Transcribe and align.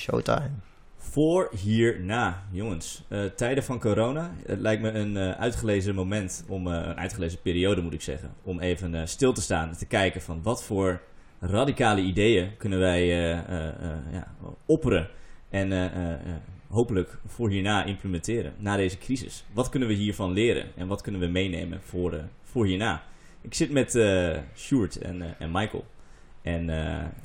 Showtime. 0.00 0.50
Voor 0.96 1.50
hierna, 1.62 2.42
jongens. 2.50 3.04
Eh, 3.08 3.24
tijden 3.24 3.64
van 3.64 3.80
corona. 3.80 4.32
Het 4.46 4.60
lijkt 4.60 4.82
me 4.82 4.90
een 4.90 5.16
eh, 5.16 5.30
uitgelezen 5.30 5.94
moment 5.94 6.44
om, 6.48 6.66
eh, 6.66 6.74
een 6.74 6.96
uitgelezen 6.96 7.40
periode 7.40 7.82
moet 7.82 7.92
ik 7.92 8.02
zeggen, 8.02 8.30
om 8.42 8.60
even 8.60 9.08
stil 9.08 9.32
te 9.32 9.40
staan 9.40 9.68
en 9.68 9.76
te 9.76 9.86
kijken 9.86 10.20
van 10.20 10.42
wat 10.42 10.64
voor 10.64 11.00
radicale 11.40 12.00
ideeën 12.00 12.56
kunnen 12.56 12.78
wij 12.78 13.06
ja, 13.06 14.34
opperen 14.66 15.08
en 15.50 15.90
hopelijk 16.68 17.18
voor 17.26 17.50
hierna 17.50 17.84
implementeren, 17.84 18.52
na 18.58 18.76
deze 18.76 18.98
crisis. 18.98 19.44
Wat 19.52 19.68
kunnen 19.68 19.88
we 19.88 19.94
hiervan 19.94 20.32
leren 20.32 20.66
en 20.76 20.86
wat 20.86 21.00
kunnen 21.00 21.20
we 21.20 21.26
meenemen 21.26 21.80
voor, 21.82 22.24
voor 22.42 22.66
hierna? 22.66 23.02
Ik 23.40 23.54
zit 23.54 23.70
met 23.70 23.98
Sjoerd 24.56 24.96
en, 24.96 25.38
en 25.38 25.50
Michael. 25.50 25.84
En, 26.42 26.70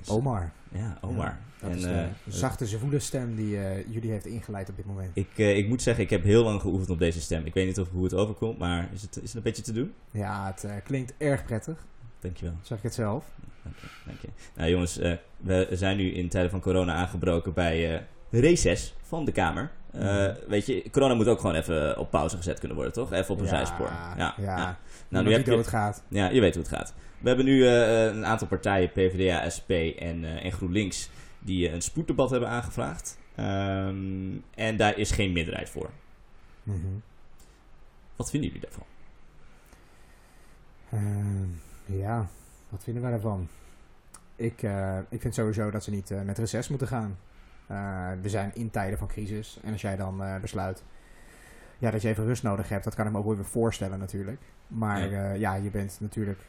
Omar. 0.08 0.52
Ja, 0.72 0.98
Omar. 1.02 1.40
Dat 1.66 1.74
en, 1.74 1.78
is 1.78 1.84
de 1.84 1.94
eh, 1.94 2.34
zachte, 2.34 2.66
zwoele 2.66 3.00
stem 3.00 3.36
die 3.36 3.58
eh, 3.58 3.94
jullie 3.94 4.12
heeft 4.12 4.26
ingeleid 4.26 4.70
op 4.70 4.76
dit 4.76 4.86
moment. 4.86 5.12
Ik, 5.14 5.30
eh, 5.36 5.58
ik 5.58 5.68
moet 5.68 5.82
zeggen, 5.82 6.04
ik 6.04 6.10
heb 6.10 6.24
heel 6.24 6.44
lang 6.44 6.62
geoefend 6.62 6.90
op 6.90 7.00
deze 7.00 7.22
stem. 7.22 7.46
Ik 7.46 7.54
weet 7.54 7.66
niet 7.66 7.80
of, 7.80 7.90
hoe 7.92 8.04
het 8.04 8.14
overkomt, 8.14 8.58
maar 8.58 8.90
is 8.94 9.02
het, 9.02 9.16
is 9.16 9.22
het 9.24 9.36
een 9.36 9.42
beetje 9.42 9.62
te 9.64 9.74
doen? 9.74 9.94
Ja, 10.12 10.54
het 10.56 10.84
klinkt 10.84 11.14
erg 11.18 11.46
prettig. 11.46 11.86
Dankjewel. 12.20 12.54
Zeg 12.62 12.78
ik 12.78 12.84
het 12.84 12.94
zelf. 12.94 13.26
Dank 13.64 13.76
je. 13.80 13.88
Dank 14.06 14.22
je. 14.22 14.28
Nou 14.56 14.70
jongens, 14.70 15.00
we 15.38 15.68
zijn 15.72 15.98
nu 15.98 16.12
in 16.12 16.30
tijden 16.30 16.52
van 16.52 16.60
corona 16.60 16.94
aangebroken 16.94 17.54
bij 17.54 17.96
eh 17.96 18.02
reces 18.30 18.96
van 19.02 19.26
de 19.26 19.32
Kamer. 19.32 19.72
Weet 20.48 20.66
je, 20.66 20.90
corona 20.92 21.14
moet 21.14 21.28
ook 21.28 21.40
gewoon 21.40 21.56
even 21.56 21.98
op 21.98 22.12
pauze 22.12 22.38
gezet 22.38 22.60
kunnen 22.60 22.78
worden, 22.78 22.94
toch? 22.94 23.12
Even 23.14 23.34
op 23.34 23.40
een 23.40 23.46
Ja, 23.46 23.50
zijspoor. 23.50 23.90
Ja, 24.18 24.34
ja. 24.38 24.56
Nou, 24.56 24.76
Nou, 25.08 25.26
nu 25.26 25.32
heb 25.32 25.46
je, 25.46 25.52
doodgaat. 25.52 26.04
ja, 26.08 26.30
je 26.30 26.42
weet 26.42 26.56
hoe 26.56 26.64
het 26.64 26.74
gaat. 26.74 26.94
We 27.20 27.28
hebben 27.28 27.46
nu 27.46 27.68
een 27.68 28.26
aantal 28.26 28.48
partijen, 28.48 28.92
PvdA, 28.92 29.50
SP 29.56 29.70
en, 30.00 30.24
en 30.42 30.52
GroenLinks, 30.52 31.10
die 31.46 31.68
eh, 31.68 31.74
een 31.74 31.82
spoeddebat 31.82 32.30
hebben 32.30 32.50
aangevraagd. 32.50 33.18
Ehm, 33.36 34.32
en 34.56 34.78
daar 34.78 34.98
is 34.98 35.12
geen 35.12 35.32
meerderheid 35.32 35.70
voor. 35.70 35.90
Mhm. 36.64 36.88
Wat 38.16 38.30
vinden 38.30 38.50
jullie 38.50 38.66
daarvan? 38.68 38.86
Ehm, 40.90 41.48
ja, 41.98 42.28
wat 42.70 42.84
vinden 42.84 43.02
wij 43.02 43.12
daarvan? 43.12 43.48
Ik, 44.36 44.64
eh, 44.64 44.98
ik 45.10 45.22
vind 45.22 45.34
sowieso 45.34 45.72
dat 45.72 45.84
ze 45.84 45.92
niet 45.92 46.12
eh, 46.12 46.22
met 46.22 46.38
reces 46.38 46.68
moeten 46.68 46.88
gaan. 46.88 47.18
We 48.22 48.30
zijn 48.30 48.52
in 48.56 48.70
tijden 48.70 48.98
van 48.98 49.08
crisis. 49.08 49.60
En 49.64 49.72
als 49.72 49.82
jij 49.82 49.96
dan 49.96 50.24
besluit 50.42 50.84
ja, 51.78 51.92
dat 51.92 52.02
je 52.02 52.08
even 52.08 52.26
rust 52.26 52.44
nodig 52.44 52.70
hebt, 52.70 52.84
dat 52.84 52.96
kan 52.96 53.06
ik 53.06 53.12
me 53.12 53.18
ook 53.18 53.26
wel 53.26 53.36
weer 53.36 53.46
voorstellen 53.46 54.00
natuurlijk. 54.00 54.42
Maar 54.68 55.10
Ja. 55.38 55.54
je 55.56 55.70
bent 55.70 55.98
natuurlijk 56.00 56.40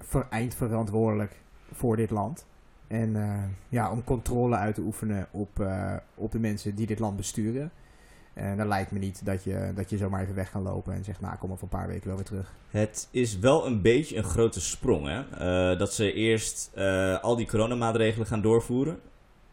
ver- 0.00 0.26
eindverantwoordelijk 0.30 1.36
voor 1.72 1.96
dit 1.96 2.10
land. 2.10 2.46
En 2.88 3.16
eh, 3.16 3.44
ja, 3.68 3.90
om 3.90 4.04
controle 4.04 4.56
uit 4.56 4.74
te 4.74 4.80
oefenen 4.80 5.26
op, 5.30 5.60
eh, 5.60 5.94
op 6.14 6.32
de 6.32 6.38
mensen 6.38 6.74
die 6.74 6.86
dit 6.86 6.98
land 6.98 7.16
besturen. 7.16 7.70
En 8.38 8.56
dan 8.56 8.68
lijkt 8.68 8.90
me 8.90 8.98
niet 8.98 9.24
dat 9.24 9.44
je, 9.44 9.72
dat 9.74 9.90
je 9.90 9.96
zomaar 9.96 10.22
even 10.22 10.34
weg 10.34 10.50
kan 10.50 10.62
lopen 10.62 10.94
en 10.94 11.04
zegt, 11.04 11.20
nou 11.20 11.36
kom 11.36 11.50
over 11.50 11.62
een 11.62 11.68
paar 11.68 11.86
weken 11.86 12.06
wel 12.06 12.16
weer 12.16 12.24
terug. 12.24 12.52
Het 12.68 13.08
is 13.10 13.38
wel 13.38 13.66
een 13.66 13.82
beetje 13.82 14.16
een 14.16 14.24
grote 14.24 14.60
sprong, 14.60 15.06
hè? 15.06 15.20
Eh, 15.20 15.78
dat 15.78 15.94
ze 15.94 16.12
eerst 16.12 16.70
eh, 16.74 17.22
al 17.22 17.36
die 17.36 17.46
coronamaatregelen 17.46 18.26
gaan 18.26 18.42
doorvoeren, 18.42 19.00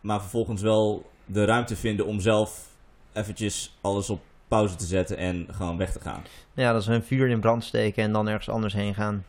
maar 0.01 0.19
vervolgens 0.21 0.61
wel 0.61 1.09
de 1.25 1.45
ruimte 1.45 1.75
vinden 1.75 2.05
om 2.05 2.19
zelf 2.19 2.67
eventjes 3.13 3.77
alles 3.81 4.09
op 4.09 4.21
pauze 4.47 4.75
te 4.75 4.85
zetten 4.85 5.17
en 5.17 5.47
gewoon 5.51 5.77
weg 5.77 5.91
te 5.91 5.99
gaan. 5.99 6.21
Ja, 6.53 6.71
dat 6.71 6.81
is 6.81 6.87
een 6.87 7.03
vuur 7.03 7.27
in 7.27 7.39
brand 7.39 7.63
steken 7.63 8.03
en 8.03 8.11
dan 8.11 8.27
ergens 8.27 8.49
anders 8.49 8.73
heen 8.73 8.93
gaan. 8.93 9.23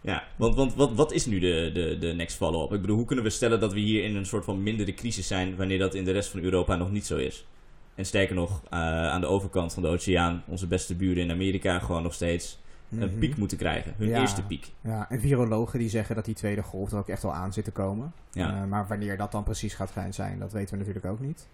Ja, 0.00 0.24
want, 0.36 0.54
want 0.54 0.74
wat, 0.74 0.92
wat 0.94 1.12
is 1.12 1.26
nu 1.26 1.38
de, 1.38 1.70
de, 1.74 1.96
de 1.98 2.06
next 2.12 2.36
follow-up? 2.36 2.72
Ik 2.72 2.80
bedoel, 2.80 2.96
hoe 2.96 3.06
kunnen 3.06 3.24
we 3.24 3.30
stellen 3.30 3.60
dat 3.60 3.72
we 3.72 3.80
hier 3.80 4.04
in 4.04 4.16
een 4.16 4.26
soort 4.26 4.44
van 4.44 4.62
mindere 4.62 4.94
crisis 4.94 5.26
zijn 5.26 5.56
wanneer 5.56 5.78
dat 5.78 5.94
in 5.94 6.04
de 6.04 6.12
rest 6.12 6.28
van 6.30 6.40
Europa 6.40 6.76
nog 6.76 6.90
niet 6.90 7.06
zo 7.06 7.16
is? 7.16 7.46
En 7.94 8.06
sterker 8.06 8.34
nog, 8.34 8.62
eh, 8.70 8.78
aan 9.08 9.20
de 9.20 9.26
overkant 9.26 9.72
van 9.74 9.82
de 9.82 9.88
oceaan, 9.88 10.42
onze 10.46 10.66
beste 10.66 10.94
buren 10.94 11.22
in 11.22 11.30
Amerika 11.30 11.78
gewoon 11.78 12.02
nog 12.02 12.14
steeds 12.14 12.58
een 12.90 12.98
Mhm. 12.98 13.18
piek 13.18 13.36
moeten 13.36 13.58
krijgen. 13.58 13.94
Hun 13.96 14.08
Ja. 14.08 14.20
eerste 14.20 14.42
piek. 14.42 14.72
Ja, 14.80 15.06
en 15.10 15.20
virologen 15.20 15.78
die 15.78 15.88
zeggen 15.88 16.14
dat 16.14 16.24
die 16.24 16.34
tweede 16.34 16.62
golf 16.62 16.92
er 16.92 16.98
ook 16.98 17.08
echt 17.08 17.22
wel 17.22 17.32
aan 17.34 17.52
zit 17.52 17.64
te 17.64 17.70
komen. 17.70 18.12
Ja. 18.32 18.62
Eh, 18.62 18.68
maar 18.68 18.86
wanneer 18.86 19.16
dat 19.16 19.32
dan 19.32 19.42
precies 19.42 19.74
gaat 19.74 19.90
gaan 19.90 20.12
zijn, 20.12 20.38
dat 20.38 20.52
weten 20.52 20.70
we 20.70 20.76
natuurlijk 20.84 21.06
ook 21.06 21.20
niet. 21.20 21.46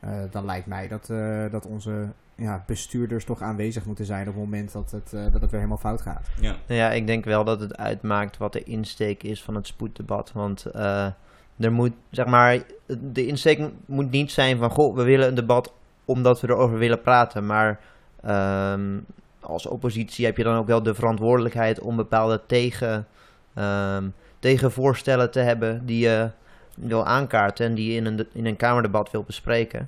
Eh, 0.00 0.10
dan 0.30 0.44
lijkt 0.44 0.66
mij 0.66 0.88
dat, 0.88 1.10
eh, 1.10 1.50
dat 1.50 1.66
onze 1.66 2.08
ja, 2.40 2.64
bestuurders 2.66 3.24
toch 3.24 3.42
aanwezig 3.42 3.84
moeten 3.84 4.04
zijn 4.04 4.28
op 4.28 4.34
het 4.34 4.42
moment 4.42 4.72
dat 4.72 4.90
het, 4.90 5.12
eh, 5.12 5.22
dat 5.22 5.40
het 5.40 5.50
weer 5.50 5.60
helemaal 5.60 5.76
fout 5.76 6.02
gaat. 6.02 6.28
ja. 6.40 6.56
Nou 6.66 6.80
ja, 6.80 6.90
ik 6.90 7.06
denk 7.06 7.24
wel 7.24 7.44
dat 7.44 7.60
het 7.60 7.76
uitmaakt 7.76 8.36
wat 8.36 8.52
de 8.52 8.62
insteek 8.62 9.22
is 9.22 9.42
van 9.42 9.54
het 9.54 9.66
spoeddebat. 9.66 10.32
Want 10.32 10.66
eh, 10.66 11.06
er 11.58 11.72
moet, 11.72 11.92
zeg 12.10 12.26
maar, 12.26 12.62
de 13.12 13.26
insteek 13.26 13.70
moet 13.86 14.10
niet 14.10 14.30
zijn 14.30 14.58
van, 14.58 14.70
goh, 14.70 14.96
we 14.96 15.02
willen 15.02 15.28
een 15.28 15.34
debat 15.34 15.72
omdat 16.04 16.40
we 16.40 16.48
erover 16.48 16.78
willen 16.78 17.00
praten. 17.00 17.46
Maar 17.46 17.80
ehm, 18.22 18.98
als 19.40 19.66
oppositie 19.66 20.24
heb 20.24 20.36
je 20.36 20.44
dan 20.44 20.56
ook 20.56 20.66
wel 20.66 20.82
de 20.82 20.94
verantwoordelijkheid 20.94 21.80
om 21.80 21.96
bepaalde 21.96 22.40
tegen, 22.46 23.06
ehm, 23.54 24.08
tegenvoorstellen 24.38 25.30
te 25.30 25.40
hebben 25.40 25.86
die 25.86 25.98
je 25.98 26.30
wil 26.82 27.04
aankaarten 27.06 27.66
en 27.66 27.74
die 27.74 27.90
je 27.92 27.96
in 27.96 28.06
een, 28.06 28.26
in 28.32 28.46
een 28.46 28.56
kamerdebat 28.56 29.10
wil 29.10 29.22
bespreken. 29.22 29.86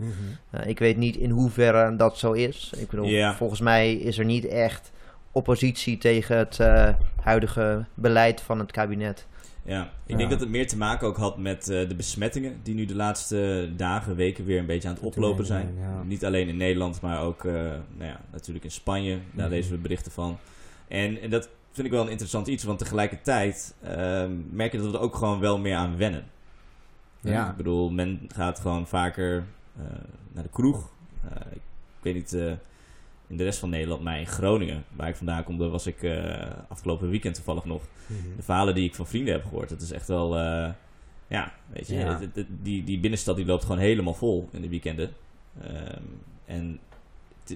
Eh, 0.50 0.66
ik 0.66 0.78
weet 0.78 0.96
niet 0.96 1.16
in 1.16 1.30
hoeverre 1.30 1.96
dat 1.96 2.18
zo 2.18 2.32
is. 2.32 2.72
Ik 2.76 2.88
bedoel, 2.90 3.32
volgens 3.34 3.60
mij 3.60 3.92
is 3.94 4.18
er 4.18 4.24
niet 4.24 4.46
echt 4.46 4.92
oppositie 5.32 5.98
tegen 5.98 6.36
het 6.36 6.60
eh, 6.60 6.88
huidige 7.22 7.84
beleid 7.94 8.40
van 8.40 8.58
het 8.58 8.72
kabinet. 8.72 9.26
Ja, 9.64 9.82
ik 9.82 9.88
Ja. 10.06 10.16
denk 10.16 10.30
dat 10.30 10.40
het 10.40 10.48
meer 10.48 10.68
te 10.68 10.76
maken 10.76 11.06
ook 11.06 11.16
had 11.16 11.38
met 11.38 11.68
eh, 11.68 11.88
de 11.88 11.94
besmettingen 11.94 12.60
die 12.62 12.74
nu 12.74 12.84
de 12.84 12.94
laatste 12.94 13.68
dagen, 13.76 14.16
weken 14.16 14.44
weer 14.44 14.58
een 14.58 14.66
beetje 14.66 14.88
aan 14.88 14.94
het 14.94 15.02
oplopen 15.04 15.46
zijn. 15.46 15.74
Ja. 15.80 16.02
Niet 16.02 16.24
alleen 16.24 16.48
in 16.48 16.56
Nederland, 16.56 17.00
maar 17.00 17.20
ook 17.22 17.44
nou 17.44 17.80
ja, 17.98 18.20
natuurlijk 18.32 18.64
in 18.64 18.70
Spanje. 18.70 19.18
Daar 19.32 19.46
Mhm. 19.46 19.54
lezen 19.54 19.72
we 19.72 19.78
berichten 19.78 20.12
van. 20.12 20.38
En, 20.88 21.20
en 21.20 21.30
dat 21.30 21.48
vind 21.72 21.86
ik 21.86 21.92
wel 21.92 22.02
een 22.02 22.10
interessant 22.10 22.46
iets, 22.46 22.64
want 22.64 22.78
tegelijkertijd 22.78 23.74
ehm, 23.82 24.30
merk 24.50 24.72
je 24.72 24.78
dat 24.78 24.86
we 24.90 24.96
er 24.96 25.02
ook 25.02 25.14
gewoon 25.14 25.40
wel 25.40 25.58
meer 25.58 25.76
aan 25.76 25.96
wennen. 25.96 26.24
Ja. 27.30 27.50
Ik 27.50 27.56
bedoel, 27.56 27.90
men 27.90 28.20
gaat 28.34 28.58
gewoon 28.60 28.86
vaker 28.86 29.44
eh, 29.76 29.82
naar 30.32 30.42
de 30.42 30.48
kroeg. 30.48 30.90
Eh, 31.30 31.52
ik 31.52 31.60
weet 32.02 32.14
niet, 32.14 32.32
eh, 32.32 32.52
in 33.26 33.36
de 33.36 33.44
rest 33.44 33.58
van 33.58 33.70
Nederland, 33.70 34.02
maar 34.02 34.18
in 34.18 34.26
Groningen, 34.26 34.84
waar 34.96 35.08
ik 35.08 35.16
vandaan 35.16 35.44
kom, 35.44 35.58
daar 35.58 35.68
was 35.68 35.86
ik 35.86 36.10
afgelopen 36.68 37.08
weekend 37.10 37.34
toevallig 37.34 37.64
nog 37.64 37.82
Mhm. 38.06 38.36
de 38.36 38.42
verhalen 38.42 38.74
die 38.74 38.84
ik 38.88 38.94
van 38.94 39.06
vrienden 39.06 39.34
heb 39.34 39.44
gehoord, 39.44 39.68
dat 39.68 39.80
is 39.80 39.90
echt 39.90 40.08
wel, 40.08 40.36
ja, 41.26 41.52
weet 41.66 41.86
je, 41.88 41.94
Ja. 41.94 42.20
die, 42.48 42.84
die 42.84 43.00
binnenstad 43.00 43.36
die 43.36 43.46
loopt 43.46 43.62
gewoon 43.64 43.78
helemaal 43.78 44.14
vol 44.14 44.48
in 44.52 44.60
de 44.60 44.68
weekenden. 44.68 45.10
Ehm, 45.62 46.02
en 46.44 46.78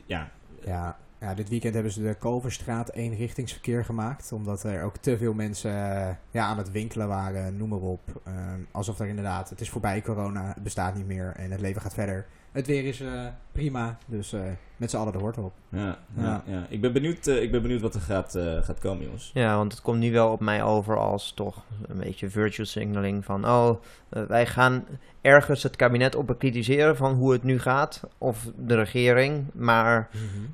ja, 0.06 0.30
Ja, 0.64 0.96
ja, 1.20 1.34
dit 1.34 1.48
weekend 1.48 1.74
hebben 1.74 1.92
ze 1.92 2.02
de 2.02 2.14
Koverstraat 2.14 2.92
eenrichtingsverkeer 2.92 3.84
gemaakt. 3.84 4.32
Omdat 4.32 4.62
er 4.62 4.82
ook 4.82 4.96
te 4.96 5.16
veel 5.18 5.34
mensen 5.34 5.70
eh, 5.70 6.14
ja, 6.30 6.46
aan 6.46 6.58
het 6.58 6.70
winkelen 6.70 7.08
waren, 7.08 7.56
noem 7.56 7.68
maar 7.68 7.78
op. 7.78 8.20
Ehm, 8.24 8.60
alsof 8.70 8.98
er 9.00 9.06
inderdaad, 9.06 9.50
het 9.50 9.60
is 9.60 9.70
voorbij 9.70 10.02
corona, 10.02 10.46
het 10.46 10.62
bestaat 10.62 10.94
niet 10.94 11.06
meer 11.06 11.32
en 11.36 11.50
het 11.50 11.60
leven 11.60 11.82
gaat 11.82 11.94
verder. 11.94 12.26
Het 12.56 12.66
weer 12.66 12.84
is 12.84 13.00
eh, 13.00 13.26
prima, 13.52 13.98
dus 14.06 14.32
eh, 14.32 14.40
met 14.76 14.90
z'n 14.90 14.96
allen 14.96 15.12
de 15.12 15.18
hoort 15.18 15.38
op. 15.38 15.52
ja, 15.68 15.98
ja. 16.16 16.22
Ja. 16.22 16.42
ja. 16.46 16.66
Ik, 16.68 16.80
ben 16.80 16.92
benieuwd, 16.92 17.26
eh, 17.26 17.42
ik 17.42 17.50
ben 17.50 17.62
benieuwd 17.62 17.80
wat 17.80 17.94
er 17.94 18.00
gaat, 18.00 18.34
eh, 18.34 18.62
gaat 18.62 18.78
komen, 18.78 19.04
jongens. 19.04 19.30
Ja, 19.34 19.56
want 19.56 19.72
het 19.72 19.82
komt 19.82 19.98
nu 19.98 20.12
wel 20.12 20.32
op 20.32 20.40
mij 20.40 20.62
over 20.62 20.98
als 20.98 21.32
toch 21.32 21.64
een 21.86 21.98
beetje 21.98 22.30
virtual 22.30 22.66
signaling 22.66 23.24
van... 23.24 23.44
oh, 23.44 23.70
wij 24.08 24.46
gaan 24.46 24.84
ergens 25.20 25.62
het 25.62 25.76
kabinet 25.76 26.14
op 26.14 26.26
bekritiseren 26.26 26.96
van 26.96 27.14
hoe 27.14 27.32
het 27.32 27.42
nu 27.42 27.58
gaat, 27.58 28.02
of 28.18 28.50
de 28.56 28.74
regering, 28.74 29.44
maar 29.52 30.08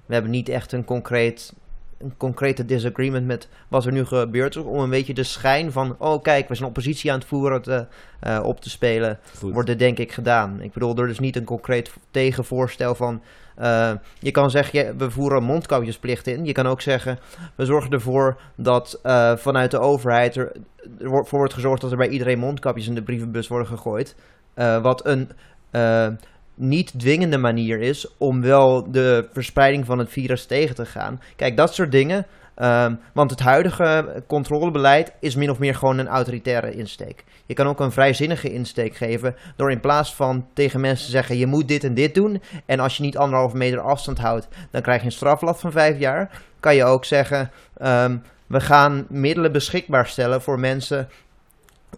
we 0.07 0.15
hebben 0.15 0.31
niet 0.31 0.49
echt 0.49 0.73
een 0.73 0.85
concreet... 0.85 1.55
Een 2.03 2.15
concrete 2.17 2.65
disagreement 2.65 3.27
met 3.27 3.49
wat 3.69 3.85
er 3.85 3.93
nu 3.93 4.05
gebeurt. 4.05 4.57
Om 4.57 4.81
een 4.81 4.91
beetje 4.91 5.15
de 5.15 5.23
schijn 5.23 5.73
van. 5.73 5.97
Oh, 5.99 6.23
kijk, 6.23 6.49
we 6.49 6.55
zijn 6.55 6.69
oppositie 6.69 7.13
aan 7.13 7.19
het 7.19 7.29
voeren 7.29 7.63
te, 7.63 7.87
eh, 8.21 8.41
op 8.43 8.61
te 8.61 8.71
spelen. 8.71 9.19
Goed. 9.39 9.53
wordt 9.53 9.69
er 9.69 9.79
denk 9.79 9.99
ik 9.99 10.13
gedaan. 10.13 10.61
Ik 10.61 10.73
bedoel, 10.73 10.97
er 10.97 11.09
is 11.09 11.19
niet 11.19 11.37
een 11.37 11.45
concreet 11.45 11.93
tegenvoorstel 12.11 12.95
van... 12.95 13.23
eh, 13.57 13.93
je 14.19 14.31
kan 14.31 14.51
zeggen, 14.51 14.99
we 14.99 15.11
voeren 15.11 15.43
mondkapjesplicht 15.43 16.27
in. 16.27 16.45
Je 16.45 16.53
kan 16.53 16.67
ook 16.67 16.81
zeggen, 16.81 17.19
we 17.55 17.65
zorgen 17.65 17.91
ervoor 17.91 18.41
dat 18.57 18.99
eh, 19.03 19.37
vanuit 19.37 19.71
de 19.71 19.79
overheid 19.79 20.37
er, 20.37 20.53
er 21.01 21.09
wordt- 21.09 21.29
voor 21.29 21.39
wordt 21.39 21.55
gezorgd 21.55 21.81
dat 21.81 21.91
er 21.91 21.97
bij 21.97 22.09
iedereen 22.09 22.39
mondkapjes 22.39 22.87
in 22.87 22.95
de 22.95 23.03
brievenbus 23.03 23.49
worden 23.49 23.67
gegooid. 23.69 24.15
Eh, 24.55 24.83
wat 24.83 25.07
een 25.07 25.31
eh, 25.71 26.09
niet 26.55 26.99
dwingende 26.99 27.39
manier 27.39 27.81
is 27.81 28.07
om 28.19 28.41
wel 28.41 28.91
de 28.91 29.29
verspreiding 29.33 29.87
van 29.87 29.99
het 29.99 30.11
virus 30.11 30.47
tegen 30.47 30.75
te 30.75 30.87
gaan. 30.87 31.21
Kijk, 31.37 31.57
dat 31.57 31.75
soort 31.75 31.93
dingen. 31.93 32.27
Ehm, 32.55 32.95
want 33.13 33.31
het 33.31 33.41
huidige 33.41 34.23
controlebeleid 34.27 35.13
is 35.21 35.35
min 35.35 35.51
of 35.51 35.59
meer 35.59 35.75
gewoon 35.75 35.99
een 35.99 36.09
autoritaire 36.09 36.75
insteek. 36.75 37.25
Je 37.47 37.55
kan 37.55 37.67
ook 37.67 37.81
een 37.81 37.93
vrijzinnige 37.93 38.53
insteek 38.53 38.97
geven 38.97 39.37
door 39.57 39.71
in 39.71 39.81
plaats 39.81 40.15
van 40.15 40.47
tegen 40.53 40.81
mensen 40.81 41.05
te 41.05 41.11
zeggen 41.11 41.39
je 41.39 41.47
moet 41.47 41.69
dit 41.69 41.85
en 41.85 41.95
dit 41.95 42.15
doen 42.15 42.43
en 42.67 42.81
als 42.81 42.97
je 42.97 43.03
niet 43.03 43.17
anderhalve 43.17 43.57
meter 43.57 43.81
afstand 43.81 44.19
houdt 44.19 44.49
dan 44.71 44.83
krijg 44.83 45.01
je 45.01 45.07
een 45.07 45.13
strafblad 45.13 45.61
van 45.61 45.73
vijf 45.73 45.99
jaar. 45.99 46.43
Kan 46.61 46.75
je 46.75 46.85
ook 46.85 47.05
zeggen 47.05 47.51
ehm, 47.77 48.17
we 48.47 48.61
gaan 48.61 49.07
middelen 49.09 49.53
beschikbaar 49.53 50.07
stellen 50.07 50.43
voor 50.43 50.59
mensen 50.59 51.09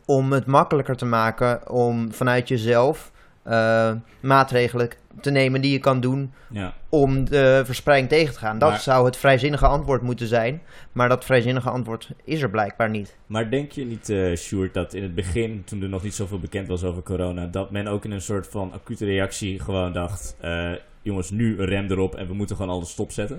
om 0.05 0.33
het 0.33 0.47
makkelijker 0.47 0.97
te 0.97 1.05
maken 1.05 1.71
om 1.71 2.13
vanuit 2.13 2.49
jezelf 2.49 3.13
eh, 3.45 3.93
maatregelen 4.21 4.89
te 5.21 5.31
nemen 5.31 5.61
die 5.61 5.73
je 5.73 5.79
kan 5.79 6.01
doen 6.01 6.33
Ja. 6.51 6.75
om 6.89 7.25
de 7.25 7.63
verspreiding 7.65 8.11
tegen 8.11 8.33
te 8.33 8.39
gaan. 8.39 8.59
Dat 8.59 8.71
Maar- 8.71 8.81
zou 8.81 9.05
het 9.07 9.17
vrijzinnige 9.17 9.67
antwoord 9.67 10.03
moeten 10.03 10.27
zijn, 10.27 10.63
maar 10.93 11.09
dat 11.09 11.25
vrijzinnige 11.25 11.71
antwoord 11.71 12.11
is 12.25 12.43
er 12.43 12.51
blijkbaar 12.51 12.91
niet. 12.91 13.17
Maar 13.27 13.51
denk 13.51 13.73
je 13.73 13.85
niet, 13.85 14.09
eh 14.09 14.37
Sjoerd, 14.37 14.75
dat 14.75 14.95
in 14.95 15.03
het 15.03 15.15
begin, 15.15 15.63
toen 15.65 15.83
er 15.83 15.89
nog 15.89 16.03
niet 16.03 16.15
zoveel 16.15 16.39
bekend 16.39 16.69
was 16.69 16.85
over 16.85 17.03
corona, 17.03 17.47
dat 17.47 17.71
men 17.71 17.87
ook 17.87 18.05
in 18.05 18.11
een 18.11 18.21
soort 18.21 18.47
van 18.47 18.73
acute 18.73 19.05
reactie 19.05 19.61
gewoon 19.61 19.93
dacht: 19.93 20.37
eh, 20.41 20.73
jongens, 21.03 21.31
nu 21.31 21.59
een 21.59 21.67
rem 21.67 21.91
erop 21.91 22.15
en 22.15 22.27
we 22.27 22.35
moeten 22.35 22.57
gewoon 22.57 22.75
alles 22.75 22.91
stopzetten? 22.91 23.37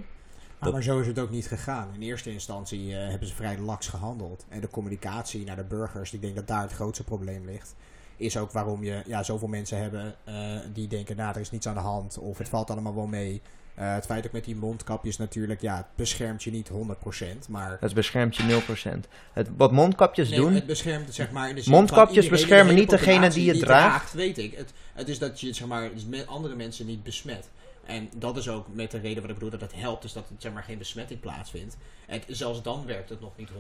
Ah, 0.58 0.64
Dat- 0.64 0.74
maar 0.74 0.84
zo 0.84 1.00
is 1.00 1.08
het 1.08 1.20
ook 1.20 1.30
niet 1.32 1.48
gegaan. 1.48 1.88
In 1.94 2.02
eerste 2.02 2.32
instantie 2.32 2.96
eh, 2.98 3.10
hebben 3.10 3.28
ze 3.28 3.36
vrij 3.36 3.58
laks 3.60 3.88
gehandeld. 3.88 4.46
En 4.50 4.62
de 4.62 4.68
communicatie 4.70 5.46
naar 5.46 5.56
de 5.56 5.64
burgers, 5.64 6.14
ik 6.14 6.22
denk 6.22 6.36
dat 6.36 6.48
daar 6.48 6.62
het 6.62 6.72
grootste 6.74 7.04
probleem 7.04 7.46
ligt. 7.46 7.76
Is 8.18 8.38
ook 8.38 8.52
waarom 8.52 8.84
je 8.84 9.02
ja, 9.06 9.24
zoveel 9.24 9.48
mensen 9.48 9.78
hebben 9.78 10.16
eh, 10.24 10.36
die 10.74 10.88
denken, 10.88 11.16
nou, 11.16 11.36
er 11.36 11.42
is 11.42 11.52
niets 11.52 11.68
aan 11.68 11.74
de 11.74 11.80
hand. 11.80 12.18
Of 12.18 12.38
het 12.38 12.50
valt 12.50 12.70
allemaal 12.70 12.96
wel 12.96 13.08
mee. 13.08 13.42
Eh, 13.76 13.94
het 13.94 14.06
feit 14.06 14.26
ook 14.26 14.32
met 14.32 14.44
die 14.44 14.56
mondkapjes 14.56 15.18
natuurlijk, 15.18 15.62
ja, 15.62 15.76
het 15.78 15.86
beschermt 15.96 16.44
je 16.44 16.52
niet 16.52 16.70
100%. 16.70 17.50
Maar 17.50 17.78
Het 17.80 17.94
beschermt 17.94 18.36
je 18.36 18.44
0%. 18.44 19.08
Het, 19.34 19.50
wat 19.58 19.72
mondkapjes 19.72 20.30
Nee, 20.30 20.40
doen, 20.40 20.54
het 20.54 20.66
beschermt 20.66 21.14
zeg 21.14 21.32
maar 21.32 21.50
in 21.50 21.56
de 21.56 21.62
zin 21.62 21.72
Mondkapjes 21.72 22.30
beschermen 22.30 22.76
de 22.76 22.80
niet 22.80 22.90
degene 22.90 23.30
die 23.30 23.48
het 23.48 23.58
het 23.58 23.66
draagt. 23.66 24.14
weet 24.14 24.38
ik. 24.38 24.56
Het, 24.56 24.74
het 24.94 25.10
is 25.10 25.20
dat 25.20 25.40
je 25.40 25.54
zeg 25.54 25.68
maar 25.68 25.90
met 26.10 26.28
andere 26.28 26.56
mensen 26.56 26.86
niet 26.86 27.04
besmet. 27.04 27.50
En 27.86 28.10
dat 28.16 28.38
is 28.38 28.50
ook 28.50 28.66
met 28.74 28.92
de 28.92 29.00
reden 29.00 29.22
wat 29.22 29.30
ik 29.30 29.38
bedoel 29.38 29.60
dat 29.60 29.62
het 29.62 29.76
helpt, 29.76 30.04
is 30.04 30.14
dat 30.14 30.30
het 30.30 30.42
zeg 30.42 30.54
maar 30.54 30.64
geen 30.64 30.78
besmetting 30.78 31.20
plaatsvindt. 31.20 31.78
En 32.08 32.22
zelfs 32.28 32.62
dan 32.62 32.86
werkt 32.86 33.10
het 33.10 33.22
nog 33.22 33.32
niet 33.38 33.50
100%. 33.50 33.54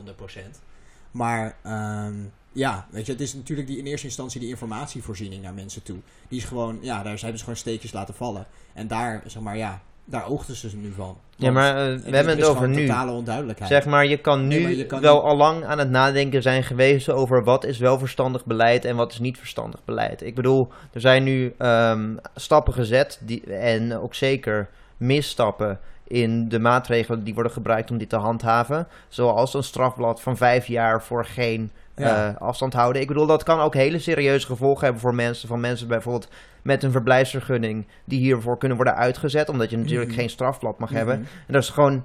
Maar 1.15 1.56
ehm, 1.63 2.13
ja, 2.51 2.88
weet 2.89 3.06
je, 3.06 3.12
het 3.12 3.21
is 3.21 3.33
natuurlijk 3.33 3.67
die 3.67 3.77
in 3.77 3.85
eerste 3.85 4.07
instantie 4.07 4.39
die 4.39 4.50
informatievoorziening 4.50 5.44
naar 5.44 5.53
mensen 5.53 5.83
toe. 5.83 5.97
Die 6.27 6.39
is 6.39 6.45
gewoon, 6.45 6.77
ja, 6.81 7.03
daar 7.03 7.17
hebben 7.19 7.38
ze 7.38 7.44
gewoon 7.44 7.56
steekjes 7.56 7.91
laten 7.91 8.13
vallen. 8.13 8.45
En 8.73 8.88
daar, 8.88 9.23
zeg 9.25 9.41
maar, 9.41 9.57
ja, 9.57 9.81
daar 10.06 10.27
oogten 10.27 10.56
ze 10.56 10.77
nu 10.77 10.91
van. 10.91 11.17
ja, 11.35 11.51
maar 11.51 11.69
eh, 11.69 12.00
we 12.00 12.15
hebben 12.15 12.38
het 12.38 12.45
over 12.45 12.69
nu. 12.69 12.85
totale 12.85 13.12
onduidelijkheid. 13.12 13.71
Zeg 13.71 13.85
maar, 13.85 14.06
je 14.06 14.17
kan 14.17 14.47
nu 14.47 14.56
Nee, 14.56 14.63
maar 14.63 14.71
je 14.71 14.85
kan 14.85 15.01
wel 15.01 15.23
al 15.23 15.35
lang 15.35 15.65
aan 15.65 15.79
het 15.79 15.89
nadenken 15.89 16.41
zijn 16.41 16.63
geweest 16.63 17.09
over 17.09 17.44
wat 17.44 17.65
is 17.65 17.77
wel 17.77 18.00
verstandig 18.00 18.45
beleid 18.45 18.85
en 18.85 18.95
wat 18.95 19.12
is 19.12 19.19
niet 19.19 19.38
verstandig 19.38 19.83
beleid. 19.85 20.21
Ik 20.21 20.35
bedoel, 20.35 20.67
er 20.94 21.01
zijn 21.01 21.23
nu 21.23 21.53
ehm, 21.57 22.15
stappen 22.35 22.73
gezet 22.73 23.19
die, 23.21 23.56
en 23.56 23.97
ook 23.97 24.15
zeker 24.15 24.69
misstappen 24.97 25.79
in 26.07 26.49
de 26.49 26.59
maatregelen 26.59 27.23
die 27.23 27.33
worden 27.33 27.51
gebruikt 27.51 27.91
om 27.91 27.97
dit 27.97 28.09
te 28.09 28.15
handhaven. 28.15 28.87
Zoals 29.07 29.53
een 29.53 29.63
strafblad 29.63 30.21
van 30.21 30.37
vijf 30.37 30.67
jaar 30.67 31.03
voor 31.03 31.25
geen 31.25 31.71
Ja. 31.95 32.27
eh, 32.35 32.41
afstand 32.41 32.73
houden. 32.73 33.01
Ik 33.01 33.07
bedoel, 33.07 33.25
dat 33.25 33.43
kan 33.43 33.59
ook 33.59 33.73
hele 33.73 33.99
serieuze 33.99 34.45
gevolgen 34.45 34.83
hebben 34.83 35.01
voor 35.01 35.15
mensen. 35.15 35.47
Van 35.47 35.59
mensen 35.59 35.87
bijvoorbeeld 35.87 36.29
met 36.61 36.83
een 36.83 36.91
verblijfsvergunning 36.91 37.87
die 38.05 38.19
hiervoor 38.19 38.57
kunnen 38.57 38.77
worden 38.77 38.95
uitgezet. 38.95 39.49
Omdat 39.49 39.69
je 39.69 39.77
natuurlijk 39.77 40.09
Mhm. 40.09 40.19
geen 40.19 40.29
strafblad 40.29 40.79
mag 40.79 40.89
Mhm. 40.89 40.97
hebben. 40.97 41.15
En 41.15 41.27
daar 41.53 41.61
is 41.61 41.69
gewoon 41.69 42.03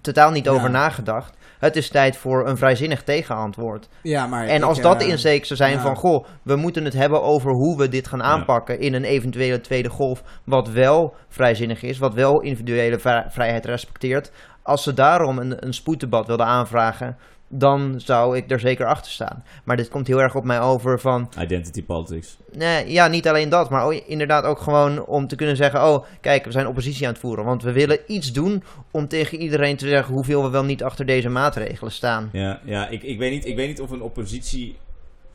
totaal 0.00 0.30
niet 0.30 0.44
Ja. 0.44 0.50
over 0.50 0.70
nagedacht. 0.70 1.36
Het 1.58 1.76
is 1.76 1.88
tijd 1.88 2.16
voor 2.16 2.48
een 2.48 2.56
vrijzinnig 2.56 3.02
tegenantwoord. 3.02 3.88
Ja, 4.02 4.26
maar 4.26 4.46
En 4.46 4.56
ik, 4.56 4.62
als 4.62 4.80
dat 4.80 4.98
de 4.98 5.04
eh, 5.04 5.10
insteek 5.10 5.44
zou 5.44 5.58
zijn 5.58 5.72
ja. 5.72 5.80
van... 5.80 5.96
goh, 5.96 6.24
we 6.42 6.56
moeten 6.56 6.84
het 6.84 6.94
hebben 6.94 7.22
over 7.22 7.50
hoe 7.50 7.78
we 7.78 7.88
dit 7.88 8.06
gaan 8.08 8.22
aanpakken... 8.22 8.80
in 8.80 8.94
een 8.94 9.04
eventuele 9.04 9.60
tweede 9.60 9.88
golf... 9.88 10.22
wat 10.44 10.68
wel 10.68 11.14
vrijzinnig 11.28 11.82
is, 11.82 11.98
wat 11.98 12.14
wel 12.14 12.40
individuele 12.40 12.98
vri- 12.98 13.24
vrijheid 13.28 13.64
respecteert... 13.64 14.30
als 14.62 14.82
ze 14.82 14.94
daarom 14.94 15.38
een, 15.38 15.66
een 15.66 15.74
spoeddebat 15.74 16.26
wilden 16.26 16.46
aanvragen... 16.46 17.16
dan 17.58 17.94
zou 18.00 18.36
ik 18.36 18.50
er 18.50 18.60
zeker 18.60 18.86
achter 18.86 19.12
staan. 19.12 19.44
Maar 19.64 19.76
dit 19.76 19.88
komt 19.88 20.06
heel 20.06 20.20
erg 20.20 20.34
op 20.34 20.44
mij 20.44 20.60
over 20.60 21.00
van... 21.00 21.28
Identity 21.40 21.84
politics. 21.84 22.38
Nee, 22.52 22.92
ja, 22.92 23.06
niet 23.06 23.28
alleen 23.28 23.48
dat, 23.48 23.70
maar 23.70 23.84
ook- 23.84 23.92
inderdaad 24.06 24.44
ook 24.44 24.60
gewoon 24.60 25.06
om 25.06 25.26
te 25.26 25.36
kunnen 25.36 25.56
zeggen: 25.56 25.84
Oh, 25.84 26.04
kijk, 26.20 26.44
we 26.44 26.50
zijn 26.50 26.66
oppositie 26.66 27.06
aan 27.06 27.12
het 27.12 27.20
voeren. 27.20 27.44
Want 27.44 27.62
we 27.62 27.72
willen 27.72 27.98
iets 28.06 28.32
doen 28.32 28.62
om 28.90 29.08
tegen 29.08 29.38
iedereen 29.38 29.76
te 29.76 29.88
zeggen 29.88 30.14
hoeveel 30.14 30.42
we 30.42 30.50
wel 30.50 30.64
niet 30.64 30.82
achter 30.82 31.06
deze 31.06 31.28
maatregelen 31.28 31.92
staan. 31.92 32.28
Ja, 32.32 32.60
ja 32.64 32.88
ik, 32.88 33.02
ik, 33.02 33.18
weet 33.18 33.30
niet, 33.30 33.46
ik 33.46 33.56
weet 33.56 33.68
niet 33.68 33.80
of 33.80 33.90
een 33.90 34.02
oppositie. 34.02 34.76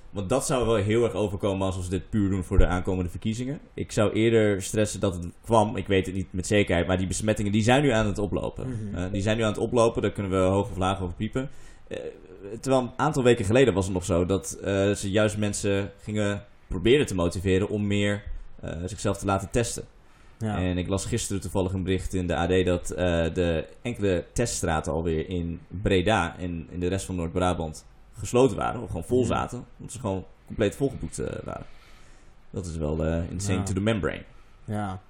Want 0.09 0.29
dat 0.29 0.45
zou 0.45 0.65
wel 0.65 0.75
heel 0.75 1.03
erg 1.03 1.13
overkomen 1.13 1.65
als 1.65 1.83
we 1.83 1.89
dit 1.89 2.09
puur 2.09 2.29
doen 2.29 2.43
voor 2.43 2.57
de 2.57 2.65
aankomende 2.65 3.09
verkiezingen. 3.09 3.59
Ik 3.73 3.91
zou 3.91 4.11
eerder 4.11 4.61
stressen 4.61 4.99
dat 4.99 5.13
het 5.15 5.25
kwam, 5.41 5.75
ik 5.75 5.87
weet 5.87 6.05
het 6.05 6.15
niet 6.15 6.27
met 6.31 6.47
zekerheid, 6.47 6.87
maar 6.87 6.97
die 6.97 7.07
besmettingen 7.07 7.51
die 7.51 7.63
zijn 7.63 7.81
nu 7.81 7.89
aan 7.89 8.05
het 8.05 8.17
oplopen. 8.17 8.67
Mhm. 8.69 8.95
Eh, 8.95 9.11
die 9.11 9.21
zijn 9.21 9.37
nu 9.37 9.43
aan 9.43 9.49
het 9.51 9.59
oplopen, 9.59 10.01
daar 10.01 10.11
kunnen 10.11 10.31
we 10.31 10.37
hoog 10.37 10.69
of 10.71 10.77
laag 10.77 11.01
over 11.01 11.15
piepen. 11.15 11.49
Eh, 11.89 11.97
terwijl 12.61 12.83
een 12.83 12.91
aantal 12.95 13.23
weken 13.23 13.45
geleden 13.45 13.73
was 13.73 13.85
het 13.85 13.93
nog 13.93 14.05
zo 14.05 14.25
dat 14.25 14.51
eh, 14.51 14.91
ze 14.91 15.11
juist 15.11 15.37
mensen 15.37 15.91
gingen 16.01 16.43
proberen 16.67 17.05
te 17.05 17.15
motiveren 17.15 17.69
om 17.69 17.87
meer 17.87 18.23
eh, 18.61 18.71
zichzelf 18.85 19.17
te 19.17 19.25
laten 19.25 19.49
testen. 19.49 19.83
Ja. 20.37 20.57
En 20.57 20.77
ik 20.77 20.87
las 20.87 21.05
gisteren 21.05 21.41
toevallig 21.41 21.73
een 21.73 21.83
bericht 21.83 22.13
in 22.13 22.27
de 22.27 22.35
AD 22.35 22.65
dat 22.65 22.87
de 23.35 23.67
enkele 23.81 24.25
teststraten 24.33 24.91
alweer 24.91 25.29
in 25.29 25.59
Breda 25.67 26.37
en 26.37 26.67
in 26.69 26.79
de 26.79 26.87
rest 26.87 27.05
van 27.05 27.15
Noord-Brabant 27.15 27.85
gesloten 28.13 28.57
waren, 28.57 28.81
of 28.81 28.87
gewoon 28.87 29.03
vol 29.03 29.25
zaten, 29.25 29.65
omdat 29.77 29.93
ze 29.93 29.99
gewoon 29.99 30.25
compleet 30.45 30.75
volgeboekt 30.75 31.21
waren. 31.43 31.65
Dat 32.49 32.65
is 32.65 32.77
wel 32.77 33.03
insane 33.29 33.57
Ja. 33.57 33.63
to 33.63 33.73
the 33.73 33.79
membrane. 33.79 34.23
Ja. 34.65 35.01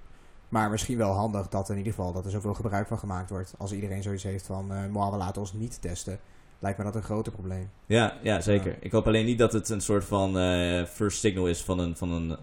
Maar 0.48 0.70
misschien 0.70 0.98
wel 0.98 1.12
handig 1.12 1.48
dat 1.48 1.70
in 1.70 1.76
ieder 1.76 1.92
geval 1.92 2.12
dat 2.12 2.24
er 2.24 2.30
zoveel 2.30 2.54
gebruik 2.54 2.86
van 2.86 2.98
gemaakt 2.98 3.30
wordt. 3.30 3.54
Als 3.58 3.72
iedereen 3.72 4.02
zoiets 4.02 4.22
heeft 4.22 4.46
van, 4.46 4.66
maar 4.92 5.10
we 5.10 5.16
laten 5.16 5.40
ons 5.40 5.52
niet 5.52 5.82
testen. 5.82 6.20
Lijkt 6.60 6.78
me 6.78 6.84
dat 6.84 6.94
een 6.94 7.02
groter 7.02 7.32
probleem. 7.32 7.70
Ja, 7.86 8.14
ja 8.22 8.40
zeker. 8.40 8.70
Ja. 8.70 8.76
Ik 8.80 8.92
hoop 8.92 9.06
alleen 9.06 9.24
niet 9.24 9.38
dat 9.38 9.52
het 9.52 9.68
een 9.68 9.80
soort 9.80 10.04
van 10.04 10.38
eh, 10.38 10.84
first 10.84 11.18
signal 11.18 11.46
is 11.46 11.62
van 11.62 11.78
een, 11.78 11.96
van 11.96 12.12
een 12.12 12.36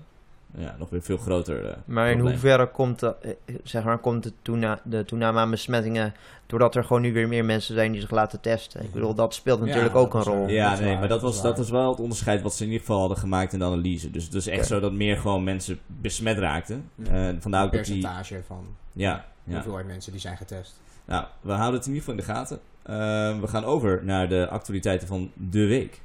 ja, 0.55 0.75
nog 0.79 0.89
weer 0.89 1.01
veel 1.01 1.17
groter 1.17 1.69
eh, 1.69 1.75
Maar 1.85 2.07
in 2.07 2.13
probleem. 2.13 2.33
hoeverre 2.33 2.67
komt, 2.67 2.99
de, 2.99 3.15
eh, 3.21 3.55
zeg 3.63 3.83
maar, 3.83 3.97
komt 3.97 4.23
de, 4.23 4.33
toena 4.41 4.79
de 4.83 5.05
toename 5.05 5.39
aan 5.39 5.49
besmettingen 5.49 6.13
doordat 6.45 6.75
er 6.75 6.83
gewoon 6.83 7.01
nu 7.01 7.13
weer 7.13 7.27
meer 7.27 7.45
mensen 7.45 7.75
zijn 7.75 7.91
die 7.91 8.01
zich 8.01 8.11
laten 8.11 8.39
testen? 8.39 8.83
Ik 8.83 8.91
bedoel, 8.91 9.13
dat 9.13 9.33
speelt 9.33 9.59
natuurlijk 9.65 9.95
ook 9.95 10.13
een 10.13 10.23
rol. 10.23 10.47
Ja, 10.47 10.79
nee, 10.79 10.89
waar, 10.89 10.99
maar 10.99 11.07
dat 11.07 11.21
was, 11.21 11.35
is 11.35 11.41
dat 11.41 11.57
was 11.57 11.69
wel 11.69 11.89
het 11.89 11.99
onderscheid 11.99 12.41
wat 12.41 12.53
ze 12.53 12.63
in 12.63 12.69
ieder 12.69 12.85
geval 12.85 12.99
hadden 12.99 13.17
gemaakt 13.17 13.53
in 13.53 13.59
de 13.59 13.65
analyse. 13.65 14.11
Dus 14.11 14.23
het 14.23 14.33
is 14.33 14.47
echt 14.47 14.67
zo 14.67 14.79
dat 14.79 14.93
meer 14.93 15.17
gewoon 15.17 15.43
mensen 15.43 15.79
besmet 15.85 16.37
raakten. 16.37 16.89
Ja. 16.95 17.29
Eh, 17.29 17.35
vandaar 17.39 17.65
ook 17.65 17.71
Een 17.71 17.77
dat 17.77 17.87
die... 17.87 18.01
percentage 18.01 18.43
van 18.47 18.65
ja. 18.93 19.25
hoeveelheid 19.43 19.87
mensen 19.87 20.11
die 20.11 20.21
zijn 20.21 20.37
getest. 20.37 20.81
Nou, 21.05 21.25
we 21.41 21.51
houden 21.51 21.79
het 21.79 21.87
in 21.87 21.93
ieder 21.93 22.07
geval 22.07 22.19
in 22.19 22.27
de 22.27 22.33
gaten. 22.33 22.59
Eh, 22.87 23.39
we 23.39 23.47
gaan 23.47 23.63
over 23.63 24.03
naar 24.03 24.29
de 24.29 24.47
actualiteiten 24.49 25.07
van 25.07 25.31
de 25.33 25.65
week. 25.65 26.01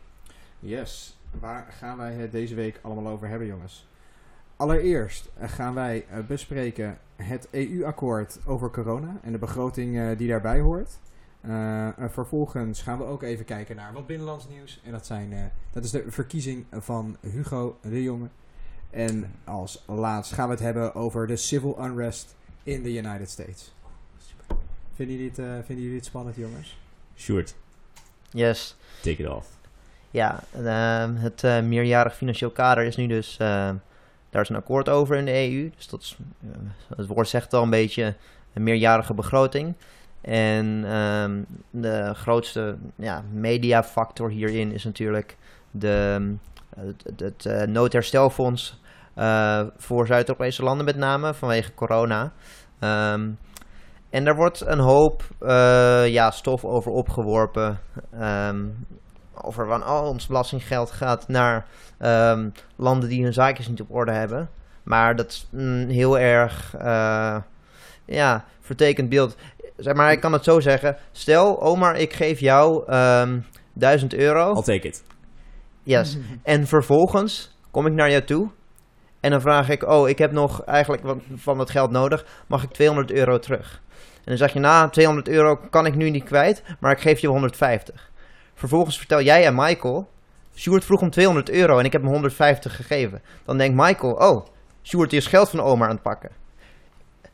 Yes. 0.59 1.19
Waar 1.41 1.67
gaan 1.79 1.97
wij 1.97 2.13
het 2.13 2.33
deze 2.33 2.55
week 2.55 2.79
allemaal 2.83 3.13
over 3.13 3.29
hebben, 3.29 3.47
jongens? 3.47 3.87
Allereerst 4.57 5.31
gaan 5.41 5.75
wij 5.75 6.05
eh, 6.11 6.19
bespreken 6.27 6.99
het 7.17 7.49
EU-akkoord 7.51 8.39
over 8.47 8.71
corona 8.71 9.17
en 9.23 9.33
de 9.33 9.39
begroting 9.39 9.99
eh, 9.99 10.19
die 10.19 10.29
daarbij 10.29 10.61
hoort. 10.61 10.99
Eh, 11.41 11.89
vervolgens 11.99 12.83
gaan 12.83 12.99
we 12.99 13.05
ook 13.05 13.23
even 13.23 13.45
kijken 13.45 13.77
naar 13.77 13.93
wat 13.93 14.07
binnenlands 14.07 14.49
nieuws. 14.49 14.81
En 14.85 14.93
dat, 14.93 15.07
zijn, 15.07 15.53
dat 15.73 15.85
is 15.85 15.91
de 15.91 16.05
verkiezing 16.09 16.65
van 16.71 17.17
Hugo 17.21 17.79
de 17.81 18.03
Jonge. 18.03 18.29
En 18.91 19.33
als 19.45 19.85
laatst 19.87 20.33
gaan 20.33 20.47
we 20.47 20.55
het 20.55 20.63
hebben 20.63 20.95
over 20.95 21.27
de 21.27 21.37
civil 21.37 21.85
unrest 21.85 22.37
in 22.63 22.83
the 22.83 22.93
United 22.93 23.31
States. 23.31 23.75
Vinden 25.03 25.21
jullie 25.21 25.33
het, 25.37 25.47
eh, 25.47 25.67
vinden 25.67 25.85
jullie 25.85 25.99
het 25.99 26.07
spannend, 26.07 26.37
jongens? 26.37 26.77
Short, 27.17 27.55
Yes. 28.31 28.77
take 29.01 29.23
it 29.23 29.29
off. 29.29 29.49
Ja, 30.11 30.43
ehm, 30.53 31.15
het 31.15 31.45
eh, 31.45 31.61
meerjarig 31.61 32.17
financieel 32.17 32.51
kader 32.51 32.85
is 32.85 32.97
nu 32.97 33.07
dus. 33.07 33.37
ehm, 33.39 33.75
daar 34.31 34.43
is 34.43 34.49
een 34.49 34.57
akkoord 34.57 34.89
over 34.89 35.17
in 35.17 35.25
de 35.25 35.33
EU. 35.33 35.71
Dus 35.77 35.89
dat 35.89 36.03
is, 36.03 36.17
eh, 36.43 36.49
het 36.97 37.07
woord 37.07 37.29
zegt 37.29 37.55
al 37.55 37.63
een 37.63 37.71
beetje 37.71 38.15
een 38.53 38.63
meerjarige 38.63 39.15
begroting. 39.15 39.75
En 40.21 40.85
ehm, 40.85 41.43
de 41.71 42.15
grootste 42.15 42.77
ja, 42.97 43.25
mediafactor 43.33 44.31
hierin 44.31 44.73
is 44.73 44.85
natuurlijk 44.85 45.37
de, 45.71 46.35
het, 46.77 47.05
het, 47.17 47.45
het, 47.45 47.69
noodherstelfonds 47.71 48.81
eh, 49.15 49.63
voor 49.77 50.07
Zuid-Europese 50.07 50.63
landen 50.63 50.85
met 50.85 50.97
name 50.97 51.35
vanwege 51.35 51.75
corona. 51.75 52.33
Ehm, 52.79 53.31
en 54.13 54.25
daar 54.25 54.35
wordt 54.35 54.61
een 54.67 54.79
hoop 54.79 55.23
eh, 55.39 56.09
ja, 56.09 56.31
stof 56.31 56.65
over 56.65 56.93
opgeworpen. 56.93 57.81
Ehm, 58.19 58.67
over 59.35 59.67
van 59.67 59.87
oh, 59.87 60.07
ons 60.07 60.27
belastinggeld 60.27 60.91
gaat 60.91 61.29
naar 61.29 61.67
ehm, 61.99 62.51
landen 62.77 63.09
die 63.09 63.23
hun 63.23 63.33
zaakjes 63.33 63.69
niet 63.69 63.81
op 63.81 63.95
orde 63.95 64.13
hebben. 64.13 64.51
Maar 64.83 65.17
dat 65.17 65.31
is 65.31 65.49
een 65.53 65.91
heel 65.91 66.19
erg 66.19 66.75
eh, 66.79 67.37
ja, 68.05 68.45
vertekend 68.61 69.09
beeld. 69.09 69.37
Zeg 69.77 69.95
maar, 69.95 70.13
ik 70.13 70.21
kan 70.21 70.33
het 70.33 70.45
zo 70.45 70.61
zeggen. 70.61 70.97
Stel, 71.13 71.63
Omar, 71.63 71.97
ik 71.97 72.13
geef 72.13 72.41
jou 72.41 72.85
ehm 72.87 73.41
1000 73.73 74.15
euro. 74.15 74.55
I'll 74.55 74.63
take 74.63 74.89
it. 74.89 75.05
Yes. 75.83 76.19
En 76.43 76.67
vervolgens 76.67 77.57
kom 77.71 77.87
ik 77.87 77.93
naar 77.93 78.11
jou 78.11 78.25
toe. 78.25 78.51
En 79.21 79.31
dan 79.31 79.41
vraag 79.41 79.69
ik, 79.69 79.89
oh, 79.89 80.09
ik 80.09 80.19
heb 80.19 80.33
nog 80.33 80.65
eigenlijk 80.65 81.03
van 81.35 81.59
dat 81.59 81.71
geld 81.71 81.91
nodig. 81.91 82.27
Mag 82.47 82.63
ik 82.63 82.71
200 82.71 83.13
euro 83.13 83.39
terug? 83.39 83.83
En 84.25 84.29
dan 84.29 84.37
zeg 84.37 84.53
je, 84.53 84.59
nou, 84.59 84.91
200 84.91 85.29
euro 85.29 85.57
kan 85.57 85.87
ik 85.87 85.95
nu 85.95 86.11
niet 86.11 86.25
kwijt, 86.25 86.63
maar 86.79 86.93
ik 86.93 87.01
geef 87.01 87.21
je 87.21 87.27
150. 87.27 88.11
Vervolgens 88.55 88.99
vertel 88.99 89.23
jij 89.23 89.47
aan 89.47 89.55
Michael 89.55 90.09
Sjoerd 90.55 90.85
vroeg 90.85 91.01
om 91.01 91.11
200 91.11 91.51
euro 91.51 91.79
en 91.79 91.85
ik 91.85 91.93
heb 91.93 92.03
hem 92.03 92.11
150 92.11 92.77
gegeven. 92.77 93.23
Dan 93.45 93.59
denkt 93.59 93.77
Michael, 93.77 94.13
oh, 94.13 94.47
Sjoerd 94.83 95.13
is 95.13 95.27
geld 95.27 95.49
van 95.49 95.61
oma 95.61 95.85
aan 95.85 95.91
het 95.91 96.03
pakken. 96.03 96.31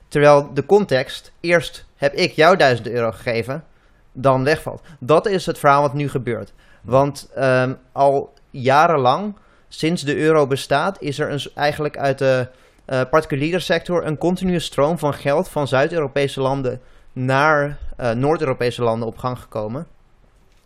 Terwijl 0.09 0.55
de 0.55 0.67
context, 0.67 1.33
eerst 1.41 1.87
heb 1.97 2.15
ik 2.15 2.33
jou 2.33 2.57
1000 2.57 2.89
euro 2.89 3.11
gegeven, 3.11 3.65
dan 4.13 4.45
wegvalt. 4.45 4.83
Dat 5.01 5.27
is 5.27 5.47
het 5.47 5.59
verhaal 5.59 5.83
wat 5.83 5.95
nu 5.95 6.09
gebeurt. 6.09 6.53
Want 6.83 7.29
ehm, 7.35 7.75
al 7.93 8.35
jarenlang, 8.51 9.35
sinds 9.69 10.03
de 10.03 10.17
euro 10.17 10.47
bestaat, 10.47 11.01
is 11.01 11.19
er 11.19 11.31
een, 11.31 11.41
eigenlijk 11.55 11.97
uit 11.97 12.19
de 12.19 12.49
uh, 12.89 13.01
particuliere 13.11 13.59
sector 13.59 14.07
een 14.07 14.19
continue 14.19 14.59
stroom 14.59 14.99
van 14.99 15.15
geld 15.15 15.49
van 15.49 15.69
Zuid-Europese 15.69 16.41
landen 16.41 16.81
naar 17.13 17.79
uh, 18.01 18.11
Noord-Europese 18.11 18.83
landen 18.83 19.09
op 19.09 19.19
gang 19.19 19.39
gekomen. 19.39 19.87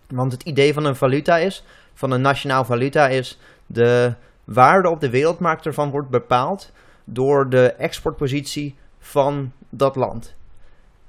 Want 0.09 0.33
het 0.33 0.43
idee 0.43 0.73
van 0.73 0.85
een 0.85 0.97
valuta 0.97 1.37
is, 1.37 1.65
van 1.95 2.11
een 2.11 2.21
nationaal 2.21 2.65
valuta 2.65 3.09
is, 3.09 3.39
de 3.67 4.15
waarde 4.45 4.89
op 4.89 5.01
de 5.01 5.11
wereldmarkt 5.11 5.67
ervan 5.67 5.91
wordt 5.91 6.09
bepaald 6.09 6.73
door 7.05 7.49
de 7.49 7.73
exportpositie 7.73 8.77
van 8.99 9.53
dat 9.69 9.97
land. 9.97 10.35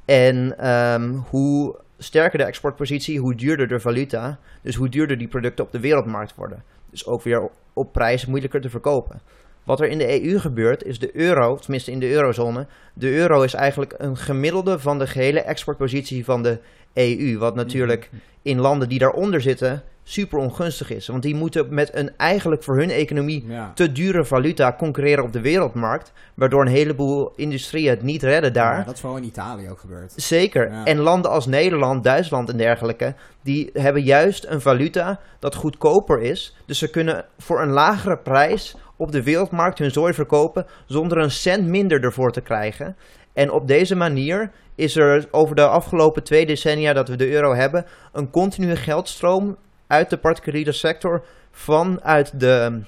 En 0.05 0.67
um, 0.74 1.25
hoe 1.29 1.75
sterker 1.98 2.38
de 2.38 2.43
exportpositie, 2.43 3.20
hoe 3.20 3.36
duurder 3.36 3.67
de 3.67 3.79
valuta. 3.79 4.39
Dus 4.62 4.75
hoe 4.75 4.89
duurder 4.89 5.17
die 5.17 5.27
producten 5.27 5.65
op 5.65 5.72
de 5.72 5.79
wereldmarkt 5.79 6.36
worden. 6.36 6.63
Dus 6.89 7.05
ook 7.05 7.22
weer 7.22 7.50
op 7.74 7.91
prijs 7.91 8.25
moeilijker 8.25 8.62
te 8.62 8.70
verkopen. 8.70 9.22
Wat 9.63 9.79
er 9.79 9.88
in 9.88 9.98
de 9.98 10.24
EU 10.24 10.39
gebeurt, 10.39 10.84
is 10.84 11.00
de 11.00 11.15
euro, 11.15 11.55
tenminste 11.55 11.91
in 11.91 12.00
de 12.00 12.12
eurozone. 12.12 12.67
De 12.93 13.13
euro 13.13 13.41
is 13.41 13.53
eigenlijk 13.53 13.93
een 13.98 14.17
gemiddelde 14.17 14.79
van 14.79 15.00
de 15.00 15.08
gehele 15.08 15.41
exportpositie 15.41 16.25
van 16.25 16.43
de 16.43 16.60
EU. 16.93 17.38
Wat 17.38 17.55
natuurlijk 17.55 18.10
in 18.41 18.60
landen 18.60 18.89
die 18.89 19.00
daaronder 19.00 19.41
zitten 19.41 19.84
super 20.03 20.39
ongunstig 20.39 20.89
is. 20.89 21.08
Want 21.08 21.24
die 21.24 21.36
moeten 21.36 21.74
met 21.74 21.96
een 21.96 22.12
eigenlijk 22.17 22.63
voor 22.63 22.77
hun 22.77 22.89
economie 22.89 23.46
te 23.74 23.91
dure 23.91 24.25
valuta 24.25 24.75
concurreren 24.77 25.24
op 25.24 25.34
de 25.34 25.41
wereldmarkt. 25.41 26.12
Waardoor 26.34 26.62
een 26.62 26.67
heleboel 26.67 27.34
industrieën 27.36 27.89
het 27.89 28.01
niet 28.01 28.24
redden 28.24 28.53
daar. 28.53 28.77
Ja, 28.77 28.84
dat 28.84 28.93
is 28.93 29.00
vooral 29.00 29.17
in 29.17 29.25
Italië 29.25 29.70
ook 29.70 29.79
gebeurd. 29.79 30.13
Zeker. 30.15 30.72
En 30.84 30.98
landen 30.98 31.32
als 31.32 31.46
Nederland, 31.46 32.03
Duitsland 32.03 32.50
en 32.50 32.58
dergelijke, 32.58 33.15
die 33.41 33.70
hebben 33.74 34.03
juist 34.03 34.46
een 34.46 34.62
valuta 34.62 35.20
dat 35.39 35.55
goedkoper 35.55 36.22
is. 36.22 36.55
Dus 36.65 36.77
ze 36.77 36.89
kunnen 36.89 37.25
voor 37.38 37.62
een 37.62 37.72
lagere 37.72 38.17
prijs 38.17 38.75
op 39.04 39.12
de 39.12 39.24
wereldmarkt 39.24 39.80
hun 39.80 39.92
zooi 39.92 40.14
verkopen 40.14 40.66
zonder 40.86 41.18
een 41.18 41.32
cent 41.32 41.68
minder 41.68 42.04
ervoor 42.04 42.32
te 42.32 42.42
krijgen. 42.42 42.96
En 43.34 43.52
op 43.52 43.68
deze 43.68 43.96
manier 43.96 44.52
is 44.76 44.96
er 44.96 45.28
over 45.32 45.56
de 45.56 45.68
afgelopen 45.68 46.24
twee 46.24 46.46
decennia 46.46 46.94
dat 46.94 47.08
we 47.08 47.16
de 47.16 47.32
euro 47.32 47.54
hebben, 47.54 47.86
een 48.12 48.30
continue 48.30 48.76
geldstroom 48.76 49.58
uit 49.88 50.10
de 50.10 50.18
particuliere 50.18 50.72
sector 50.72 51.26
vanuit 51.52 52.40
de 52.40 52.82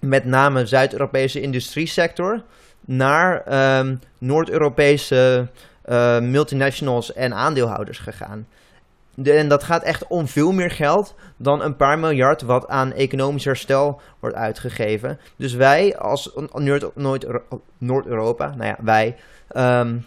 met 0.00 0.24
name 0.24 0.66
Zuid-Europese 0.66 1.40
industriesector 1.40 2.42
naar 2.80 3.42
ehm, 3.42 3.96
Noord-Europese 4.18 5.48
uh, 5.88 6.20
multinationals 6.20 7.12
en 7.12 7.34
aandeelhouders 7.34 7.98
gegaan. 7.98 8.46
En 9.22 9.48
dat 9.48 9.64
gaat 9.64 9.82
echt 9.82 10.06
om 10.06 10.26
veel 10.26 10.52
meer 10.52 10.70
geld 10.70 11.14
dan 11.36 11.62
een 11.62 11.76
paar 11.76 11.98
miljard 11.98 12.42
wat 12.42 12.68
aan 12.68 12.92
economisch 12.92 13.44
herstel 13.44 14.00
wordt 14.20 14.36
uitgegeven. 14.36 15.18
Dus 15.36 15.54
wij 15.54 15.98
als 15.98 16.34
Noord-Europa, 17.78 18.54
nou 18.54 18.64
ja, 18.64 18.78
wij 18.82 19.16
um, 19.56 20.04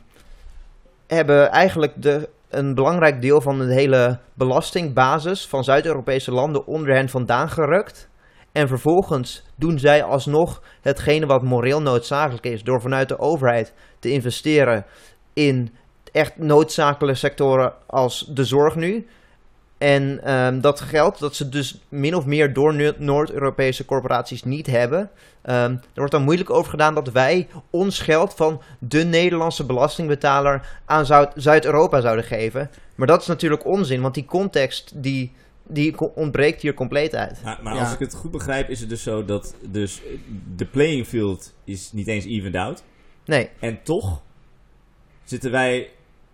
hebben 1.08 1.50
eigenlijk 1.50 2.02
de 2.02 2.30
een 2.50 2.76
belangrijk 2.76 3.22
deel 3.22 3.42
van 3.42 3.60
de 3.60 3.74
hele 3.74 4.20
belastingbasis 4.34 5.48
van 5.48 5.64
Zuid-Europese 5.64 6.32
landen 6.32 6.66
onder 6.66 6.96
hen 6.96 7.10
vandaan 7.10 7.50
gerukt. 7.50 8.10
En 8.52 8.68
vervolgens 8.68 9.44
doen 9.56 9.80
zij 9.80 10.04
alsnog 10.04 10.62
hetgene 10.82 11.26
wat 11.26 11.44
moreel 11.44 11.82
noodzakelijk 11.82 12.46
is, 12.46 12.64
door 12.64 12.82
vanuit 12.82 13.10
de 13.10 13.20
overheid 13.20 13.74
te 14.00 14.12
investeren 14.12 14.86
in 15.34 15.74
echt 16.12 16.38
noodzakelijke 16.38 17.20
sectoren 17.20 17.74
als 17.86 18.26
de 18.30 18.46
zorg 18.46 18.76
nu. 18.76 19.08
En 19.78 20.34
um, 20.34 20.62
dat 20.62 20.82
geld 20.82 21.20
dat 21.20 21.36
ze 21.36 21.50
dus 21.50 21.82
min 21.90 22.16
of 22.16 22.26
meer 22.26 22.54
door 22.54 22.96
Noord-Europese 22.98 23.86
corporaties 23.86 24.44
niet 24.44 24.68
hebben. 24.68 25.00
Um, 25.00 25.10
er 25.52 25.82
wordt 25.94 26.12
dan 26.12 26.24
moeilijk 26.24 26.50
over 26.50 26.70
gedaan 26.70 26.94
dat 26.94 27.12
wij 27.12 27.48
ons 27.70 28.00
geld 28.00 28.34
van 28.34 28.62
de 28.80 29.04
Nederlandse 29.04 29.66
belastingbetaler 29.66 30.80
aan 30.86 31.06
Zuid-Europa 31.36 32.02
zouden 32.02 32.26
geven. 32.26 32.70
Maar 32.96 33.08
dat 33.08 33.22
is 33.22 33.28
natuurlijk 33.28 33.66
onzin, 33.66 34.02
want 34.02 34.14
die 34.14 34.26
context 34.26 34.92
die, 34.96 35.32
die 35.64 36.00
ontbreekt 36.16 36.62
hier 36.62 36.74
compleet 36.74 37.16
uit. 37.16 37.40
Maar, 37.44 37.60
maar 37.64 37.80
als 37.80 37.94
ik 37.94 38.00
het 38.00 38.14
goed 38.14 38.32
begrijp, 38.32 38.70
is 38.70 38.80
het 38.80 38.90
dus 38.90 39.04
zo 39.04 39.26
dat 39.26 39.56
dus 39.70 40.02
de 40.56 40.66
playing 40.66 41.08
field 41.08 41.54
is 41.64 41.92
niet 41.92 42.08
eens 42.08 42.26
evened 42.26 42.56
out. 42.56 42.84
Nee. 43.26 43.50
En 43.60 43.84
toch 43.84 44.22
zitten 45.24 45.52
wij 45.52 45.90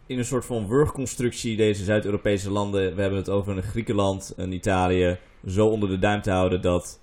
in 0.07 0.17
een 0.17 0.25
soort 0.25 0.45
van 0.45 0.67
wurgconstructie 0.67 1.57
deze 1.57 1.83
Zuid-Europese 1.83 2.51
landen. 2.51 2.95
We 2.95 3.01
hebben 3.01 3.19
het 3.19 3.29
over 3.29 3.57
een 3.57 3.63
Griekenland, 3.63 4.33
een 4.35 4.51
Italië. 4.51 5.19
Zo 5.45 5.67
onder 5.67 5.89
de 5.89 5.99
duim 5.99 6.21
te 6.21 6.31
houden 6.31 6.61
dat. 6.61 6.99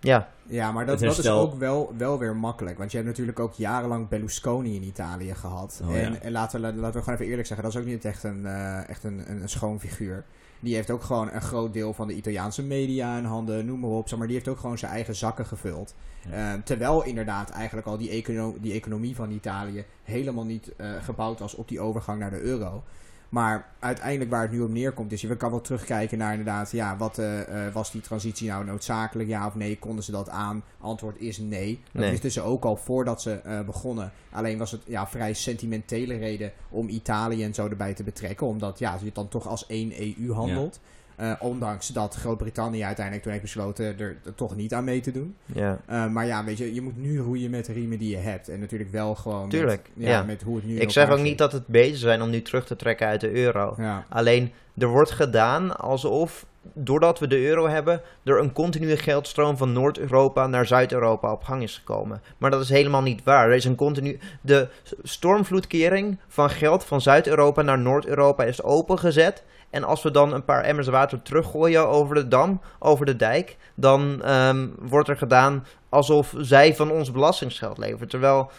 Ja, 0.00 0.28
ja 0.46 0.72
maar 0.72 0.86
dat, 0.86 0.98
dat 0.98 1.18
is 1.18 1.28
ook 1.28 1.54
wel, 1.54 1.94
wel 1.96 2.18
weer 2.18 2.36
makkelijk. 2.36 2.78
Want 2.78 2.90
je 2.90 2.96
hebt 2.96 3.08
natuurlijk 3.08 3.38
ook 3.38 3.54
jarenlang 3.54 4.08
Berlusconi 4.08 4.74
in 4.74 4.82
Italië 4.82 5.34
gehad. 5.34 5.80
Oh, 5.84 5.96
en, 5.96 6.22
en 6.22 6.32
laten, 6.32 6.60
we, 6.60 6.66
laten 6.66 6.92
we 6.92 6.98
gewoon 6.98 7.14
even 7.14 7.26
eerlijk 7.26 7.46
zeggen: 7.46 7.66
dat 7.66 7.74
is 7.74 7.80
ook 7.80 7.86
niet 7.86 8.04
echt 8.04 8.24
een, 8.24 8.40
uh, 8.40 8.88
echt 8.88 9.04
een, 9.04 9.30
een, 9.30 9.42
een 9.42 9.48
schoon 9.48 9.80
figuur. 9.80 10.24
Die 10.60 10.74
heeft 10.74 10.90
ook 10.90 11.02
gewoon 11.02 11.30
een 11.32 11.42
groot 11.42 11.72
deel 11.72 11.92
van 11.94 12.06
de 12.06 12.14
Italiaanse 12.14 12.62
media 12.62 13.18
in 13.18 13.24
handen, 13.24 13.66
noem 13.66 13.80
maar 13.80 13.90
op. 13.90 14.08
Zeg 14.08 14.18
maar 14.18 14.26
die 14.26 14.36
heeft 14.36 14.48
ook 14.48 14.58
gewoon 14.58 14.78
zijn 14.78 14.92
eigen 14.92 15.14
zakken 15.14 15.46
gevuld. 15.46 15.94
Uh, 16.30 16.52
terwijl 16.64 17.04
inderdaad 17.04 17.50
eigenlijk 17.50 17.86
al 17.86 17.98
die, 17.98 18.10
econo 18.10 18.54
die 18.60 18.72
economie 18.72 19.14
van 19.14 19.30
Italië 19.30 19.84
helemaal 20.02 20.44
niet 20.44 20.72
uh, 20.76 20.90
gebouwd 21.02 21.38
was 21.38 21.54
op 21.54 21.68
die 21.68 21.80
overgang 21.80 22.18
naar 22.18 22.30
de 22.30 22.40
euro. 22.40 22.82
Maar 23.30 23.68
uiteindelijk 23.78 24.30
waar 24.30 24.42
het 24.42 24.50
nu 24.50 24.60
op 24.60 24.70
neerkomt 24.70 25.12
is, 25.12 25.20
je 25.20 25.36
kan 25.36 25.50
wel 25.50 25.60
terugkijken 25.60 26.18
naar 26.18 26.30
inderdaad, 26.30 26.70
ja, 26.70 26.96
wat 26.96 27.18
uh, 27.18 27.40
was 27.72 27.90
die 27.90 28.00
transitie 28.00 28.48
nou 28.48 28.64
noodzakelijk, 28.64 29.28
ja 29.28 29.46
of 29.46 29.54
nee, 29.54 29.78
konden 29.78 30.04
ze 30.04 30.10
dat 30.10 30.28
aan? 30.28 30.62
Antwoord 30.80 31.20
is 31.20 31.38
nee. 31.38 31.80
Dat 31.92 32.02
nee. 32.02 32.10
wisten 32.10 32.30
ze 32.30 32.40
ook 32.40 32.64
al 32.64 32.76
voordat 32.76 33.22
ze 33.22 33.40
uh, 33.46 33.60
begonnen. 33.60 34.12
Alleen 34.30 34.58
was 34.58 34.70
het 34.70 34.82
ja, 34.86 35.06
vrij 35.06 35.32
sentimentele 35.32 36.16
reden 36.16 36.52
om 36.68 36.88
Italië 36.88 37.44
en 37.44 37.54
zo 37.54 37.68
erbij 37.68 37.94
te 37.94 38.02
betrekken, 38.02 38.46
omdat 38.46 38.78
ja, 38.78 38.98
je 39.02 39.10
dan 39.12 39.28
toch 39.28 39.48
als 39.48 39.66
één 39.66 39.92
EU 39.98 40.32
handelt. 40.32 40.80
Ja. 40.82 40.88
Uh, 41.20 41.32
ondanks 41.38 41.88
dat 41.88 42.14
Groot-Brittannië 42.14 42.84
uiteindelijk 42.84 43.22
toen 43.22 43.32
heeft 43.32 43.44
besloten 43.44 43.84
er, 43.84 43.98
er, 43.98 44.34
toch 44.34 44.56
niet 44.56 44.74
aan 44.74 44.84
mee 44.84 45.00
te 45.00 45.12
doen. 45.12 45.36
Ja. 45.46 45.78
Uh, 45.90 46.06
maar 46.06 46.26
ja, 46.26 46.44
weet 46.44 46.58
je, 46.58 46.74
je 46.74 46.80
moet 46.80 46.96
nu 46.96 47.18
roeien 47.18 47.50
met 47.50 47.66
de 47.66 47.72
riemen 47.72 47.98
die 47.98 48.10
je 48.10 48.16
hebt. 48.16 48.48
En 48.48 48.60
natuurlijk 48.60 48.90
wel 48.90 49.14
gewoon 49.14 49.48
Tuurlijk, 49.48 49.90
met, 49.94 50.06
ja, 50.06 50.22
met 50.22 50.42
hoe 50.42 50.56
het 50.56 50.64
nu 50.64 50.78
Ik 50.78 50.90
zeg 50.90 51.10
ook 51.10 51.20
niet 51.20 51.38
dat 51.38 51.52
het 51.52 51.66
beter 51.66 51.98
zijn 51.98 52.22
om 52.22 52.30
nu 52.30 52.42
terug 52.42 52.66
te 52.66 52.76
trekken 52.76 53.06
uit 53.06 53.20
de 53.20 53.32
euro. 53.32 53.74
Ja. 53.76 54.04
Alleen, 54.08 54.52
er 54.78 54.88
wordt 54.88 55.10
gedaan 55.10 55.76
alsof, 55.76 56.46
doordat 56.72 57.18
we 57.18 57.26
de 57.26 57.46
euro 57.46 57.68
hebben, 57.68 58.00
er 58.22 58.38
een 58.38 58.52
continue 58.52 58.96
geldstroom 58.96 59.56
van 59.56 59.72
Noord-Europa 59.72 60.46
naar 60.46 60.66
Zuid-Europa 60.66 61.32
op 61.32 61.42
gang 61.42 61.62
is 61.62 61.76
gekomen. 61.76 62.22
Maar 62.38 62.50
dat 62.50 62.60
is 62.60 62.68
helemaal 62.68 63.02
niet 63.02 63.24
waar. 63.24 63.48
Er 63.48 63.54
is 63.54 63.64
een 63.64 63.74
continu... 63.74 64.18
De 64.40 64.68
stormvloedkering 65.02 66.18
van 66.28 66.50
geld 66.50 66.84
van 66.84 67.00
Zuid-Europa 67.00 67.62
naar 67.62 67.78
Noord-Europa 67.78 68.44
is 68.44 68.62
opengezet 68.62 69.42
en 69.70 69.84
als 69.84 70.02
we 70.02 70.10
dan 70.10 70.32
een 70.32 70.44
paar 70.44 70.64
emmers 70.64 70.88
water 70.88 71.22
teruggooien 71.22 71.88
over 71.88 72.14
de 72.14 72.28
dam, 72.28 72.60
over 72.78 73.06
de 73.06 73.16
dijk, 73.16 73.56
dan 73.74 74.30
um, 74.30 74.74
wordt 74.78 75.08
er 75.08 75.16
gedaan 75.16 75.66
alsof 75.88 76.34
zij 76.38 76.74
van 76.74 76.90
ons 76.90 77.12
belastingsgeld 77.12 77.78
leveren. 77.78 78.08
Terwijl 78.08 78.50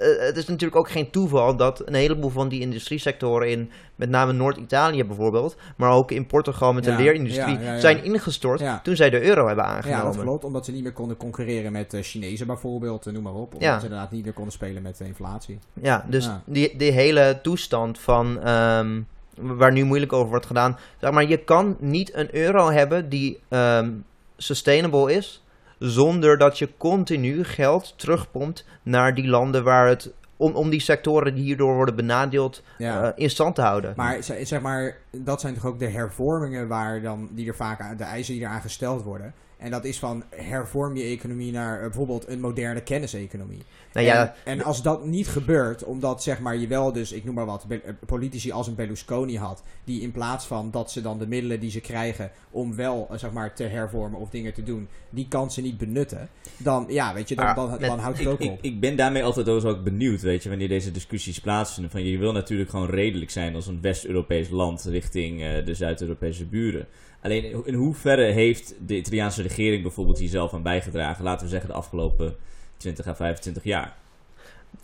uh, 0.00 0.18
het 0.18 0.36
is 0.36 0.46
natuurlijk 0.46 0.80
ook 0.80 0.90
geen 0.90 1.10
toeval 1.10 1.56
dat 1.56 1.82
een 1.88 1.94
heleboel 1.94 2.30
van 2.30 2.48
die 2.48 2.60
industriesectoren 2.60 3.50
in 3.50 3.70
met 3.94 4.08
name 4.08 4.32
Noord-Italië 4.32 5.04
bijvoorbeeld, 5.04 5.56
maar 5.76 5.90
ook 5.90 6.10
in 6.10 6.26
Portugal 6.26 6.72
met 6.72 6.84
de 6.84 6.92
leerindustrie, 6.92 7.58
ja, 7.58 7.72
ja, 7.72 7.80
zijn 7.80 8.04
ingestort 8.04 8.62
toen 8.82 8.96
zij 8.96 9.10
de 9.10 9.22
euro 9.22 9.46
hebben 9.46 9.64
aangenomen. 9.64 10.06
Ja, 10.06 10.12
dat 10.12 10.22
klopt, 10.22 10.44
omdat 10.44 10.64
ze 10.64 10.72
niet 10.72 10.82
meer 10.82 10.92
konden 10.92 11.16
concurreren 11.16 11.72
met 11.72 11.94
uh, 11.94 12.02
Chinezen 12.02 12.46
bijvoorbeeld, 12.46 13.12
noem 13.12 13.22
maar 13.22 13.34
op. 13.34 13.54
Omdat 13.54 13.80
ze 13.80 13.86
inderdaad 13.86 14.10
niet 14.10 14.24
meer 14.24 14.32
konden 14.32 14.52
spelen 14.52 14.82
met 14.82 14.96
de 14.96 15.04
inflatie. 15.04 15.58
Ja, 15.80 16.04
dus 16.08 16.30
Die, 16.44 16.76
die 16.76 16.92
hele 16.92 17.38
toestand 17.42 17.98
van... 17.98 18.48
Um, 18.48 19.06
waar 19.34 19.72
nu 19.72 19.84
moeilijk 19.84 20.12
over 20.12 20.28
wordt 20.28 20.46
gedaan. 20.46 20.78
Zeg 21.00 21.10
maar, 21.10 21.28
je 21.28 21.44
kan 21.44 21.76
niet 21.80 22.14
een 22.14 22.34
euro 22.34 22.70
hebben 22.70 23.08
die 23.08 23.40
um, 23.48 24.04
sustainable 24.36 25.12
is, 25.12 25.44
zonder 25.78 26.38
dat 26.38 26.58
je 26.58 26.68
continu 26.76 27.44
geld 27.44 27.94
terugpompt 27.96 28.66
naar 28.82 29.14
die 29.14 29.28
landen 29.28 29.64
waar 29.64 29.88
het 29.88 30.12
om, 30.36 30.54
om 30.54 30.70
die 30.70 30.80
sectoren 30.80 31.34
die 31.34 31.44
hierdoor 31.44 31.74
worden 31.74 31.96
benadeeld 31.96 32.62
ja. 32.78 33.02
uh, 33.02 33.08
in 33.14 33.30
stand 33.30 33.54
te 33.54 33.62
houden. 33.62 33.92
Maar 33.96 34.22
zeg 34.22 34.60
maar, 34.60 34.96
dat 35.18 35.40
zijn 35.40 35.54
toch 35.54 35.66
ook 35.66 35.78
de 35.78 35.88
hervormingen 35.88 36.68
waar 36.68 37.02
dan, 37.02 37.28
die 37.32 37.48
er 37.48 37.56
vaak 37.56 37.80
aan, 37.80 37.96
de 37.96 38.04
eisen 38.04 38.34
die 38.34 38.42
eraan 38.42 38.60
gesteld 38.60 39.02
worden. 39.02 39.34
En 39.62 39.70
dat 39.70 39.84
is 39.84 39.98
van 39.98 40.24
hervorm 40.30 40.96
je 40.96 41.02
economie 41.02 41.52
naar 41.52 41.76
eh, 41.76 41.82
bijvoorbeeld 41.82 42.28
een 42.28 42.40
moderne 42.40 42.82
kenniseconomie. 42.82 43.62
Nou 43.92 44.06
ja, 44.06 44.34
en, 44.44 44.58
en 44.58 44.64
als 44.64 44.82
dat 44.82 45.04
niet 45.04 45.28
gebeurt, 45.28 45.84
omdat 45.84 46.22
zeg 46.22 46.40
maar 46.40 46.56
je 46.56 46.66
wel 46.66 46.92
dus, 46.92 47.12
ik 47.12 47.24
noem 47.24 47.34
maar 47.34 47.46
wat, 47.46 47.66
eh, 47.68 47.78
politici 48.06 48.52
als 48.52 48.66
een 48.66 48.74
Berlusconi 48.74 49.38
had, 49.38 49.62
die 49.84 50.00
in 50.00 50.12
plaats 50.12 50.46
van 50.46 50.70
dat 50.70 50.90
ze 50.90 51.02
dan 51.02 51.18
de 51.18 51.26
middelen 51.26 51.60
die 51.60 51.70
ze 51.70 51.80
krijgen 51.80 52.30
om 52.50 52.76
wel 52.76 53.08
eh, 53.10 53.18
zeg 53.18 53.32
maar 53.32 53.54
te 53.54 53.64
hervormen 53.64 54.20
of 54.20 54.30
dingen 54.30 54.54
te 54.54 54.62
doen, 54.62 54.88
die 55.10 55.28
kansen 55.28 55.62
niet 55.62 55.78
benutten, 55.78 56.28
dan 56.56 56.86
ja, 56.88 57.14
weet 57.14 57.28
je, 57.28 57.34
dan, 57.34 57.54
dan, 57.54 57.98
houdt 57.98 58.18
het 58.18 58.26
Ik, 58.26 58.32
ook 58.32 58.40
ik, 58.40 58.50
op. 58.50 58.58
ik 58.62 58.80
ben 58.80 58.96
daarmee 58.96 59.24
altijd 59.24 59.48
ook 59.48 59.64
ook 59.64 59.84
benieuwd, 59.84 60.20
weet 60.20 60.42
je, 60.42 60.48
wanneer 60.48 60.68
deze 60.68 60.90
discussies 60.90 61.40
plaatsvinden. 61.40 61.92
Van 61.92 62.04
je 62.04 62.18
wil 62.18 62.32
natuurlijk 62.32 62.70
gewoon 62.70 62.90
redelijk 62.90 63.30
zijn 63.30 63.54
als 63.54 63.66
een 63.66 63.80
West-Europees 63.80 64.48
land 64.48 64.82
richting 65.02 65.42
eh, 65.42 65.64
de 65.64 65.74
Zuid-Europese 65.74 66.46
buren. 66.46 66.86
Alleen 67.22 67.66
in 67.66 67.74
hoeverre 67.74 68.32
heeft 68.32 68.74
de 68.86 68.96
Italiaanse 68.96 69.42
regering 69.42 69.82
bijvoorbeeld 69.82 70.18
hier 70.18 70.28
zelf 70.28 70.54
aan 70.54 70.62
bijgedragen, 70.62 71.24
laten 71.24 71.44
we 71.44 71.50
zeggen 71.50 71.68
de 71.68 71.76
afgelopen 71.76 72.34
20 72.76 73.06
à 73.06 73.14
25 73.14 73.64
jaar? 73.64 73.96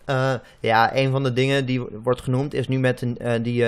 Eh, 0.05 0.35
ja, 0.61 0.97
een 0.97 1.11
van 1.11 1.23
de 1.23 1.33
dingen 1.33 1.67
die 1.67 1.81
wordt 1.81 2.23
genoemd 2.23 2.55
is 2.55 2.69
nu 2.69 2.79
met 2.79 3.03
een, 3.03 3.19
eh, 3.19 3.43
die 3.43 3.65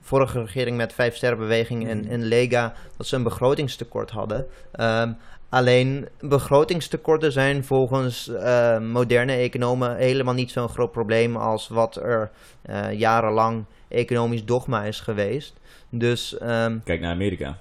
vorige 0.00 0.40
regering 0.40 0.76
met 0.76 0.92
Vijf 0.92 1.16
Sterrenbeweging 1.16 1.88
en, 1.88 2.08
en 2.08 2.22
Lega 2.22 2.74
dat 2.96 3.06
ze 3.06 3.16
een 3.16 3.22
begrotingstekort 3.22 4.10
hadden. 4.10 4.46
Ehm, 4.72 5.12
alleen 5.48 6.08
begrotingstekorten 6.20 7.32
zijn 7.32 7.64
volgens 7.64 8.30
moderne 8.80 9.32
economen 9.32 9.96
helemaal 9.96 10.34
niet 10.34 10.50
zo'n 10.50 10.68
groot 10.68 10.92
probleem 10.92 11.36
als 11.36 11.68
wat 11.68 11.96
er 11.96 12.30
jarenlang 12.92 13.64
economisch 13.88 14.44
dogma 14.44 14.84
is 14.84 15.00
geweest. 15.00 15.54
Dus 15.98 16.38
ehm, 16.38 16.78
Kijk 16.84 17.00
naar 17.00 17.12
Amerika. 17.12 17.56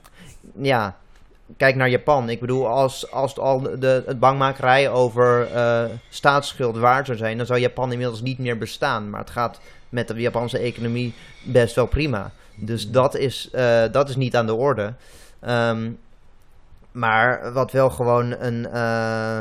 ja, 0.61 0.95
kijk 1.57 1.75
naar 1.75 1.89
Japan. 1.89 2.29
Ik 2.29 2.39
bedoel, 2.39 2.67
als, 2.67 3.11
als 3.11 3.29
het 3.29 3.39
al 3.39 3.61
de, 3.79 4.03
het 4.05 4.19
bangmakerij 4.19 4.89
over 4.89 5.51
eh, 5.53 5.83
staatsschuld 6.09 6.77
waar 6.77 7.05
zou 7.05 7.17
zijn, 7.17 7.37
dan 7.37 7.45
zou 7.45 7.59
Japan 7.59 7.91
inmiddels 7.91 8.21
niet 8.21 8.37
meer 8.39 8.57
bestaan. 8.57 9.09
Maar 9.09 9.19
het 9.19 9.29
gaat 9.29 9.59
met 9.89 10.07
de 10.07 10.13
Japanse 10.13 10.57
economie 10.57 11.13
best 11.43 11.75
wel 11.75 11.85
prima. 11.87 12.31
Dus 12.55 12.91
dat 12.91 13.15
is, 13.15 13.49
eh, 13.51 13.83
dat 13.91 14.09
is 14.09 14.15
niet 14.15 14.35
aan 14.35 14.45
de 14.45 14.53
orde. 14.53 14.93
Ehm, 15.39 15.91
maar 16.91 17.53
wat 17.53 17.71
wel 17.71 17.89
gewoon 17.89 18.31
een. 18.39 18.67
eh, 18.67 19.39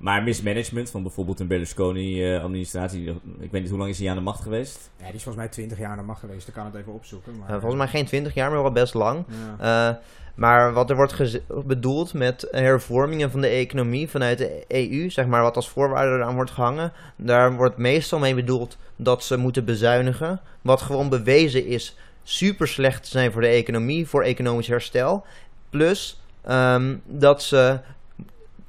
Maar 0.00 0.22
mismanagement 0.22 0.90
van 0.90 1.02
bijvoorbeeld 1.02 1.40
een 1.40 1.46
Berlusconi-administratie, 1.46 3.08
ik 3.38 3.50
weet 3.50 3.60
niet 3.60 3.70
hoe 3.70 3.78
lang 3.78 3.90
is 3.90 3.98
hij 3.98 4.08
aan 4.08 4.16
de 4.16 4.22
macht 4.22 4.42
geweest? 4.42 4.90
Ja, 4.96 5.04
die 5.04 5.14
is 5.14 5.22
volgens 5.22 5.44
mij 5.44 5.52
20 5.52 5.78
jaar 5.78 5.90
aan 5.90 5.96
de 5.98 6.02
macht 6.04 6.20
geweest, 6.20 6.48
ik 6.48 6.54
kan 6.54 6.64
het 6.64 6.74
even 6.74 6.92
opzoeken. 6.92 7.38
Maar, 7.38 7.48
eh, 7.48 7.54
volgens 7.54 7.74
mij 7.74 7.88
geen 7.88 8.04
20 8.04 8.34
jaar, 8.34 8.50
maar 8.50 8.62
wel 8.62 8.72
best 8.72 8.94
lang. 8.94 9.24
Ja. 9.58 9.90
Eh, 9.90 9.96
maar 10.34 10.72
wat 10.72 10.90
er 10.90 10.96
wordt 10.96 11.40
bedoeld 11.66 12.14
met 12.14 12.48
hervormingen 12.50 13.30
van 13.30 13.40
de 13.40 13.48
economie 13.48 14.08
vanuit 14.08 14.38
de 14.38 14.64
EU, 14.68 15.10
zeg 15.10 15.26
maar 15.26 15.42
wat 15.42 15.56
als 15.56 15.68
voorwaarde 15.68 16.14
eraan 16.14 16.34
wordt 16.34 16.50
gehangen, 16.50 16.92
daar 17.16 17.56
wordt 17.56 17.76
meestal 17.76 18.18
mee 18.18 18.34
bedoeld 18.34 18.76
dat 18.96 19.24
ze 19.24 19.36
moeten 19.36 19.64
bezuinigen. 19.64 20.40
Wat 20.62 20.82
gewoon 20.82 21.08
bewezen 21.08 21.66
is 21.66 21.96
super 22.22 22.68
slecht 22.68 23.02
te 23.02 23.10
zijn 23.10 23.32
voor 23.32 23.40
de 23.40 23.46
economie, 23.46 24.06
voor 24.06 24.22
economisch 24.22 24.66
herstel. 24.66 25.24
Plus 25.70 26.20
ehm, 26.42 26.96
dat 27.06 27.42
ze 27.42 27.80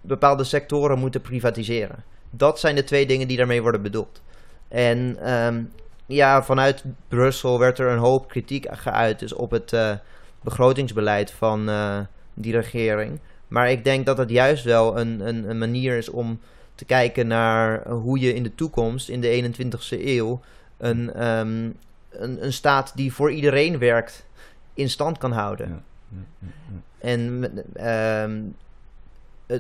bepaalde 0.02 0.44
sectoren 0.44 1.00
moeten 1.00 1.22
privatiseren. 1.22 2.04
Dat 2.30 2.60
zijn 2.60 2.76
de 2.76 2.84
twee 2.84 3.06
dingen 3.06 3.28
die 3.28 3.38
daarmee 3.38 3.62
worden 3.62 3.82
bedoeld. 3.82 4.22
En 4.68 5.18
ehm, 5.22 5.64
ja, 6.06 6.44
vanuit 6.44 6.84
Brussel 7.08 7.60
werd 7.60 7.80
er 7.80 7.88
een 7.88 7.98
hoop 7.98 8.28
kritiek 8.28 8.68
geuit 8.72 9.20
dus 9.20 9.34
op 9.34 9.52
het 9.52 9.74
eh, 9.74 9.94
begrotingsbeleid 10.42 11.32
van 11.32 11.70
eh, 11.70 12.00
die 12.34 12.54
regering. 12.54 13.20
Maar 13.48 13.72
ik 13.72 13.84
denk 13.84 14.06
dat 14.06 14.18
het 14.18 14.30
juist 14.30 14.64
wel 14.64 15.00
een, 15.00 15.28
een, 15.28 15.50
een 15.50 15.58
manier 15.58 15.98
is 15.98 16.10
om 16.10 16.40
te 16.76 16.86
kijken 16.86 17.28
naar 17.28 17.88
hoe 17.88 18.20
je 18.20 18.34
in 18.34 18.44
de 18.44 18.56
toekomst, 18.56 19.10
in 19.10 19.22
de 19.22 19.54
21ste 19.54 20.06
eeuw, 20.06 20.42
een, 20.78 21.14
ehm, 21.14 21.70
een, 22.10 22.44
een 22.46 22.54
staat 22.54 22.92
die 22.96 23.14
voor 23.14 23.32
iedereen 23.32 23.78
werkt, 23.78 24.26
in 24.74 24.90
stand 24.90 25.18
kan 25.18 25.32
houden. 25.32 25.68
Ja. 25.68 25.82
Ja, 26.10 26.24
ja, 26.40 26.48
ja. 26.68 27.10
En 27.10 27.52
ehm, 27.74 28.42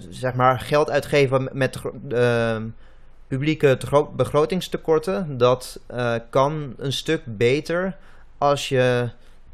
zeg 0.09 0.33
maar 0.33 0.59
geld 0.59 0.89
uitgeven 0.89 1.49
met 1.51 1.81
ehm, 2.09 2.67
publieke 3.27 3.77
begrotingstekorten, 4.15 5.37
dat 5.37 5.79
eh, 5.85 6.15
kan 6.29 6.73
een 6.77 6.93
stuk 6.93 7.21
beter 7.25 7.97
als 8.37 8.69
je 8.69 9.09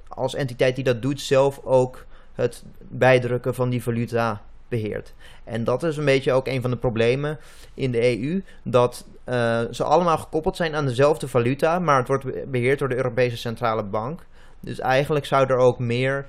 als 0.08 0.36
entiteit 0.36 0.76
die 0.76 0.84
dat 0.84 1.02
doet 1.02 1.22
zelf 1.22 1.60
ook 1.64 2.06
het 2.34 2.64
bijdrukken 2.80 3.56
van 3.56 3.70
die 3.70 3.84
valuta 3.84 4.42
beheert. 4.68 5.14
En 5.44 5.64
dat 5.64 5.84
is 5.84 5.98
een 5.98 6.06
beetje 6.06 6.34
ook 6.34 6.48
een 6.48 6.62
van 6.62 6.72
de 6.72 6.78
problemen 6.78 7.38
in 7.74 7.92
de 7.92 8.20
EU, 8.20 8.44
dat 8.64 9.06
eh, 9.24 9.62
ze 9.72 9.84
allemaal 9.84 10.18
gekoppeld 10.18 10.56
zijn 10.56 10.76
aan 10.76 10.86
dezelfde 10.86 11.28
valuta, 11.28 11.80
maar 11.80 11.98
het 11.98 12.08
wordt 12.08 12.24
be- 12.24 12.46
beheerd 12.48 12.80
door 12.80 12.90
de 12.90 12.96
Europese 12.96 13.38
Centrale 13.38 13.84
Bank. 13.84 14.26
Dus 14.60 14.80
eigenlijk 14.80 15.26
zou 15.26 15.48
er 15.48 15.58
ook 15.58 15.80
meer 15.80 16.26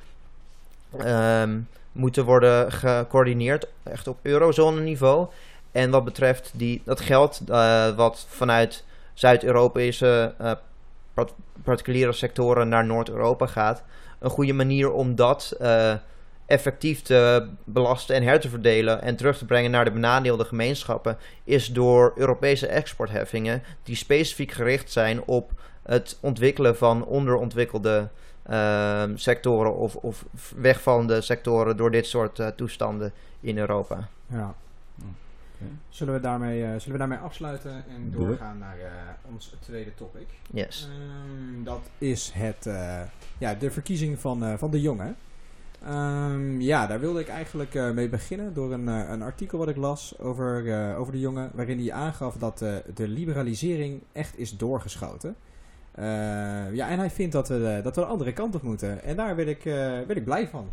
ehm, 0.99 1.59
moeten 1.99 2.25
worden 2.25 2.73
gecoördineerd, 2.73 3.67
echt 3.83 4.09
op 4.09 4.19
eurozone 4.23 4.81
niveau. 4.81 5.27
En 5.73 5.91
wat 5.91 6.05
betreft 6.05 6.51
die, 6.55 6.83
dat 6.85 7.01
geld 7.01 7.41
eh, 7.49 7.97
wat 7.97 8.27
vanuit 8.29 8.85
Zuid-Europese 9.15 10.35
eh, 10.39 10.53
part- 11.15 11.35
particuliere 11.63 12.13
sectoren 12.13 12.69
naar 12.69 12.87
Noord-Europa 12.87 13.47
gaat, 13.47 13.83
een 14.19 14.31
goede 14.31 14.53
manier 14.53 14.93
om 14.93 15.15
dat 15.15 15.55
eh, 15.61 15.93
effectief 16.47 17.03
te 17.03 17.49
belasten 17.65 18.17
en 18.17 18.23
her 18.23 18.41
te 18.41 18.49
verdelen 18.49 19.03
en 19.03 19.17
terug 19.17 19.39
te 19.39 19.45
brengen 19.45 19.71
naar 19.71 19.85
de 19.85 19.93
benadeelde 19.93 20.45
gemeenschappen, 20.45 21.19
is 21.45 21.67
door 21.67 22.13
Europese 22.17 22.67
exportheffingen 22.67 23.63
die 23.83 23.97
specifiek 23.97 24.53
gericht 24.53 24.93
zijn 24.93 25.25
op 25.25 25.51
het 25.83 26.19
ontwikkelen 26.21 26.77
van 26.77 27.05
onderontwikkelde 27.05 28.09
ehm, 28.49 29.17
sectoren 29.17 29.77
of, 29.77 29.97
of 29.97 30.25
wegvallende 30.57 31.21
sectoren 31.21 31.77
door 31.77 31.91
dit 31.91 32.07
soort 32.07 32.39
eh, 32.39 32.47
toestanden 32.47 33.13
in 33.41 33.59
Europa. 33.59 34.09
Ja. 34.27 34.55
Zullen, 35.89 36.15
we 36.15 36.21
daarmee, 36.21 36.63
eh, 36.65 36.69
zullen 36.71 36.93
we 36.93 36.99
daarmee 36.99 37.19
afsluiten 37.19 37.73
en 37.73 38.11
Doe 38.11 38.27
doorgaan 38.27 38.59
naar 38.59 38.79
eh, 38.79 39.33
ons 39.33 39.55
tweede 39.61 39.95
topic? 39.95 40.27
Yes. 40.51 40.89
Ehm, 40.91 41.65
dat 41.65 41.81
is 41.99 42.31
het, 42.35 42.67
eh, 42.67 43.01
ja, 43.39 43.55
de 43.55 43.71
verkiezing 43.71 44.19
van, 44.19 44.45
eh, 44.45 44.55
van 44.57 44.71
de 44.71 44.81
jongen. 44.81 45.17
Ehm, 45.85 46.61
ja, 46.61 46.87
daar 46.87 47.01
wilde 47.01 47.21
ik 47.21 47.29
eigenlijk 47.29 47.75
eh, 47.75 47.91
mee 47.91 48.09
beginnen 48.09 48.55
door 48.55 48.73
een, 48.73 48.89
eh, 48.89 49.09
een 49.09 49.23
artikel 49.23 49.59
wat 49.59 49.69
ik 49.69 49.77
las 49.77 50.19
over, 50.19 50.73
eh, 50.73 50.99
over 51.01 51.13
de 51.13 51.21
jongen, 51.21 51.51
waarin 51.55 51.79
hij 51.79 51.93
aangaf 51.93 52.35
dat 52.35 52.63
eh, 52.63 52.75
de 52.95 53.09
liberalisering 53.09 54.03
echt 54.13 54.39
is 54.39 54.57
doorgeschoten. 54.57 55.37
Eh, 55.99 56.05
ja, 56.75 56.89
en 56.89 56.99
hij 56.99 57.11
vindt 57.11 57.33
dat 57.33 57.49
we, 57.49 57.67
eh, 57.77 57.85
dat 57.85 57.95
we 57.95 58.01
de 58.01 58.07
andere 58.07 58.33
kant 58.33 58.55
op 58.55 58.63
moeten. 58.63 59.03
En 59.03 59.17
daar 59.17 59.35
ben 59.35 59.49
ik, 59.49 59.65
eh, 59.65 59.75
ben 60.07 60.17
ik 60.17 60.25
blij 60.25 60.49
van. 60.49 60.71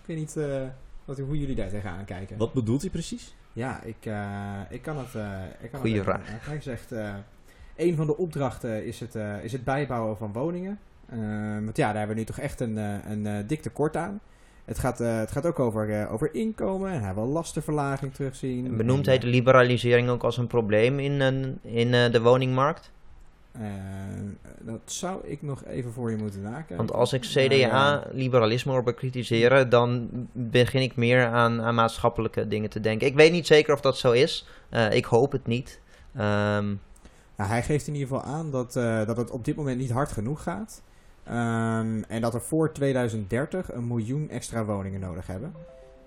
Ik 0.00 0.06
weet 0.06 0.16
niet 0.16 0.36
eh, 0.36 0.60
wat, 1.04 1.18
hoe 1.18 1.38
jullie 1.38 1.54
daar 1.54 1.68
tegenaan 1.68 2.04
kijken. 2.04 2.36
Wat 2.36 2.52
bedoelt 2.52 2.80
hij 2.80 2.90
precies? 2.90 3.34
Ja, 3.52 3.82
ik, 3.82 3.96
eh, 4.00 4.58
ik 4.68 4.82
kan 4.82 4.98
het. 4.98 5.14
eh 5.14 5.28
ik 5.60 5.70
kan 5.70 5.80
Goeie 5.80 5.96
het 5.98 6.06
even- 6.08 6.20
vraag. 6.24 6.28
eh, 6.40 6.46
Hij 6.48 6.60
zegt: 6.60 6.92
eh, 6.92 7.14
een 7.76 7.96
van 7.96 8.06
de 8.06 8.16
opdrachten 8.16 8.86
is 8.86 9.00
het, 9.00 9.14
eh, 9.14 9.44
is 9.44 9.52
het 9.52 9.64
bijbouwen 9.64 10.16
van 10.16 10.32
woningen. 10.32 10.78
Eh, 11.08 11.18
want 11.64 11.76
ja, 11.76 11.86
daar 11.88 11.96
hebben 11.96 12.14
we 12.14 12.20
nu 12.20 12.26
toch 12.26 12.38
echt 12.38 12.60
een, 12.60 12.78
eh, 12.78 12.94
een 13.10 13.26
eh, 13.26 13.34
dik 13.46 13.62
tekort 13.62 13.96
aan. 13.96 14.20
Het 14.64 14.78
gaat, 14.78 15.00
eh, 15.00 15.18
het 15.18 15.30
gaat 15.32 15.46
ook 15.46 15.58
over, 15.58 16.00
eh, 16.00 16.12
over 16.12 16.34
inkomen 16.34 16.90
en 16.90 17.02
hij 17.02 17.14
wil 17.14 17.26
lastenverlaging 17.26 18.14
terugzien. 18.14 18.76
Benoemt 18.76 19.04
En, 19.04 19.10
hij 19.10 19.18
de 19.18 19.26
liberalisering 19.26 20.08
ook 20.08 20.22
als 20.22 20.36
een 20.36 20.46
probleem 20.46 20.98
in, 20.98 21.20
in 21.62 21.94
eh, 21.94 22.12
de 22.12 22.20
woningmarkt? 22.20 22.90
Eh, 23.52 23.62
dat 24.60 24.80
zou 24.84 25.26
ik 25.26 25.42
nog 25.42 25.64
even 25.64 25.92
voor 25.92 26.10
je 26.10 26.16
moeten 26.16 26.42
nakijken. 26.42 26.76
Want 26.76 26.92
als 26.92 27.12
ik 27.12 27.24
eh, 27.24 27.30
CDA-liberalisme 27.30 28.72
hoor 28.72 28.82
bekritiseren, 28.82 29.68
dan 29.68 30.08
begin 30.32 30.82
ik 30.82 30.96
meer 30.96 31.26
aan, 31.26 31.62
aan 31.62 31.74
maatschappelijke 31.74 32.48
dingen 32.48 32.70
te 32.70 32.80
denken. 32.80 33.06
Ik 33.06 33.14
weet 33.14 33.32
niet 33.32 33.46
zeker 33.46 33.74
of 33.74 33.80
dat 33.80 33.96
zo 33.98 34.10
is. 34.12 34.46
Eh, 34.68 34.92
ik 34.92 35.04
hoop 35.04 35.32
het 35.32 35.46
niet. 35.46 35.80
Ehm, 36.14 36.66
Nou, 37.36 37.50
hij 37.50 37.62
geeft 37.62 37.86
in 37.86 37.94
ieder 37.94 38.08
geval 38.08 38.32
aan 38.32 38.50
dat, 38.50 38.76
eh, 38.76 39.06
dat 39.06 39.16
het 39.16 39.30
op 39.30 39.44
dit 39.44 39.56
moment 39.56 39.78
niet 39.78 39.90
hard 39.90 40.12
genoeg 40.12 40.42
gaat. 40.42 40.82
Ehm, 41.24 42.02
en 42.08 42.20
dat 42.20 42.34
er 42.34 42.40
voor 42.40 42.72
2030 42.72 43.72
een 43.72 43.86
miljoen 43.86 44.28
extra 44.30 44.64
woningen 44.64 45.00
nodig 45.00 45.26
hebben. 45.26 45.52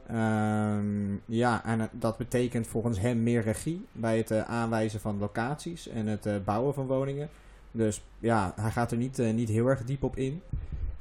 Ehm, 0.08 1.14
ja, 1.26 1.66
en 1.66 1.90
dat 1.92 2.18
betekent 2.18 2.68
volgens 2.68 3.00
hem 3.00 3.24
meer 3.24 3.42
regie 3.42 3.86
bij 3.92 4.18
het 4.18 4.32
eh, 4.32 4.42
aanwijzen 4.42 5.00
van 5.00 5.18
locaties 5.18 5.88
en 5.88 6.08
het 6.08 6.26
eh, 6.26 6.34
bouwen 6.46 6.74
van 6.74 6.88
woningen. 6.88 7.30
Dus 7.72 8.04
ja, 8.20 8.54
hij 8.56 8.72
gaat 8.72 8.92
er 8.92 8.98
niet, 8.98 9.20
eh, 9.20 9.34
niet 9.34 9.50
heel 9.50 9.68
erg 9.68 9.84
diep 9.84 10.04
op 10.04 10.16
in. 10.18 10.42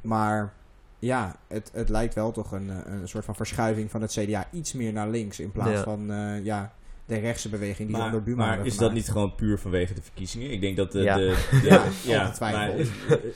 Maar 0.00 0.52
ja, 0.98 1.36
het, 1.46 1.70
het 1.72 1.88
lijkt 1.88 2.14
wel 2.14 2.32
toch 2.32 2.52
een, 2.52 2.92
een 2.92 3.08
soort 3.08 3.24
van 3.24 3.34
verschuiving 3.34 3.90
van 3.90 4.02
het 4.02 4.12
CDA 4.12 4.46
iets 4.50 4.72
meer 4.72 4.92
naar 4.92 5.08
links. 5.08 5.40
In 5.40 5.52
plaats 5.52 5.70
Ja. 5.70 5.82
van, 5.82 6.06
ja, 6.42 6.72
de 7.06 7.18
rechtse 7.18 7.48
beweging 7.48 7.88
die 7.88 7.96
Maar, 7.96 8.06
onder 8.06 8.22
Buma 8.22 8.46
maar 8.46 8.66
is 8.66 8.76
dat 8.76 8.92
niet 8.92 9.08
gewoon 9.10 9.34
puur 9.34 9.58
vanwege 9.58 9.94
de 9.94 10.02
verkiezingen? 10.02 10.50
Ik 10.50 10.60
denk 10.60 10.76
dat 10.76 10.92
de, 10.92 11.00
Ja. 11.00 11.16
de, 11.16 11.34
de- 11.62 11.90
Ja, 12.04 12.32
maar, 12.40 12.70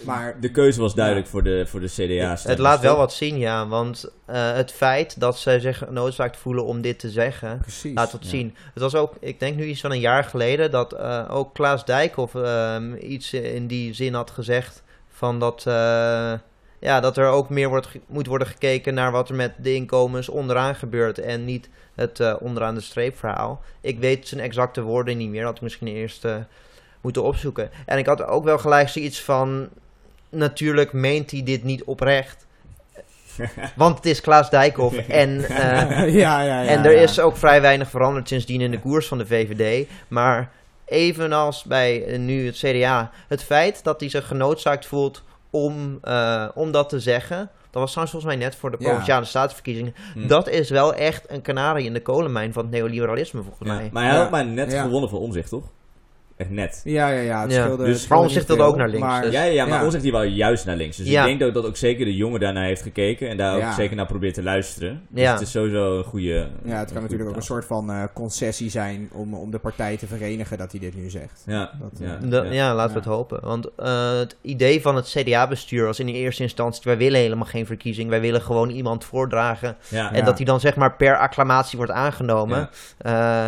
Maar- 0.04 0.40
de 0.40 0.50
keuze 0.50 0.80
was 0.80 0.94
duidelijk 0.94 1.26
voor 1.26 1.42
de, 1.42 1.64
voor 1.66 1.80
de 1.80 1.86
CDA. 1.88 2.36
Het 2.42 2.58
laat 2.58 2.80
wel 2.80 2.96
wat 2.96 3.12
zien, 3.12 3.38
ja. 3.38 3.66
Want 3.68 4.10
eh, 4.26 4.52
het 4.52 4.72
feit 4.72 5.20
dat 5.20 5.38
ze 5.38 5.60
zich 5.60 5.78
genoodzaakt 5.78 6.36
voelen 6.36 6.64
om 6.64 6.80
dit 6.80 6.98
te 6.98 7.10
zeggen, 7.10 7.58
Precies. 7.58 7.94
laat 7.94 8.12
wat 8.12 8.22
ja. 8.24 8.28
zien. 8.28 8.54
Het 8.74 8.82
was 8.82 8.94
ook, 8.94 9.14
ik 9.20 9.40
denk 9.40 9.56
nu 9.56 9.64
iets 9.64 9.80
van 9.80 9.92
een 9.92 10.00
jaar 10.00 10.24
geleden, 10.24 10.70
dat 10.70 10.92
eh, 10.92 11.24
ook 11.30 11.54
Klaas 11.54 11.84
Dijkhoff 11.84 12.34
ehm, 12.34 12.94
iets 13.00 13.32
in 13.32 13.66
die 13.66 13.94
zin 13.94 14.14
had 14.14 14.30
gezegd. 14.30 14.82
Van 15.08 15.38
dat, 15.40 15.64
eh, 15.66 16.32
ja, 16.78 17.00
dat 17.00 17.16
er 17.16 17.26
ook 17.26 17.48
meer 17.48 17.68
wordt 17.68 17.88
moet 18.06 18.26
worden 18.26 18.46
gekeken 18.46 18.94
naar 18.94 19.10
wat 19.10 19.28
er 19.28 19.34
met 19.34 19.52
de 19.56 19.74
inkomens 19.74 20.28
onderaan 20.28 20.74
gebeurt. 20.74 21.18
En 21.18 21.44
niet 21.44 21.68
het 21.94 22.20
eh, 22.20 22.34
onderaan 22.40 22.74
de 22.74 22.80
streep 22.80 23.18
verhaal. 23.18 23.62
Ik 23.80 23.98
weet 23.98 24.28
zijn 24.28 24.40
exacte 24.40 24.82
woorden 24.82 25.16
niet 25.16 25.28
meer. 25.28 25.38
Dat 25.38 25.48
had 25.48 25.56
ik 25.56 25.62
misschien 25.62 25.88
eerst 25.88 26.24
eh, 26.24 26.36
moeten 27.00 27.22
opzoeken. 27.22 27.70
En 27.86 27.98
ik 27.98 28.06
had 28.06 28.24
ook 28.24 28.44
wel 28.44 28.58
gelijk 28.58 28.88
zoiets 28.88 29.22
van. 29.22 29.68
Natuurlijk 30.30 30.92
meent 30.92 31.30
hij 31.30 31.42
dit 31.42 31.64
niet 31.64 31.84
oprecht. 31.84 32.46
Want 33.76 33.96
het 33.96 34.06
is 34.06 34.20
Klaas 34.20 34.50
Dijkhoff. 34.50 34.96
en, 35.08 35.44
eh, 35.44 36.14
ja, 36.14 36.42
ja, 36.42 36.62
ja. 36.62 36.64
en 36.64 36.84
er 36.84 36.96
is 36.96 37.20
ook 37.20 37.36
vrij 37.36 37.60
weinig 37.60 37.90
veranderd 37.90 38.28
sindsdien 38.28 38.60
in 38.60 38.70
de 38.70 38.80
koers 38.80 39.06
van 39.06 39.18
de 39.18 39.26
VVD. 39.26 39.88
Maar 40.08 40.50
evenals 40.84 41.64
bij 41.64 42.16
nu 42.18 42.46
het 42.46 42.56
CDA, 42.56 43.10
het 43.28 43.42
feit 43.42 43.84
dat 43.84 44.00
hij 44.00 44.08
zich 44.08 44.26
genoodzaakt 44.26 44.86
voelt 44.86 45.22
om, 45.50 45.98
eh, 46.02 46.48
om 46.54 46.70
dat 46.72 46.88
te 46.88 47.00
zeggen. 47.00 47.50
Dat 47.70 47.80
was 47.82 47.90
trouwens 47.90 48.10
volgens 48.18 48.24
mij 48.24 48.36
net 48.44 48.56
voor 48.56 48.70
de 48.70 48.76
Ja. 48.80 48.88
provinciale 48.88 49.24
staatsverkiezingen. 49.24 49.94
Hm. 50.14 50.26
Dat 50.26 50.48
is 50.48 50.70
wel 50.70 50.94
echt 50.94 51.24
een 51.30 51.42
kanarie 51.42 51.86
in 51.86 51.92
de 51.92 52.02
kolenmijn 52.02 52.52
van 52.52 52.62
het 52.62 52.72
neoliberalisme, 52.72 53.42
volgens 53.42 53.68
Ja, 53.68 53.74
mij. 53.74 53.88
Maar 53.92 54.02
hij 54.04 54.14
had 54.14 54.24
Ja. 54.24 54.30
maar 54.30 54.46
net 54.46 54.72
Ja. 54.72 54.82
gewonnen 54.82 55.10
van 55.10 55.18
omzicht, 55.18 55.48
toch? 55.48 55.64
Echt 56.38 56.50
net. 56.50 56.80
Ja, 56.84 57.08
ja, 57.08 57.20
ja. 57.20 57.42
Het 57.42 57.52
Ja. 57.52 57.76
Dus- 57.76 58.02
scheelde 58.02 58.22
Omtzigt 58.22 58.48
niet 58.48 58.56
wilde 58.56 58.72
ook 58.72 58.76
naar 58.78 58.88
links, 58.88 59.06
Maar, 59.06 59.22
dus- 59.22 59.32
Ja, 59.32 59.42
ja, 59.42 59.66
maar 59.66 59.78
Ja. 59.78 59.84
Omzicht 59.84 60.02
die 60.02 60.12
wou 60.12 60.26
juist 60.26 60.66
naar 60.66 60.76
links. 60.76 60.96
Dus 60.96 61.06
Ja. 61.08 61.20
ik 61.20 61.26
denk 61.26 61.40
dat, 61.40 61.54
dat 61.54 61.66
ook 61.70 61.76
zeker 61.76 62.04
de 62.04 62.14
jongen 62.16 62.40
daarnaar 62.40 62.64
heeft 62.64 62.82
gekeken. 62.82 63.28
En 63.28 63.36
daar 63.36 63.54
ook 63.54 63.60
Ja. 63.60 63.72
zeker 63.74 63.96
naar 63.96 64.06
probeert 64.06 64.34
te 64.34 64.42
luisteren. 64.42 65.02
Dus 65.08 65.22
Ja. 65.22 65.32
het 65.32 65.40
is 65.40 65.50
sowieso 65.50 65.98
een 65.98 66.04
goede... 66.04 66.48
ja, 66.64 66.78
het 66.78 66.92
kan 66.92 67.02
natuurlijk 67.02 67.30
ook 67.30 67.36
een 67.36 67.42
soort 67.42 67.64
van 67.64 67.90
eh, 67.90 68.02
concessie 68.14 68.70
zijn 68.70 69.08
om, 69.12 69.34
om 69.34 69.50
de 69.50 69.58
partij 69.58 69.96
te 69.96 70.06
verenigen 70.06 70.58
dat 70.58 70.70
hij 70.70 70.80
dit 70.80 70.96
nu 70.96 71.10
zegt. 71.10 71.42
Ja, 71.46 71.70
Dat, 71.80 71.90
ja, 72.00 72.18
eh, 72.22 72.44
ja. 72.44 72.52
ja. 72.52 72.74
laten 72.74 72.92
we 72.92 72.98
het 72.98 73.08
hopen. 73.08 73.40
Want 73.42 73.68
eh, 73.76 74.10
het 74.18 74.36
idee 74.42 74.80
van 74.82 74.96
het 74.96 75.06
CDA-bestuur 75.16 75.84
was 75.84 76.00
in 76.00 76.08
eerste 76.08 76.42
instantie... 76.42 76.82
wij 76.84 76.96
willen 76.96 77.20
helemaal 77.20 77.46
geen 77.46 77.66
verkiezing, 77.66 78.08
wij 78.10 78.20
willen 78.20 78.40
gewoon 78.42 78.70
iemand 78.70 79.04
voordragen... 79.04 79.76
Ja. 79.88 80.10
en 80.12 80.18
Ja. 80.18 80.24
dat 80.24 80.36
die 80.36 80.46
dan 80.46 80.60
zeg 80.60 80.76
maar 80.76 80.96
per 80.96 81.16
acclamatie 81.18 81.76
wordt 81.78 81.92
aangenomen. 81.92 82.68
Eh, 82.98 83.46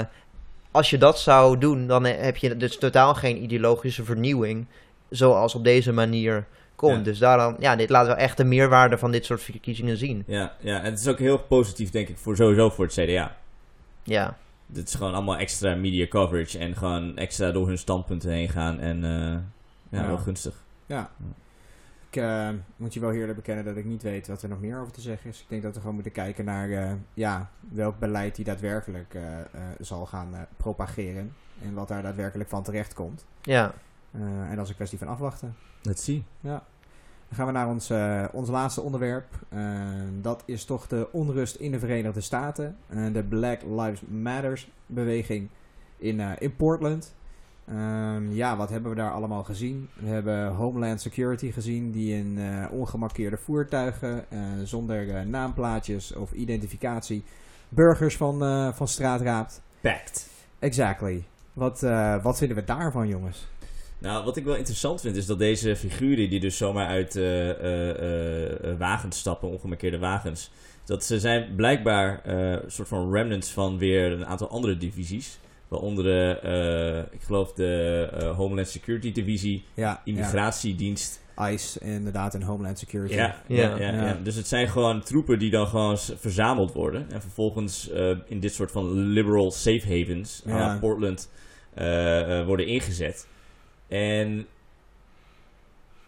als 0.71 0.91
je 0.91 0.99
dat 0.99 1.19
zou 1.19 1.59
doen, 1.59 1.87
dan 1.87 2.05
he- 2.05 2.13
heb 2.13 2.37
je 2.37 2.57
dus 2.57 2.79
totaal 2.79 3.15
geen 3.15 3.43
ideologische 3.43 4.05
vernieuwing... 4.05 4.67
zoals 5.09 5.55
op 5.55 5.65
deze 5.65 5.93
manier 5.93 6.47
komt. 6.77 6.97
Ja. 6.97 7.03
Dus 7.03 7.19
daarom, 7.19 7.57
ja, 7.59 7.77
dit 7.77 7.91
laat 7.91 8.07
wel 8.07 8.17
echt 8.17 8.37
de 8.37 8.45
meerwaarde 8.45 8.99
van 8.99 9.11
dit 9.11 9.25
soort 9.25 9.43
verkiezingen 9.43 9.97
zien. 9.97 10.23
Ja, 10.27 10.53
ja, 10.61 10.79
en 10.79 10.85
het 10.91 11.01
is 11.01 11.09
ook 11.09 11.19
heel 11.19 11.39
positief, 11.39 11.91
denk 11.91 12.09
ik, 12.09 12.19
voor 12.19 12.37
sowieso 12.37 12.71
voor 12.71 12.85
het 12.85 12.95
CDA. 12.95 13.37
Ja, 14.03 14.37
Dit 14.67 14.89
is 14.89 14.95
gewoon 14.95 15.15
allemaal 15.15 15.37
extra 15.37 15.75
media 15.75 16.07
coverage 16.07 16.59
en 16.59 16.77
gewoon 16.77 17.17
extra 17.17 17.51
door 17.51 17.67
hun 17.67 17.79
standpunten 17.79 18.31
heen 18.31 18.49
gaan. 18.49 18.79
En 18.81 19.05
eh, 19.05 19.11
ja, 19.91 20.01
Ja. 20.01 20.07
wel 20.07 20.19
gunstig. 20.19 20.55
Ja. 20.87 21.11
Ik 22.11 22.17
eh, 22.17 22.49
moet 22.77 22.95
je 22.95 23.01
wel 23.01 23.13
eerlijk 23.13 23.37
bekennen 23.37 23.65
dat 23.65 23.77
ik 23.77 23.85
niet 23.85 24.03
weet 24.03 24.27
wat 24.27 24.43
er 24.43 24.49
nog 24.49 24.61
meer 24.61 24.81
over 24.81 24.93
te 24.93 25.01
zeggen 25.01 25.31
is. 25.31 25.41
Ik 25.41 25.49
denk 25.49 25.63
dat 25.63 25.75
we 25.75 25.79
gewoon 25.81 25.95
moeten 25.95 26.13
kijken 26.13 26.45
naar 26.45 26.71
eh, 26.71 26.93
ja, 27.15 27.51
welk 27.69 27.99
beleid 27.99 28.35
die 28.37 28.45
daadwerkelijk 28.45 29.15
eh, 29.15 29.39
eh, 29.41 29.45
zal 29.81 30.07
gaan 30.07 30.35
eh, 30.35 30.41
propageren. 30.57 31.33
En 31.63 31.75
wat 31.75 31.89
daar 31.89 32.03
daadwerkelijk 32.03 32.49
van 32.49 32.63
terecht 32.63 32.95
komt. 32.95 33.25
ja. 33.43 33.73
Eh, 34.13 34.21
en 34.23 34.55
dat 34.57 34.65
is 34.65 34.69
een 34.71 34.75
kwestie 34.77 34.99
van 34.99 35.09
afwachten. 35.09 35.57
Let's 35.83 36.05
see. 36.05 36.25
Dan 36.41 37.39
gaan 37.39 37.47
we 37.47 37.53
naar 37.53 37.69
ons, 37.69 37.91
eh, 37.91 38.25
ons 38.33 38.49
laatste 38.49 38.81
onderwerp. 38.81 39.27
Eh, 39.49 39.61
dat 40.21 40.43
is 40.47 40.65
toch 40.65 40.87
de 40.87 41.09
onrust 41.13 41.55
in 41.57 41.71
de 41.71 41.79
Verenigde 41.79 42.21
Staten. 42.21 42.77
De 43.13 43.25
Black 43.29 43.63
Lives 43.63 44.01
Matters 44.09 44.71
beweging 44.87 45.49
in, 45.97 46.21
eh, 46.21 46.31
in 46.39 46.57
Portland. 46.57 47.15
Ehm, 47.69 48.33
ja, 48.33 48.57
wat 48.57 48.71
hebben 48.71 48.91
we 48.91 48.97
daar 48.97 49.13
allemaal 49.13 49.43
gezien? 49.43 49.89
We 49.95 50.09
hebben 50.09 50.49
Homeland 50.49 51.01
Security 51.01 51.53
gezien 51.53 51.91
die 51.91 52.15
in 52.15 52.39
eh, 52.39 52.73
ongemarkeerde 52.73 53.37
voertuigen 53.37 54.25
eh, 54.31 54.39
zonder 54.65 55.15
eh, 55.15 55.23
naamplaatjes 55.23 56.15
of 56.15 56.33
identificatie 56.33 57.25
burgers 57.69 58.17
van, 58.17 58.39
van 58.75 58.89
straat 58.89 59.21
raapt. 59.21 59.63
Pact. 59.81 60.29
Exactly. 60.59 61.25
Wat, 61.53 61.81
wat 62.23 62.39
vinden 62.39 62.57
we 62.57 62.65
daarvan, 62.65 63.09
jongens? 63.09 63.47
Nou, 63.99 64.25
wat 64.25 64.37
ik 64.37 64.45
wel 64.45 64.57
interessant 64.57 65.01
vind 65.01 65.17
is 65.17 65.27
dat 65.27 65.39
deze 65.39 65.77
figuren 65.77 66.31
die 66.31 66.41
dus 66.41 66.57
zomaar 66.57 66.87
uit 66.87 67.15
wagens 68.79 69.19
stappen, 69.19 69.49
ongemarkeerde 69.49 69.99
wagens, 69.99 70.51
dat 70.85 71.05
ze 71.05 71.21
zijn 71.21 71.55
blijkbaar 71.55 72.27
een 72.27 72.71
soort 72.71 72.89
van 72.89 73.13
remnants 73.13 73.51
van 73.51 73.79
weer 73.79 74.13
een 74.13 74.27
aantal 74.27 74.49
andere 74.49 74.77
divisies. 74.77 75.39
Waaronder 75.71 76.05
de, 76.05 76.39
eh, 76.43 77.15
ik 77.15 77.23
geloof 77.23 77.53
de 77.53 78.09
eh, 78.13 78.37
Homeland 78.37 78.69
Security 78.69 79.13
Divisie, 79.13 79.65
Ja, 79.75 80.01
Immigratiedienst. 80.05 81.21
ja. 81.37 81.51
ICE 81.51 81.81
inderdaad 81.81 82.35
en 82.35 82.43
Homeland 82.43 82.79
Security. 82.79 83.15
Ja, 83.15 83.37
ja, 83.47 83.57
Ja. 83.63 83.77
ja, 83.79 83.93
ja. 83.93 84.07
Ja. 84.07 84.19
Dus 84.23 84.35
het 84.35 84.49
zijn 84.49 84.69
gewoon 84.69 85.01
troepen 85.03 85.39
die 85.39 85.51
dan 85.51 85.67
gewoon 85.67 85.99
verzameld 85.99 86.73
worden. 86.73 87.07
En 87.11 87.21
vervolgens 87.21 87.91
eh, 87.91 88.17
in 88.27 88.41
dit 88.41 88.55
soort 88.55 88.71
van 88.71 88.93
liberal 88.99 89.51
safe 89.51 89.99
havens 89.99 90.43
Ja. 90.47 90.59
aan 90.61 90.79
Portland 90.79 91.31
eh, 91.75 92.39
eh, 92.41 92.47
worden 92.47 92.67
ingezet. 92.67 93.27
En 93.89 94.47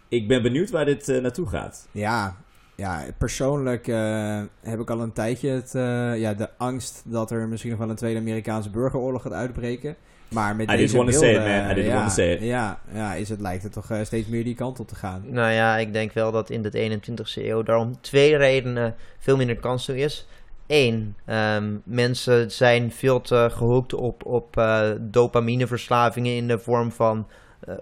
ik 0.09 0.29
ben 0.29 0.42
benieuwd 0.42 0.70
waar 0.70 0.85
dit 0.85 1.09
eh, 1.09 1.20
naartoe 1.22 1.46
gaat. 1.48 1.88
Ja, 1.92 2.37
ja 2.76 3.04
persoonlijk 3.18 3.88
eh, 3.88 4.40
heb 4.61 4.80
ik 4.80 4.90
al 4.90 5.00
een 5.00 5.12
tijdje 5.12 5.48
het, 5.48 5.74
eh, 5.74 6.18
ja, 6.18 6.35
de 6.35 6.48
angst 6.56 7.02
dat 7.04 7.30
er 7.30 7.48
misschien 7.48 7.70
nog 7.70 7.80
wel 7.80 7.90
een 7.90 7.96
tweede 7.96 8.20
Amerikaanse 8.20 8.70
burgeroorlog 8.70 9.22
gaat 9.22 9.32
uitbreken. 9.32 9.96
Maar 10.32 10.56
met 10.56 10.70
I 10.70 10.76
didn't 10.76 10.80
deze 10.80 10.96
beelden, 10.96 11.14
say 11.14 11.32
it, 11.32 11.38
man. 11.38 11.70
I 11.70 11.74
didn't 11.74 11.92
ja, 11.92 12.08
say 12.08 12.32
it. 12.32 12.40
Ja, 12.40 12.80
ja 12.92 13.14
is 13.14 13.28
het, 13.28 13.40
lijkt 13.40 13.62
het 13.62 13.72
toch 13.72 13.90
eh, 13.90 13.98
steeds 14.02 14.28
meer 14.28 14.44
die 14.44 14.54
kant 14.54 14.80
op 14.80 14.88
te 14.88 14.94
gaan. 14.94 15.22
Nou 15.26 15.52
ja, 15.52 15.76
ik 15.76 15.92
denk 15.92 16.12
wel 16.12 16.32
dat 16.32 16.50
in 16.50 16.62
de 16.62 17.00
21ste 17.00 17.44
eeuw 17.44 17.62
daarom 17.62 18.00
twee 18.00 18.37
redenen 18.37 18.94
veel 19.18 19.37
minder 19.37 19.56
kans 19.56 19.85
toe 19.85 19.98
is. 19.98 20.26
Eén, 20.66 21.16
ehm, 21.24 21.76
mensen 21.85 22.50
zijn 22.50 22.92
veel 22.92 23.20
te 23.20 23.48
gehoekt 23.50 23.94
op, 23.94 24.26
op 24.26 24.56
eh, 24.56 24.90
dopamineverslavingen 25.00 26.37
in 26.37 26.48
de 26.48 26.58
vorm 26.58 26.92
van 26.92 27.26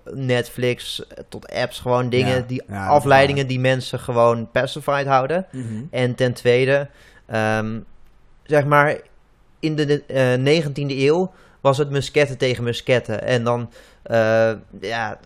Netflix 0.05 1.07
eh, 1.07 1.25
tot 1.29 1.53
apps. 1.53 1.79
Gewoon 1.79 2.09
dingen, 2.09 2.37
Ja, 2.37 2.45
die 2.47 2.63
ja, 2.69 2.87
afleidingen 2.87 3.47
die 3.47 3.61
mensen 3.61 3.99
gewoon 3.99 4.51
pacified 4.51 5.07
houden. 5.07 5.47
Mhm. 5.53 5.83
En 5.91 6.15
ten 6.15 6.33
tweede, 6.33 6.89
ehm, 7.27 7.81
zeg 8.43 8.65
maar, 8.65 9.01
in 9.61 9.77
de 9.77 10.05
eh 10.07 10.35
19e 10.35 10.99
eeuw 10.99 11.33
was 11.61 11.79
het 11.79 11.91
musketten 11.91 12.39
tegen 12.39 12.65
musketten. 12.65 13.23
En 13.23 13.45
dan 13.45 13.71
eh, 14.03 14.53
ja, 14.81 15.19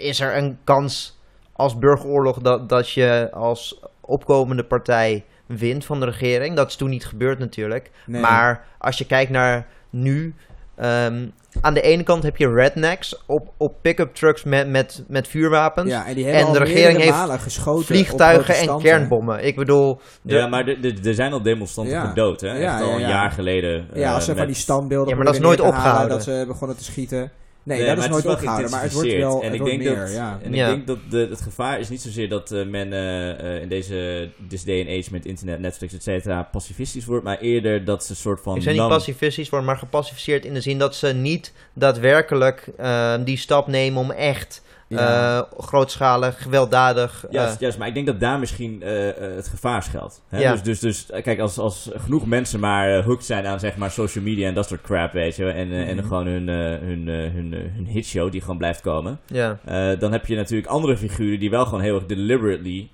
is 0.00 0.20
er 0.20 0.36
een 0.36 0.58
kans 0.64 1.18
als 1.52 1.78
burgeroorlog 1.78 2.38
dat, 2.38 2.68
dat 2.68 2.90
je 2.90 3.28
als 3.32 3.80
opkomende 4.00 4.64
partij 4.64 5.24
wint 5.46 5.84
van 5.84 6.00
de 6.00 6.06
regering. 6.06 6.56
Dat 6.56 6.68
is 6.68 6.76
toen 6.76 6.90
niet 6.90 7.06
gebeurd 7.06 7.38
natuurlijk. 7.38 7.90
Nee. 8.06 8.20
Maar 8.20 8.66
als 8.78 8.98
je 8.98 9.06
kijkt 9.06 9.30
naar 9.30 9.66
nu. 9.90 10.34
Ehm, 10.78 11.26
aan 11.60 11.74
de 11.74 11.80
ene 11.80 12.02
kant 12.02 12.22
heb 12.22 12.36
je 12.36 12.52
rednecks 12.52 13.22
op, 13.26 13.52
op 13.56 13.74
pick-up 13.82 14.14
trucks 14.14 14.44
met, 14.44 14.68
met, 14.68 15.04
met 15.08 15.28
vuurwapens. 15.28 15.90
ja, 15.90 16.06
en 16.06 16.14
die 16.14 16.24
hebben 16.24 16.40
en 16.42 16.46
al 16.46 16.52
de 16.52 16.58
regering 16.58 16.98
heeft 17.00 17.42
geschoten 17.42 17.84
vliegtuigen 17.84 18.54
en 18.54 18.78
kernbommen. 18.78 19.44
Ik 19.44 19.56
bedoel, 19.56 20.00
de- 20.22 20.34
Ja, 20.34 20.46
maar 20.46 20.66
er 21.04 21.14
zijn 21.14 21.32
al 21.32 21.42
demonstranten 21.42 21.94
Ja. 21.94 22.06
gedood, 22.08 22.40
hè? 22.40 22.52
Ja, 22.58 22.72
Echt 22.74 22.82
al 22.82 22.88
ja, 22.88 22.94
een 22.94 23.00
ja. 23.00 23.08
jaar 23.08 23.30
geleden. 23.30 23.86
Ja, 23.94 24.14
als 24.14 24.24
ze 24.24 24.30
van 24.30 24.38
met- 24.38 24.46
die 24.46 24.56
standbeelden 24.56 25.08
Ja, 25.08 25.16
maar 25.16 25.24
dat 25.24 25.34
is 25.34 25.40
nooit 25.40 25.58
halen, 25.58 25.74
opgehouden. 25.74 26.08
Dat 26.08 26.22
ze 26.24 26.44
begonnen 26.46 26.76
te 26.76 26.84
schieten. 26.84 27.30
Nee, 27.68 27.78
Nee, 27.78 27.86
dat 27.86 27.96
maar 27.96 27.96
is 27.96 28.02
het 28.02 28.12
nooit 28.12 28.24
wel 28.24 28.34
opgehouden. 28.34 28.70
Maar 28.70 28.82
het 28.82 28.92
wordt 28.92 29.16
wel 29.16 29.42
En 29.42 29.54
ik 29.54 29.64
denk 29.64 29.78
meer, 29.78 29.96
dat, 29.96 30.12
ja. 30.12 30.38
en 30.42 30.54
Ja. 30.54 30.68
ik 30.68 30.74
denk 30.74 30.86
dat 30.86 30.98
de, 31.10 31.26
het 31.30 31.40
gevaar 31.40 31.80
is 31.80 31.88
niet 31.88 32.00
zozeer 32.00 32.28
dat 32.28 32.50
eh, 32.50 32.66
men 32.66 32.92
eh, 32.92 33.30
eh, 33.30 33.62
in 33.62 33.68
deze 33.68 34.28
this 34.48 34.64
day 34.64 34.80
and 34.80 34.88
age 34.88 35.08
met 35.10 35.26
internet, 35.26 35.60
Netflix, 35.60 35.94
et 35.94 36.02
cetera, 36.02 36.42
pacifistisch 36.42 37.04
wordt, 37.04 37.24
maar 37.24 37.38
eerder 37.38 37.84
dat 37.84 38.04
ze 38.04 38.10
een 38.10 38.16
soort 38.16 38.40
van 38.40 38.56
Ik 38.56 38.62
zijn 38.62 38.76
niet 38.76 38.88
pacifistisch 38.88 39.48
worden, 39.48 39.68
maar 39.68 39.78
gepacificeerd 39.78 40.44
in 40.44 40.54
de 40.54 40.60
zin 40.60 40.78
dat 40.78 40.94
ze 40.96 41.06
niet 41.06 41.52
daadwerkelijk 41.72 42.68
eh, 42.76 43.14
die 43.24 43.36
stap 43.36 43.66
nemen 43.66 44.00
om 44.00 44.10
echt 44.10 44.62
Ja. 44.88 45.38
eh, 45.38 45.42
grootschalig, 45.58 46.42
gewelddadig. 46.42 47.24
eh, 47.26 47.32
Juist, 47.32 47.60
juist, 47.60 47.78
maar 47.78 47.88
ik 47.88 47.94
denk 47.94 48.06
dat 48.06 48.20
daar 48.20 48.38
misschien 48.38 48.82
eh, 48.82 48.90
het 49.36 49.48
gevaar 49.48 49.82
schuilt. 49.82 50.22
Hè? 50.28 50.38
Ja. 50.40 50.52
Dus, 50.52 50.62
dus, 50.62 50.80
dus 50.80 51.06
kijk, 51.22 51.38
als, 51.40 51.58
als 51.58 51.90
genoeg 51.94 52.26
mensen 52.26 52.60
maar 52.60 53.02
hooked 53.04 53.24
zijn 53.24 53.46
aan 53.46 53.60
zeg 53.60 53.76
maar 53.76 53.90
social 53.90 54.24
media 54.24 54.48
en 54.48 54.54
dat 54.54 54.68
soort 54.68 54.80
crap, 54.80 55.12
weet 55.12 55.36
je, 55.36 55.50
en, 55.50 55.72
en 55.72 55.96
Mhm. 55.96 56.06
gewoon 56.06 56.26
hun, 56.26 56.48
hun, 56.48 57.06
hun, 57.08 57.52
hun 57.74 57.86
hitshow 57.86 58.30
die 58.32 58.40
gewoon 58.40 58.58
blijft 58.58 58.80
komen, 58.80 59.20
ja. 59.26 59.58
dan 59.98 60.12
heb 60.12 60.26
je 60.26 60.36
natuurlijk 60.36 60.68
andere 60.68 60.96
figuren 60.96 61.40
die 61.40 61.50
wel 61.50 61.64
gewoon 61.64 61.80
heel 61.80 61.94
erg 61.94 62.06
deliberately, 62.06 62.88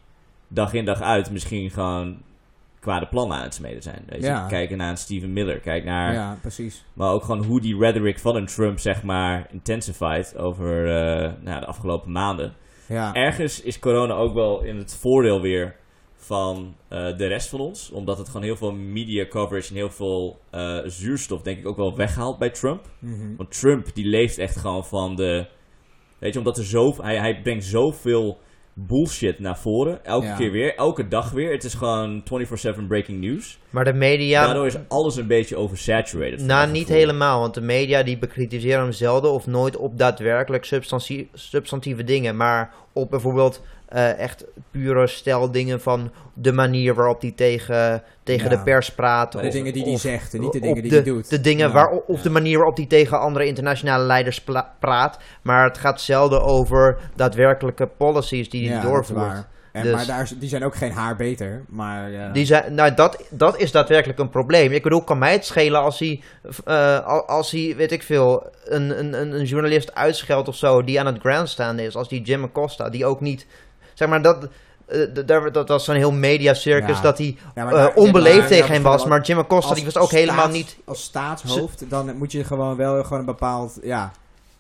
dag 0.49 0.73
in 0.73 0.85
dag 0.85 1.01
uit, 1.01 1.31
misschien 1.31 1.71
gewoon 1.71 2.17
kwade 2.85 3.07
plannen 3.07 3.37
aan 3.37 3.43
het 3.43 3.55
smeden 3.55 3.83
zijn. 3.83 4.03
Weet 4.07 4.21
je? 4.21 4.27
Ja. 4.27 4.47
Kijken 4.47 4.77
naar 4.77 4.91
een 4.91 4.97
Stephen 4.97 5.33
Miller, 5.33 5.61
kijk 5.61 5.85
naar... 5.85 6.13
Ja, 6.13 6.39
precies. 6.41 6.85
Maar 6.93 7.11
ook 7.11 7.23
gewoon 7.23 7.45
hoe 7.45 7.61
die 7.61 7.79
rhetoric 7.79 8.19
van 8.19 8.37
een 8.37 8.47
Trump, 8.47 8.79
zeg 8.79 9.03
maar, 9.03 9.47
intensified 9.51 10.37
over 10.37 10.87
eh, 10.87 11.33
nou, 11.41 11.61
de 11.61 11.67
afgelopen 11.67 12.13
maanden. 12.13 12.53
Ja. 12.89 13.15
Ergens 13.15 13.63
is 13.63 13.79
corona 13.79 14.15
ook 14.15 14.35
wel 14.35 14.63
in 14.63 14.77
het 14.77 14.97
voordeel 15.01 15.41
weer 15.41 15.77
van 16.15 16.77
eh, 16.89 17.17
de 17.17 17.27
rest 17.27 17.49
van 17.49 17.61
ons. 17.61 17.91
Omdat 17.91 18.19
het 18.19 18.27
gewoon 18.27 18.43
heel 18.43 18.57
veel 18.57 18.73
media 18.73 19.27
coverage 19.27 19.69
en 19.69 19.77
heel 19.77 19.91
veel 19.91 20.41
eh, 20.51 20.79
zuurstof, 20.85 21.43
denk 21.43 21.59
ik, 21.59 21.67
ook 21.67 21.77
wel 21.77 21.97
weghaalt 21.97 22.39
bij 22.39 22.51
Trump. 22.51 22.91
Mhm. 22.99 23.37
Want 23.37 23.61
Trump, 23.61 23.95
die 23.95 24.07
leeft 24.07 24.39
echt 24.39 24.57
gewoon 24.57 24.85
van 24.85 25.17
de... 25.17 25.47
Weet 26.19 26.33
je, 26.33 26.39
omdat 26.39 26.59
er 26.59 26.65
zo... 26.65 27.03
Hij, 27.03 27.19
hij 27.19 27.41
brengt 27.43 27.65
zoveel 27.65 28.39
bullshit 28.75 29.39
naar 29.39 29.59
voren. 29.59 30.05
Elke 30.05 30.27
Ja. 30.27 30.37
keer 30.37 30.51
weer, 30.51 30.75
elke 30.77 31.09
dag 31.09 31.31
weer. 31.31 31.53
Het 31.53 31.65
is 31.65 31.75
gewoon 31.75 32.23
24-7 32.25 32.87
breaking 32.89 33.21
news. 33.21 33.59
Maar 33.71 33.85
de 33.85 33.93
media... 33.93 34.45
Daardoor 34.45 34.67
is 34.67 34.77
alles 34.89 35.17
een 35.17 35.27
beetje 35.27 35.57
oversaturated. 35.57 36.41
Nou, 36.41 36.71
niet 36.71 36.81
gevoel. 36.83 36.97
helemaal, 36.97 37.41
want 37.41 37.55
de 37.55 37.61
media 37.61 38.03
die 38.03 38.19
bekritiseren 38.19 38.81
hem 38.83 38.93
zelden 38.93 39.31
of 39.33 39.47
nooit 39.47 39.77
op 39.77 39.99
daadwerkelijk 39.99 40.65
substantie- 40.65 41.29
substantieve 41.33 42.05
dingen, 42.05 42.37
maar 42.37 42.73
op 42.93 43.11
bijvoorbeeld 43.11 43.63
eh, 43.95 44.19
echt 44.19 44.45
pure 44.71 45.07
stijldingen 45.07 45.81
van 45.81 46.13
de 46.35 46.53
manier 46.53 46.95
waarop 46.95 47.21
hij 47.21 47.33
tegen, 47.37 48.03
tegen 48.23 48.51
Ja. 48.51 48.57
de 48.57 48.63
pers 48.63 48.91
praat. 48.95 49.33
De 49.33 49.39
of- 49.39 49.53
dingen 49.53 49.73
die 49.73 49.85
hij 49.85 49.97
zegt 49.99 50.35
en 50.35 50.41
niet 50.41 50.53
de 50.53 50.61
dingen 50.61 50.83
die 50.83 50.91
de, 50.91 50.97
hij 50.97 51.05
doet. 51.05 51.31
De 51.31 51.41
dingen 51.41 51.67
Ja. 51.67 51.73
waar, 51.75 51.91
of 52.07 52.23
de 52.23 52.31
manier 52.31 52.57
waarop 52.57 52.77
hij 52.77 52.87
tegen 52.87 53.21
andere 53.21 53.47
internationale 53.47 54.05
leiders 54.05 54.45
praat, 54.81 55.19
maar 55.43 55.65
het 55.65 55.79
gaat 55.79 56.01
zelden 56.01 56.43
over 56.43 56.99
daadwerkelijke 57.17 57.87
policies 57.97 58.51
die 58.51 58.71
hij 58.71 58.81
doorvoert. 58.81 59.47
En, 59.73 59.83
Dus- 59.83 59.93
Maar 59.93 60.07
daar, 60.07 60.31
die 60.39 60.49
zijn 60.49 60.65
ook 60.65 60.75
geen 60.75 60.93
haar 60.93 61.17
beter. 61.17 61.65
Maar 61.69 62.33
Die 62.33 62.45
zijn, 62.47 62.75
nou, 62.75 62.95
dat, 62.95 63.25
dat 63.31 63.59
is 63.59 63.71
daadwerkelijk 63.73 64.19
een 64.19 64.29
probleem. 64.29 64.73
Ik 64.73 64.83
bedoel, 64.83 65.03
kan 65.05 65.19
mij 65.19 65.33
het 65.33 65.45
schelen 65.45 65.81
als 65.81 65.99
hij, 65.99 66.23
eh, 66.65 67.07
al- 67.07 67.27
als 67.27 67.51
hij 67.51 67.75
weet 67.77 67.93
ik 67.93 68.03
veel, 68.03 68.47
een, 68.65 68.99
een, 68.99 69.21
een 69.21 69.33
een 69.33 69.45
journalist 69.45 69.95
uitscheldt 69.95 70.49
of 70.49 70.57
zo, 70.57 70.83
die 70.85 71.01
aan 71.01 71.07
het 71.07 71.19
grandstand 71.21 71.79
is. 71.81 71.97
Als 71.97 72.09
die 72.09 72.23
Jim 72.23 72.45
Acosta, 72.45 72.89
die 72.91 73.07
ook 73.07 73.21
niet, 73.21 73.47
zeg 73.95 74.09
maar, 74.09 74.23
dat, 74.23 74.49
eh, 74.87 75.43
dat 75.53 75.69
was 75.69 75.85
zo'n 75.85 75.95
heel 75.95 76.13
mediacircus 76.13 76.97
Ja. 76.97 77.03
dat 77.03 77.19
hij 77.19 77.37
Ja, 77.55 77.65
maar 77.65 77.75
eh, 77.75 77.97
onbeleefd 77.97 78.39
maar- 78.39 78.49
tegen 78.49 78.67
ja, 78.67 78.73
hem 78.73 78.83
was. 78.83 79.05
maar 79.07 79.23
Jim 79.23 79.39
Acosta, 79.39 79.75
die 79.75 79.85
was 79.85 79.97
ook 79.97 80.11
helemaal 80.11 80.49
niet... 80.49 80.77
Als 80.85 81.03
staatshoofd, 81.03 81.91
dan 81.91 82.17
moet 82.17 82.33
je 82.33 82.45
gewoon 82.45 82.77
wel 82.77 83.03
gewoon 83.05 83.19
een 83.19 83.25
bepaald, 83.25 83.79
ja, 83.83 84.13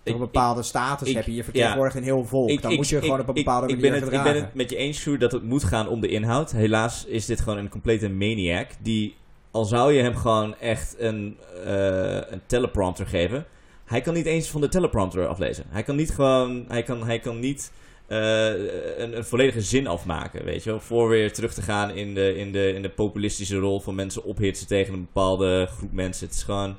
Ik- 0.02 0.12
een 0.12 0.18
bepaalde 0.18 0.62
status 0.62 1.08
ik- 1.08 1.14
hebben. 1.14 1.34
Je 1.34 1.44
vertegenwoordigt 1.44 1.96
een 1.96 2.02
heel 2.02 2.24
volk. 2.24 2.48
Ik- 2.48 2.62
dan 2.62 2.70
ik- 2.70 2.76
moet 2.76 2.88
je 2.88 2.96
ik- 2.96 3.02
gewoon 3.02 3.20
op 3.20 3.28
een 3.28 3.34
ik- 3.34 3.44
bepaalde 3.44 3.66
ik, 3.66 3.74
manier 3.74 3.90
ben 3.90 4.00
het, 4.00 4.12
ik 4.12 4.22
ben 4.22 4.34
het 4.34 4.54
met 4.54 4.70
je 4.70 4.76
eens, 4.76 4.98
Sjoerd, 4.98 5.20
dat 5.20 5.32
het 5.32 5.42
moet 5.42 5.64
gaan 5.64 5.88
om 5.88 6.00
de 6.00 6.08
inhoud. 6.08 6.50
Helaas 6.52 7.04
is 7.04 7.26
dit 7.26 7.40
gewoon 7.40 7.58
een 7.58 7.68
complete 7.68 8.08
maniac. 8.10 8.68
Die, 8.80 9.16
al 9.50 9.64
zou 9.64 9.92
je 9.92 10.02
hem 10.02 10.16
gewoon 10.16 10.54
echt 10.60 10.94
een, 10.98 11.36
eh, 11.64 12.14
een 12.14 12.40
teleprompter 12.46 13.06
geven... 13.06 13.46
Hij 13.84 14.00
kan 14.00 14.14
niet 14.14 14.26
eens 14.26 14.48
van 14.48 14.60
de 14.60 14.68
teleprompter 14.68 15.26
aflezen. 15.26 15.64
Hij 15.68 15.82
kan 15.82 15.96
niet 15.96 16.10
gewoon... 16.10 16.64
Hij 16.68 16.82
kan, 16.82 17.04
hij 17.06 17.18
kan 17.18 17.38
niet 17.40 17.72
eh, 18.06 18.46
een, 18.98 19.16
een 19.16 19.24
volledige 19.24 19.60
zin 19.60 19.86
afmaken, 19.86 20.44
weet 20.44 20.64
je 20.64 20.70
wel. 20.70 20.80
Voor 20.80 21.08
weer 21.08 21.32
terug 21.32 21.54
te 21.54 21.62
gaan 21.62 21.90
in 21.90 22.14
de, 22.14 22.36
in, 22.36 22.52
de, 22.52 22.72
in 22.74 22.82
de 22.82 22.88
populistische 22.90 23.56
rol 23.58 23.80
van 23.80 23.94
mensen 23.94 24.24
ophitsen 24.24 24.66
tegen 24.66 24.94
een 24.94 25.00
bepaalde 25.12 25.66
groep 25.76 25.92
mensen. 25.92 26.26
Het 26.26 26.34
is 26.36 26.42
gewoon... 26.42 26.76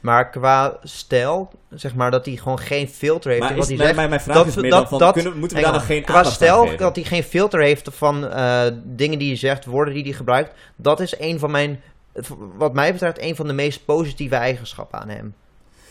Maar 0.00 0.30
qua 0.30 0.78
stijl, 0.82 1.50
zeg 1.70 1.94
maar, 1.94 2.10
dat 2.10 2.26
hij 2.26 2.36
gewoon 2.36 2.58
geen 2.58 2.88
filter 2.88 3.30
heeft 3.30 3.42
Maar 3.42 3.54
wat 3.54 3.62
is- 3.62 3.66
hij 3.68 3.76
mijn, 3.76 3.86
zegt. 3.88 3.96
mijn, 3.98 4.08
mijn 4.08 4.20
vraag 4.20 4.36
dat- 4.36 4.46
is 4.46 4.54
meer 4.56 4.70
dat- 4.70 4.88
van, 4.88 4.98
dat- 4.98 5.12
kunnen, 5.12 5.38
moeten 5.38 5.56
we 5.56 5.62
daar 5.62 5.72
nog 5.72 5.86
geen 5.86 6.02
Qua 6.04 6.22
stijl, 6.24 6.76
dat 6.76 6.96
hij 6.96 7.04
geen 7.04 7.22
filter 7.22 7.60
heeft 7.62 7.88
van 7.92 8.28
eh, 8.28 8.66
dingen 8.84 9.18
die 9.18 9.28
hij 9.28 9.36
zegt, 9.36 9.64
woorden 9.64 9.94
die 9.94 10.02
hij 10.02 10.12
gebruikt. 10.12 10.54
Dat 10.76 11.00
is 11.00 11.18
een 11.18 11.38
van 11.38 11.50
mijn, 11.50 11.80
wat 12.56 12.72
mij 12.74 12.92
betreft, 12.92 13.20
een 13.22 13.36
van 13.36 13.46
de 13.46 13.52
meest 13.52 13.84
positieve 13.84 14.34
eigenschappen 14.34 15.00
aan 15.00 15.08
hem. 15.08 15.34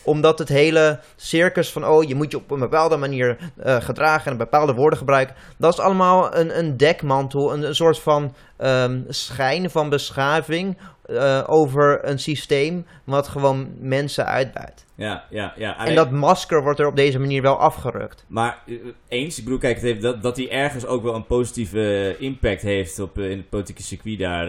Omdat 0.10 0.40
het 0.40 0.50
hele 0.50 1.00
circus 1.16 1.72
van, 1.72 1.86
oh, 1.86 2.04
je 2.08 2.16
moet 2.16 2.32
je 2.32 2.38
op 2.38 2.52
een 2.52 2.60
bepaalde 2.60 2.98
manier 2.98 3.38
eh, 3.58 3.82
gedragen 3.82 4.32
en 4.32 4.38
bepaalde 4.38 4.74
woorden 4.74 5.00
gebruiken. 5.00 5.36
Dat 5.58 5.74
is 5.74 5.80
allemaal 5.80 6.36
een, 6.36 6.58
een 6.58 6.78
dekmantel, 6.78 7.54
een, 7.54 7.64
een 7.64 7.76
soort 7.76 8.00
van 8.00 8.36
ehm, 8.58 9.02
schijn 9.08 9.70
van 9.70 9.90
beschaving 9.90 10.78
eh, 11.06 11.44
over 11.48 12.00
een 12.08 12.20
systeem 12.20 12.86
wat 13.04 13.28
gewoon 13.28 13.70
mensen 13.80 14.26
uitbuit. 14.26 14.86
Ja, 14.96 15.24
ja, 15.30 15.54
ja. 15.56 15.86
En 15.86 15.96
dat 15.96 16.12
masker 16.12 16.64
wordt 16.64 16.80
er 16.80 16.88
op 16.88 16.96
deze 16.96 17.20
manier 17.20 17.42
wel 17.42 17.60
afgerukt. 17.60 18.26
Maar 18.28 18.64
eh, 18.68 18.76
eens, 19.08 19.38
ik 19.38 19.44
bedoel, 19.44 19.60
kijk, 19.60 19.76
het 19.76 19.84
heeft, 19.84 20.02
dat, 20.02 20.22
dat 20.22 20.38
hij 20.38 20.50
ergens 20.50 20.86
ook 20.86 21.04
wel 21.04 21.16
een 21.16 21.28
positieve 21.28 22.16
impact 22.20 22.62
heeft 22.62 23.00
op, 23.00 23.18
in 23.18 23.38
het 23.38 23.50
politieke 23.50 23.84
circuit 23.84 24.20
daar. 24.20 24.48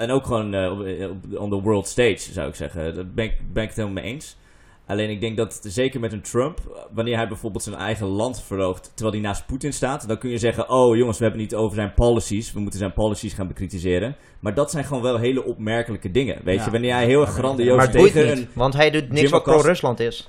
En 0.00 0.10
ook 0.10 0.26
gewoon 0.26 0.54
op, 0.70 0.78
op- 1.10 1.38
on 1.40 1.50
the 1.50 1.60
world 1.60 1.86
stage, 1.86 2.32
zou 2.32 2.48
ik 2.48 2.54
zeggen. 2.54 2.94
Daar 2.94 3.06
ben 3.06 3.24
ik, 3.24 3.34
ben 3.52 3.62
ik 3.62 3.68
het 3.68 3.78
helemaal 3.78 4.02
mee 4.02 4.12
eens. 4.12 4.36
Alleen 4.86 5.10
ik 5.10 5.20
denk 5.20 5.36
dat, 5.36 5.60
zeker 5.62 6.00
met 6.00 6.12
een 6.12 6.20
Trump, 6.22 6.86
wanneer 6.92 7.16
hij 7.16 7.28
bijvoorbeeld 7.28 7.62
zijn 7.62 7.76
eigen 7.76 8.06
land 8.06 8.42
verloogt, 8.42 8.92
terwijl 8.94 9.16
hij 9.16 9.24
naast 9.26 9.46
Poetin 9.46 9.72
staat, 9.72 10.08
dan 10.08 10.18
kun 10.18 10.30
je 10.30 10.38
zeggen, 10.38 10.68
oh 10.70 10.96
jongens, 10.96 11.18
we 11.18 11.24
hebben 11.24 11.42
het 11.42 11.50
niet 11.50 11.60
over 11.60 11.74
zijn 11.76 11.94
policies, 11.94 12.52
we 12.52 12.60
moeten 12.60 12.78
zijn 12.78 12.92
policies 12.92 13.32
gaan 13.32 13.46
bekritiseren. 13.48 14.16
Maar 14.40 14.54
dat 14.54 14.70
zijn 14.70 14.84
gewoon 14.84 15.02
wel 15.02 15.16
hele 15.18 15.44
opmerkelijke 15.44 16.10
dingen, 16.10 16.40
weet 16.44 16.58
Ja. 16.58 16.64
je. 16.64 16.70
Wanneer 16.70 16.92
hij 16.94 17.06
heel 17.06 17.20
Ja, 17.20 17.26
grandioos 17.26 17.88
tegen 17.90 18.26
niet, 18.26 18.36
een... 18.36 18.48
want 18.54 18.74
hij 18.74 18.90
doet 18.90 19.12
niks 19.12 19.30
wat 19.30 19.42
pro-Rusland 19.42 20.00
is. 20.00 20.28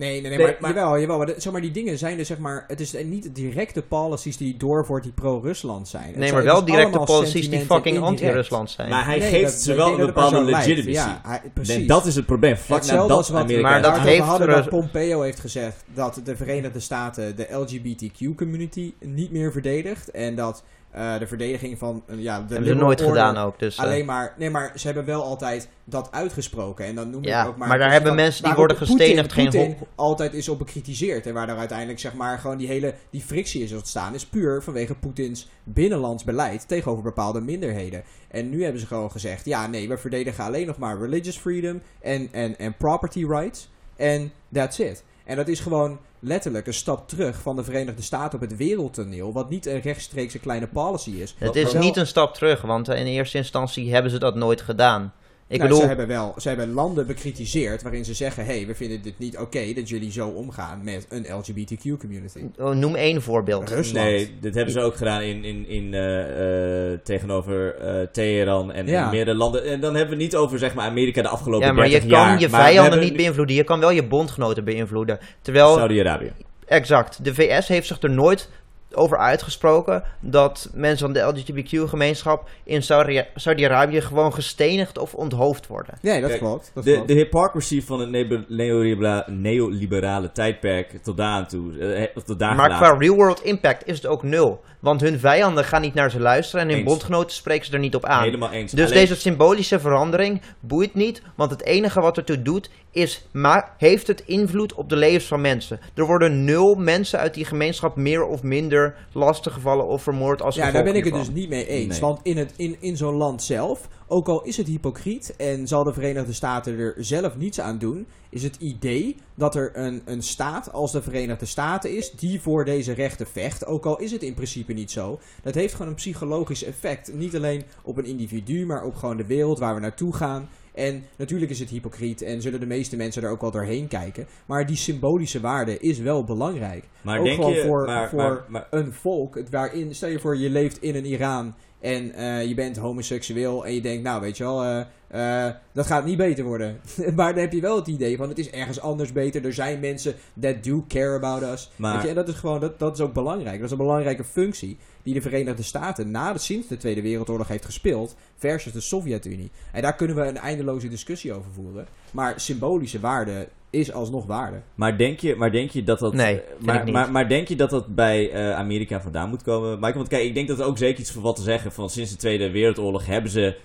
Nee, 0.00 0.20
nee, 0.20 0.20
nee, 0.20 0.38
Nee, 0.38 0.46
maar, 0.46 0.56
maar- 0.60 0.74
jawel, 0.74 1.00
jawel. 1.00 1.16
Maar, 1.16 1.26
de, 1.26 1.34
zeg 1.38 1.52
maar 1.52 1.60
die 1.60 1.70
dingen 1.70 1.98
zijn 1.98 2.16
dus 2.16 2.26
zeg 2.26 2.38
maar... 2.38 2.64
Het 2.66 2.80
is 2.80 2.94
niet 3.04 3.34
directe 3.34 3.82
policies 3.82 4.36
die 4.36 4.56
doorvoort 4.56 5.02
die 5.02 5.12
pro-Rusland 5.12 5.88
zijn. 5.88 6.04
Het 6.06 6.16
Nee, 6.16 6.28
zijn 6.28 6.34
maar 6.34 6.52
wel 6.52 6.64
dus 6.64 6.74
directe 6.74 6.98
policies 6.98 7.50
die 7.50 7.60
fucking 7.60 7.98
anti-Rusland 8.00 8.70
zijn. 8.70 8.88
Maar 8.88 9.04
hij 9.04 9.18
Nee, 9.18 9.28
geeft 9.28 9.52
dat- 9.52 9.60
ze 9.62 9.74
wel 9.74 9.98
een 10.00 10.06
bepaalde 10.06 10.42
legitimacy. 10.44 10.90
Ja, 10.90 11.20
hij- 11.24 11.42
precies. 11.54 11.74
En 11.74 11.86
dat 11.86 12.06
is 12.06 12.14
het 12.14 12.26
probleem. 12.26 12.56
Vlak 12.56 12.84
nadat 12.86 13.28
wat, 13.28 13.42
Amerika... 13.42 13.68
Maar 13.68 13.82
dat 13.82 13.98
heeft 13.98 14.22
hadden 14.24 14.48
dat 14.48 14.68
Pompeo 14.68 15.20
heeft 15.22 15.40
gezegd 15.40 15.84
dat 15.94 16.20
de 16.24 16.36
Verenigde 16.36 16.80
Staten 16.80 17.36
de 17.36 17.46
LGBTQ-community 17.50 18.92
niet 19.00 19.30
meer 19.30 19.52
verdedigt. 19.52 20.10
En 20.10 20.34
dat 20.36 20.62
eh, 20.90 21.18
de 21.18 21.26
verdediging 21.26 21.78
van 21.78 22.02
eh, 22.06 22.22
ja, 22.22 22.40
de 22.40 22.52
hebben 22.54 22.68
ze 22.68 22.74
nooit 22.74 23.00
order 23.00 23.16
gedaan 23.16 23.36
ook. 23.36 23.58
Dus, 23.58 23.76
eh, 23.76 23.84
Alleen 23.84 24.04
maar, 24.04 24.34
nee, 24.38 24.50
maar 24.50 24.72
ze 24.74 24.86
hebben 24.86 25.04
wel 25.04 25.22
altijd 25.22 25.68
dat 25.84 26.08
uitgesproken. 26.12 26.84
En 26.84 26.94
dan 26.94 27.10
noem 27.10 27.24
Ja, 27.24 27.46
ook 27.46 27.56
maar. 27.56 27.68
maar 27.68 27.78
daar 27.78 27.86
dus 27.88 27.96
hebben 27.96 28.14
mensen 28.14 28.44
die 28.44 28.54
worden 28.54 28.76
gestenigd 28.76 29.32
geen 29.32 29.56
hol- 29.56 29.88
altijd 29.94 30.34
is 30.34 30.48
op 30.48 30.58
bekritiseerd. 30.58 31.26
En 31.26 31.34
waar 31.34 31.46
daar 31.46 31.58
uiteindelijk 31.58 31.98
zeg 31.98 32.14
maar 32.14 32.38
gewoon 32.38 32.56
die 32.56 32.66
hele 32.68 32.94
die 33.10 33.22
frictie 33.22 33.62
is 33.62 33.72
ontstaan. 33.72 34.14
Is 34.14 34.26
puur 34.26 34.62
vanwege 34.62 34.94
Poetins 34.94 35.48
binnenlands 35.64 36.24
beleid 36.24 36.68
tegenover 36.68 37.02
bepaalde 37.02 37.40
minderheden. 37.40 38.02
En 38.28 38.50
nu 38.50 38.62
hebben 38.62 38.80
ze 38.80 38.86
gewoon 38.86 39.10
gezegd: 39.10 39.44
ja, 39.44 39.66
nee, 39.66 39.88
we 39.88 39.98
verdedigen 39.98 40.44
alleen 40.44 40.66
nog 40.66 40.78
maar 40.78 40.98
religious 40.98 41.38
freedom 41.38 41.80
en, 42.00 42.28
en, 42.32 42.58
en 42.58 42.76
property 42.76 43.26
rights. 43.26 43.70
En 43.96 44.32
that's 44.52 44.78
it. 44.78 45.04
En 45.24 45.36
dat 45.36 45.48
is 45.48 45.60
gewoon 45.60 45.98
letterlijk 46.20 46.66
een 46.66 46.74
stap 46.74 47.08
terug 47.08 47.40
van 47.40 47.56
de 47.56 47.64
Verenigde 47.64 48.02
Staten 48.02 48.34
op 48.34 48.48
het 48.48 48.56
wereldtoneel. 48.56 49.32
Wat 49.32 49.50
niet 49.50 49.66
een 49.66 49.80
rechtstreekse 49.80 50.38
kleine 50.38 50.66
policy 50.66 51.10
is. 51.10 51.34
het 51.38 51.56
is 51.56 51.72
niet 51.72 51.96
een 51.96 52.06
stap 52.06 52.34
terug, 52.34 52.62
want 52.62 52.88
in 52.88 53.06
eerste 53.06 53.36
instantie 53.36 53.92
hebben 53.92 54.10
ze 54.10 54.18
dat 54.18 54.34
nooit 54.34 54.60
gedaan. 54.60 55.12
Ik 55.50 55.58
nou, 55.58 55.68
bedoel, 55.68 55.82
ze 55.82 55.88
hebben 55.88 56.06
wel, 56.06 56.34
ze 56.38 56.48
hebben 56.48 56.72
landen 56.72 57.06
bekritiseerd 57.06 57.82
waarin 57.82 58.04
ze 58.04 58.14
zeggen: 58.14 58.44
hey, 58.44 58.66
we 58.66 58.74
vinden 58.74 59.02
dit 59.02 59.18
niet 59.18 59.38
oké 59.38 59.72
dat 59.74 59.88
jullie 59.88 60.12
zo 60.12 60.28
omgaan 60.28 60.84
met 60.84 61.06
een 61.08 61.26
LGBTQ-community. 61.38 62.40
oh, 62.58 62.74
noem 62.74 62.94
één 62.94 63.22
voorbeeld. 63.22 63.68
Rusland. 63.70 64.06
Nee, 64.06 64.36
dit 64.40 64.54
hebben 64.54 64.72
ze 64.72 64.80
ook 64.80 64.96
gedaan 64.96 65.22
in, 65.22 65.44
in, 65.44 65.68
in, 65.68 65.94
eh, 65.94 66.92
eh, 66.92 66.98
tegenover 67.04 67.74
eh, 67.74 68.06
Teheran 68.12 68.72
en 68.72 68.86
Ja. 68.86 69.04
in 69.04 69.10
meerdere 69.10 69.36
landen. 69.36 69.64
En 69.64 69.80
dan 69.80 69.94
hebben 69.94 70.16
we 70.16 70.22
niet 70.22 70.36
over 70.36 70.58
zeg 70.58 70.74
maar, 70.74 70.86
Amerika 70.88 71.22
de 71.22 71.28
afgelopen 71.28 71.66
Ja, 71.66 71.72
maar 71.72 71.84
je 71.84 71.90
30 71.90 72.10
kan 72.10 72.20
jaar. 72.20 72.40
je 72.40 72.48
vijanden 72.48 72.82
hebben 72.82 73.00
niet 73.00 73.16
beïnvloeden. 73.16 73.56
Je 73.56 73.64
kan 73.64 73.80
wel 73.80 73.90
je 73.90 74.04
bondgenoten 74.06 74.64
beïnvloeden. 74.64 75.18
Terwijl, 75.42 75.74
Saudi-Arabië. 75.74 76.32
exact, 76.66 77.24
de 77.24 77.34
VS 77.34 77.68
heeft 77.68 77.86
zich 77.86 78.00
er 78.02 78.10
nooit 78.10 78.48
over 78.92 79.18
uitgesproken 79.18 80.02
dat 80.20 80.70
mensen 80.74 81.04
van 81.04 81.12
de 81.12 81.20
LGBTQ-gemeenschap 81.20 82.48
in 82.64 82.82
Saudi- 82.82 83.24
Saudi-Arabië 83.34 84.00
gewoon 84.00 84.34
gestenigd 84.34 84.98
of 84.98 85.14
onthoofd 85.14 85.66
worden. 85.66 85.94
Nee, 86.02 86.20
dat 86.20 86.28
Kijk, 86.28 86.40
klopt. 86.42 86.70
Dat 86.74 86.84
De, 86.84 86.92
klopt. 86.92 87.08
de 87.08 87.14
hypocrisy 87.14 87.82
van 87.82 88.00
het 88.00 88.10
neo- 88.10 88.44
neoliberale, 88.48 89.24
neoliberale 89.26 90.32
tijdperk 90.32 91.02
tot 91.02 91.16
daar 91.16 91.26
aan 91.32 91.46
toe. 91.46 91.78
eh, 91.78 92.06
of 92.14 92.22
tot 92.22 92.38
daar 92.38 92.54
Maar 92.56 92.64
gelaten. 92.70 92.88
qua 92.88 92.98
real-world 92.98 93.42
impact 93.44 93.86
is 93.86 93.96
het 93.96 94.06
ook 94.06 94.22
nul. 94.22 94.60
Want 94.80 95.00
hun 95.00 95.18
vijanden 95.18 95.64
gaan 95.64 95.80
niet 95.80 95.94
naar 95.94 96.10
ze 96.10 96.20
luisteren 96.20 96.60
en 96.64 96.68
hun 96.68 96.78
Eens. 96.78 96.86
bondgenoten 96.88 97.36
spreken 97.36 97.66
ze 97.66 97.72
er 97.72 97.78
niet 97.78 97.94
op 97.94 98.04
aan. 98.04 98.22
Helemaal 98.22 98.50
eens. 98.50 98.72
Dus 98.72 98.84
Alleen- 98.84 98.98
deze 98.98 99.16
symbolische 99.16 99.80
verandering 99.80 100.40
boeit 100.60 100.94
niet, 100.94 101.22
want 101.34 101.50
het 101.50 101.64
enige 101.64 102.00
wat 102.00 102.16
ertoe 102.16 102.42
doet 102.42 102.70
is, 102.90 103.26
ma 103.30 103.74
heeft 103.78 104.06
het 104.06 104.22
invloed 104.26 104.74
op 104.74 104.88
de 104.88 104.96
levens 104.96 105.24
van 105.24 105.40
mensen. 105.40 105.80
Er 105.94 106.06
worden 106.06 106.44
nul 106.44 106.74
mensen 106.74 107.18
uit 107.18 107.34
die 107.34 107.44
gemeenschap 107.44 107.96
meer 107.96 108.24
of 108.24 108.42
minder 108.42 108.94
lastiggevallen 109.12 109.86
of 109.86 110.02
vermoord 110.02 110.42
als 110.42 110.54
Ja, 110.54 110.70
daar 110.70 110.84
ben 110.84 110.94
ik 110.96 111.04
het 111.04 111.14
dus 111.14 111.30
niet 111.30 111.48
mee 111.48 111.66
eens. 111.66 111.88
Nee. 111.88 112.00
Want 112.00 112.20
in, 112.22 112.36
het, 112.36 112.52
in, 112.56 112.76
in 112.80 112.96
zo'n 112.96 113.14
land 113.14 113.42
zelf, 113.42 113.88
ook 114.10 114.28
al 114.28 114.42
is 114.42 114.56
het 114.56 114.66
hypocriet 114.66 115.36
en 115.36 115.68
zal 115.68 115.84
de 115.84 115.92
Verenigde 115.92 116.32
Staten 116.32 116.78
er 116.78 116.94
zelf 116.98 117.36
niets 117.36 117.60
aan 117.60 117.78
doen, 117.78 118.06
is 118.30 118.42
het 118.42 118.56
idee 118.56 119.16
dat 119.34 119.54
er 119.54 119.70
een, 119.76 120.02
een 120.04 120.22
staat 120.22 120.72
als 120.72 120.92
de 120.92 121.02
Verenigde 121.02 121.46
Staten 121.46 121.96
is 121.96 122.10
die 122.10 122.40
voor 122.40 122.64
deze 122.64 122.92
rechten 122.92 123.26
vecht, 123.26 123.66
ook 123.66 123.86
al 123.86 123.98
is 123.98 124.12
het 124.12 124.22
in 124.22 124.34
principe 124.34 124.72
niet 124.72 124.90
zo, 124.90 125.20
dat 125.42 125.54
heeft 125.54 125.72
gewoon 125.72 125.88
een 125.88 125.94
psychologisch 125.94 126.64
effect. 126.64 127.12
Niet 127.14 127.36
alleen 127.36 127.64
op 127.82 127.96
een 127.96 128.04
individu, 128.04 128.66
maar 128.66 128.84
op 128.84 128.94
gewoon 128.94 129.16
de 129.16 129.26
wereld 129.26 129.58
waar 129.58 129.74
we 129.74 129.80
naartoe 129.80 130.14
gaan. 130.14 130.48
En 130.74 131.04
natuurlijk 131.16 131.50
is 131.50 131.58
het 131.58 131.68
hypocriet 131.68 132.22
en 132.22 132.42
zullen 132.42 132.60
de 132.60 132.66
meeste 132.66 132.96
mensen 132.96 133.22
er 133.22 133.30
ook 133.30 133.40
wel 133.40 133.50
doorheen 133.50 133.88
kijken. 133.88 134.26
Maar 134.46 134.66
die 134.66 134.76
symbolische 134.76 135.40
waarde 135.40 135.78
is 135.78 135.98
wel 135.98 136.24
belangrijk. 136.24 136.84
Maar 137.02 137.18
ook 137.18 137.24
denk 137.24 137.36
gewoon 137.36 137.52
je... 137.52 137.62
voor, 137.62 137.84
maar, 137.86 138.08
voor 138.08 138.18
maar, 138.18 138.44
maar- 138.48 138.66
een 138.70 138.92
volk 138.92 139.34
het 139.34 139.50
waarin, 139.50 139.94
stel 139.94 140.08
je 140.08 140.18
voor 140.18 140.36
je 140.36 140.50
leeft 140.50 140.82
in 140.82 140.94
een 140.94 141.06
Iran 141.06 141.54
en 141.80 142.12
eh, 142.14 142.46
je 142.46 142.54
bent 142.54 142.76
homoseksueel 142.76 143.66
en 143.66 143.74
je 143.74 143.80
denkt, 143.80 144.02
nou 144.02 144.20
weet 144.20 144.36
je 144.36 144.44
wel, 144.44 144.64
eh, 144.64 145.46
eh, 145.46 145.54
dat 145.72 145.86
gaat 145.86 146.04
niet 146.04 146.16
beter 146.16 146.44
worden. 146.44 146.80
maar 147.16 147.32
dan 147.32 147.42
heb 147.42 147.52
je 147.52 147.60
wel 147.60 147.76
het 147.76 147.86
idee 147.86 148.16
van 148.16 148.28
het 148.28 148.38
is 148.38 148.50
ergens 148.50 148.80
anders 148.80 149.12
beter. 149.12 149.44
Er 149.44 149.52
zijn 149.52 149.80
mensen 149.80 150.14
that 150.40 150.64
do 150.64 150.84
care 150.88 151.14
about 151.14 151.42
us. 151.42 151.70
Maar- 151.76 151.92
Weet 151.94 152.02
je, 152.02 152.08
en 152.08 152.14
dat 152.14 152.28
is 152.28 152.34
gewoon, 152.34 152.60
dat, 152.60 152.78
dat 152.78 152.94
is 152.94 153.00
ook 153.00 153.12
belangrijk. 153.12 153.56
Dat 153.56 153.64
is 153.64 153.70
een 153.70 153.76
belangrijke 153.76 154.24
functie 154.24 154.78
die 155.02 155.14
de 155.14 155.20
Verenigde 155.22 155.62
Staten 155.62 156.10
na 156.10 156.32
de, 156.32 156.38
sinds 156.38 156.68
de 156.68 156.76
Tweede 156.76 157.02
Wereldoorlog 157.02 157.48
heeft 157.48 157.64
gespeeld 157.64 158.14
versus 158.36 158.72
de 158.72 158.80
Sovjet-Unie. 158.80 159.50
En 159.72 159.82
daar 159.82 159.96
kunnen 159.96 160.16
we 160.16 160.22
een 160.22 160.38
eindeloze 160.38 160.88
discussie 160.88 161.32
over 161.32 161.50
voeren. 161.54 161.86
Maar 162.10 162.40
symbolische 162.40 163.00
waarde 163.00 163.48
is 163.70 163.92
alsnog 163.92 164.26
waarde. 164.26 164.60
Maar 164.74 164.98
denk 164.98 165.20
je, 165.20 165.36
maar 165.36 165.52
denk 165.52 165.70
je 165.70 165.84
dat 165.84 165.98
dat. 165.98 166.14
Nee, 166.14 166.40
eh, 166.40 166.64
maar. 166.64 166.90
Maar, 166.90 167.10
maar 167.12 167.28
denk 167.28 167.48
je 167.48 167.56
dat 167.56 167.70
dat 167.70 167.94
bij 167.94 168.30
eh, 168.30 168.52
Amerika 168.52 169.00
vandaan 169.00 169.28
moet 169.28 169.42
komen, 169.42 169.74
Michael? 169.74 169.94
Want 169.94 170.08
kijk, 170.08 170.24
ik 170.24 170.34
denk 170.34 170.48
dat 170.48 170.58
er 170.58 170.64
ook 170.64 170.78
zeker 170.78 171.00
iets 171.00 171.12
voor 171.12 171.22
wat 171.22 171.36
te 171.36 171.42
zeggen. 171.42 171.72
Van 171.72 171.90
sinds 171.90 172.10
de 172.10 172.16
Tweede 172.16 172.50
Wereldoorlog 172.50 173.06
hebben 173.06 173.30
ze 173.30 173.56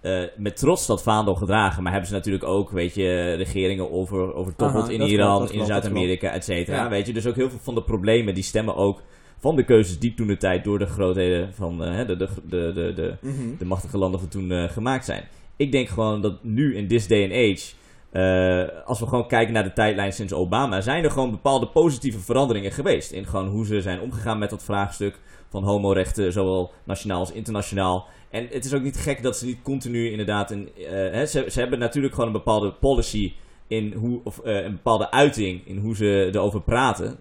eh, 0.00 0.22
met 0.36 0.56
trots 0.56 0.86
dat 0.86 1.02
vaandel 1.02 1.34
gedragen. 1.34 1.82
Maar 1.82 1.92
hebben 1.92 2.10
ze 2.10 2.16
natuurlijk 2.16 2.44
ook, 2.44 2.70
weet 2.70 2.94
je, 2.94 3.34
regeringen 3.34 3.90
over, 3.90 4.34
overtoppeld 4.34 4.88
in 4.88 5.00
Iran, 5.00 5.36
klopt, 5.36 5.52
in 5.52 5.66
Zuid-Amerika, 5.66 6.30
et 6.30 6.44
cetera. 6.44 6.76
Ja. 6.76 6.88
Weet 6.88 7.06
je, 7.06 7.12
dus 7.12 7.26
ook 7.26 7.36
heel 7.36 7.50
veel 7.50 7.58
van 7.62 7.74
de 7.74 7.82
problemen 7.82 8.34
die 8.34 8.44
stemmen 8.44 8.76
ook 8.76 9.02
van 9.38 9.56
de 9.56 9.64
keuzes 9.64 9.98
die 9.98 10.14
toen 10.14 10.26
de 10.26 10.36
tijd 10.36 10.64
door 10.64 10.78
de 10.78 10.86
grootheden 10.86 11.54
van 11.54 11.80
hè, 11.80 12.06
de, 12.06 12.16
de, 12.16 12.28
de, 12.48 12.72
de, 12.74 12.92
de, 12.94 13.16
de 13.58 13.64
machtige 13.64 13.98
landen 13.98 14.20
van 14.20 14.28
toen 14.28 14.50
eh, 14.50 14.68
gemaakt 14.68 15.04
zijn. 15.04 15.28
Ik 15.56 15.72
denk 15.72 15.88
gewoon 15.88 16.22
dat 16.22 16.44
nu 16.44 16.76
in 16.76 16.88
this 16.88 17.06
day 17.06 17.22
and 17.22 17.32
age, 17.32 17.74
eh, 18.16 18.64
als 18.84 19.00
we 19.00 19.06
gewoon 19.06 19.28
kijken 19.28 19.54
naar 19.54 19.62
de 19.64 19.72
tijdlijn 19.72 20.12
sinds 20.12 20.32
Obama, 20.32 20.80
zijn 20.80 21.04
er 21.04 21.10
gewoon 21.10 21.30
bepaalde 21.30 21.68
positieve 21.68 22.18
veranderingen 22.18 22.72
geweest. 22.72 23.12
In 23.12 23.26
gewoon 23.26 23.48
hoe 23.48 23.66
ze 23.66 23.80
zijn 23.80 24.00
omgegaan 24.00 24.38
met 24.38 24.50
dat 24.50 24.64
vraagstuk 24.64 25.18
van 25.48 25.64
homorechten, 25.64 26.32
zowel 26.32 26.72
nationaal 26.84 27.18
als 27.18 27.32
internationaal. 27.32 28.06
En 28.30 28.48
het 28.50 28.64
is 28.64 28.74
ook 28.74 28.82
niet 28.82 28.96
gek 28.96 29.22
dat 29.22 29.36
ze 29.36 29.44
niet 29.44 29.62
continu 29.62 30.10
inderdaad 30.10 30.50
een. 30.50 30.68
eh, 30.76 31.22
ze, 31.22 31.46
ze 31.48 31.60
hebben 31.60 31.78
natuurlijk 31.78 32.14
gewoon 32.14 32.28
een 32.28 32.36
bepaalde 32.36 32.72
policy 32.72 33.32
in 33.66 33.92
hoe, 33.92 34.20
of 34.24 34.38
eh, 34.38 34.64
een 34.64 34.72
bepaalde 34.72 35.10
uiting 35.10 35.66
in 35.66 35.78
hoe 35.78 35.96
ze 35.96 36.30
erover 36.32 36.60
praten, 36.62 37.18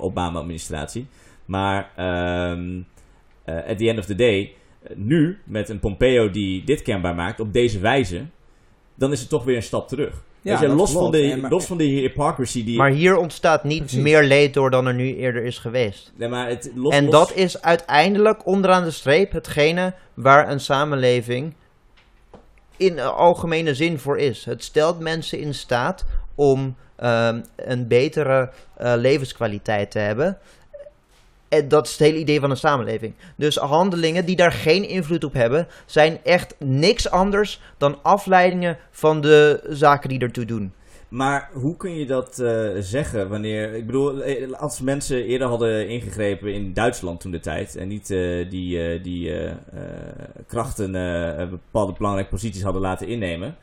Obama-administratie. 0.00 1.06
Maar 1.44 1.90
eh, 1.96 3.56
at 3.70 3.78
the 3.78 3.88
end 3.88 3.98
of 3.98 4.04
the 4.04 4.14
day, 4.14 4.54
nu 4.94 5.38
met 5.44 5.68
een 5.68 5.80
Pompeo 5.80 6.30
die 6.30 6.64
dit 6.64 6.82
kenbaar 6.82 7.14
maakt 7.14 7.40
op 7.40 7.52
deze 7.52 7.78
wijze, 7.78 8.24
dan 8.94 9.12
is 9.12 9.20
het 9.20 9.28
toch 9.28 9.44
weer 9.44 9.56
een 9.56 9.62
stap 9.62 9.88
terug. 9.88 10.22
Ja, 10.40 10.66
los, 10.66 10.92
van 10.92 11.00
klopt. 11.10 11.16
En 11.16 11.40
maar- 11.40 11.50
los 11.50 11.64
van 11.66 11.76
de 11.76 11.84
hypocrisy 11.84 12.64
die. 12.64 12.76
Maar 12.76 12.90
hier 12.90 13.16
ontstaat 13.16 13.64
niet 13.64 13.78
Precies. 13.78 14.02
meer 14.02 14.22
leed 14.22 14.54
door 14.54 14.70
dan 14.70 14.86
er 14.86 14.94
nu 14.94 15.16
eerder 15.16 15.44
is 15.44 15.58
geweest. 15.58 16.12
nee, 16.16 16.28
maar 16.28 16.48
het, 16.48 16.70
los, 16.74 16.94
En 16.94 17.04
los- 17.04 17.12
dat 17.12 17.32
is 17.34 17.62
uiteindelijk 17.62 18.46
onderaan 18.46 18.84
de 18.84 18.90
streep 18.90 19.32
hetgene 19.32 19.94
waar 20.14 20.50
een 20.50 20.60
samenleving 20.60 21.54
in 22.76 23.00
algemene 23.00 23.74
zin 23.74 23.98
voor 23.98 24.18
is. 24.18 24.44
Het 24.44 24.64
stelt 24.64 24.98
mensen 24.98 25.38
in 25.38 25.54
staat 25.54 26.04
om 26.34 26.76
ehm, 26.96 27.40
een 27.56 27.88
betere 27.88 28.50
eh, 28.76 28.92
levenskwaliteit 28.96 29.90
te 29.90 29.98
hebben. 29.98 30.38
En 31.52 31.68
dat 31.68 31.86
is 31.86 31.90
het 31.90 32.00
hele 32.00 32.18
idee 32.18 32.40
van 32.40 32.50
een 32.50 32.56
samenleving. 32.56 33.14
Dus 33.36 33.56
handelingen 33.56 34.24
die 34.24 34.36
daar 34.36 34.52
geen 34.52 34.88
invloed 34.88 35.24
op 35.24 35.32
hebben, 35.32 35.68
zijn 35.86 36.18
echt 36.24 36.54
niks 36.58 37.10
anders 37.10 37.60
dan 37.78 38.02
afleidingen 38.02 38.78
van 38.90 39.20
de 39.20 39.64
zaken 39.68 40.08
die 40.08 40.18
ertoe 40.18 40.44
doen. 40.44 40.72
Maar 41.08 41.50
hoe 41.52 41.76
kun 41.76 41.94
je 41.98 42.06
dat 42.06 42.38
eh, 42.38 42.68
zeggen 42.78 43.28
wanneer... 43.28 43.74
Ik 43.74 43.86
bedoel, 43.86 44.22
eh, 44.22 44.52
als 44.52 44.80
mensen 44.80 45.24
eerder 45.24 45.48
hadden 45.48 45.88
ingegrepen 45.88 46.54
in 46.54 46.72
Duitsland 46.72 47.20
toen 47.20 47.30
de 47.30 47.40
tijd... 47.40 47.76
en 47.76 47.88
niet 47.88 48.10
eh, 48.10 48.50
die, 48.50 48.84
eh, 48.84 49.02
die 49.02 49.32
eh, 49.32 49.50
eh, 49.50 49.56
krachten 50.46 50.94
eh, 50.94 51.48
bepaalde 51.48 51.92
belangrijke 51.92 52.30
posities 52.30 52.62
hadden 52.62 52.82
laten 52.82 53.06
innemen... 53.08 53.56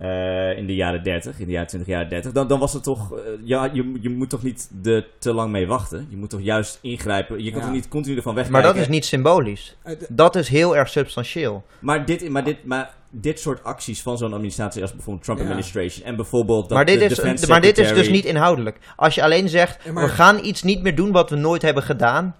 eh, 0.00 0.58
in 0.58 0.66
de 0.66 0.74
jaren 0.74 1.02
30, 1.02 1.38
in 1.38 1.46
de 1.46 1.52
jaren 1.52 1.68
20, 1.68 1.88
jaren 1.88 2.08
30... 2.08 2.32
dan, 2.32 2.48
dan 2.48 2.58
was 2.58 2.72
het 2.72 2.82
toch... 2.82 3.12
eh, 3.18 3.20
ja, 3.44 3.70
je, 3.72 3.94
je 4.00 4.10
moet 4.10 4.30
toch 4.30 4.42
niet 4.42 4.70
er 4.84 5.06
te 5.18 5.32
lang 5.34 5.50
mee 5.52 5.66
wachten? 5.66 6.06
Je 6.10 6.16
moet 6.16 6.30
toch 6.30 6.40
juist 6.42 6.78
ingrijpen? 6.82 7.42
Je 7.44 7.50
kan 7.50 7.58
Ja. 7.60 7.64
toch 7.66 7.74
niet 7.74 7.88
continu 7.88 8.16
ervan 8.16 8.34
wegkijken? 8.34 8.62
Maar 8.64 8.72
dat 8.74 8.82
is 8.82 8.88
niet 8.88 9.04
symbolisch. 9.04 9.76
Eh, 9.82 9.94
Dat 10.08 10.36
is 10.36 10.48
heel 10.48 10.76
erg 10.76 10.88
substantieel. 10.88 11.64
Maar 11.78 12.04
dit, 12.04 12.28
maar 12.28 12.44
dit, 12.44 12.64
maar 12.64 12.94
dit 13.10 13.40
soort 13.40 13.64
acties 13.64 14.02
van 14.02 14.18
zo'n 14.18 14.32
administratie 14.32 14.82
als 14.82 14.92
bijvoorbeeld 14.92 15.24
Trump 15.24 15.38
Ja. 15.38 15.44
administration... 15.44 16.06
en 16.06 16.16
bijvoorbeeld... 16.16 16.62
Dat 16.68 16.76
maar 16.76 16.84
dit, 16.86 16.98
de 16.98 17.04
is, 17.04 17.14
defense 17.16 17.48
maar 17.48 17.60
dit 17.60 17.70
is 17.70 17.76
dus 17.76 17.86
secretary- 17.86 18.14
niet 18.16 18.24
inhoudelijk. 18.24 18.78
Als 18.96 19.14
je 19.14 19.22
alleen 19.22 19.48
zegt, 19.48 19.84
Ja, 19.84 19.92
maar- 19.92 20.04
we 20.04 20.10
gaan 20.10 20.44
iets 20.44 20.62
niet 20.62 20.82
meer 20.82 20.94
doen 20.94 21.12
wat 21.12 21.30
we 21.30 21.36
nooit 21.36 21.62
hebben 21.62 21.82
gedaan. 21.82 22.34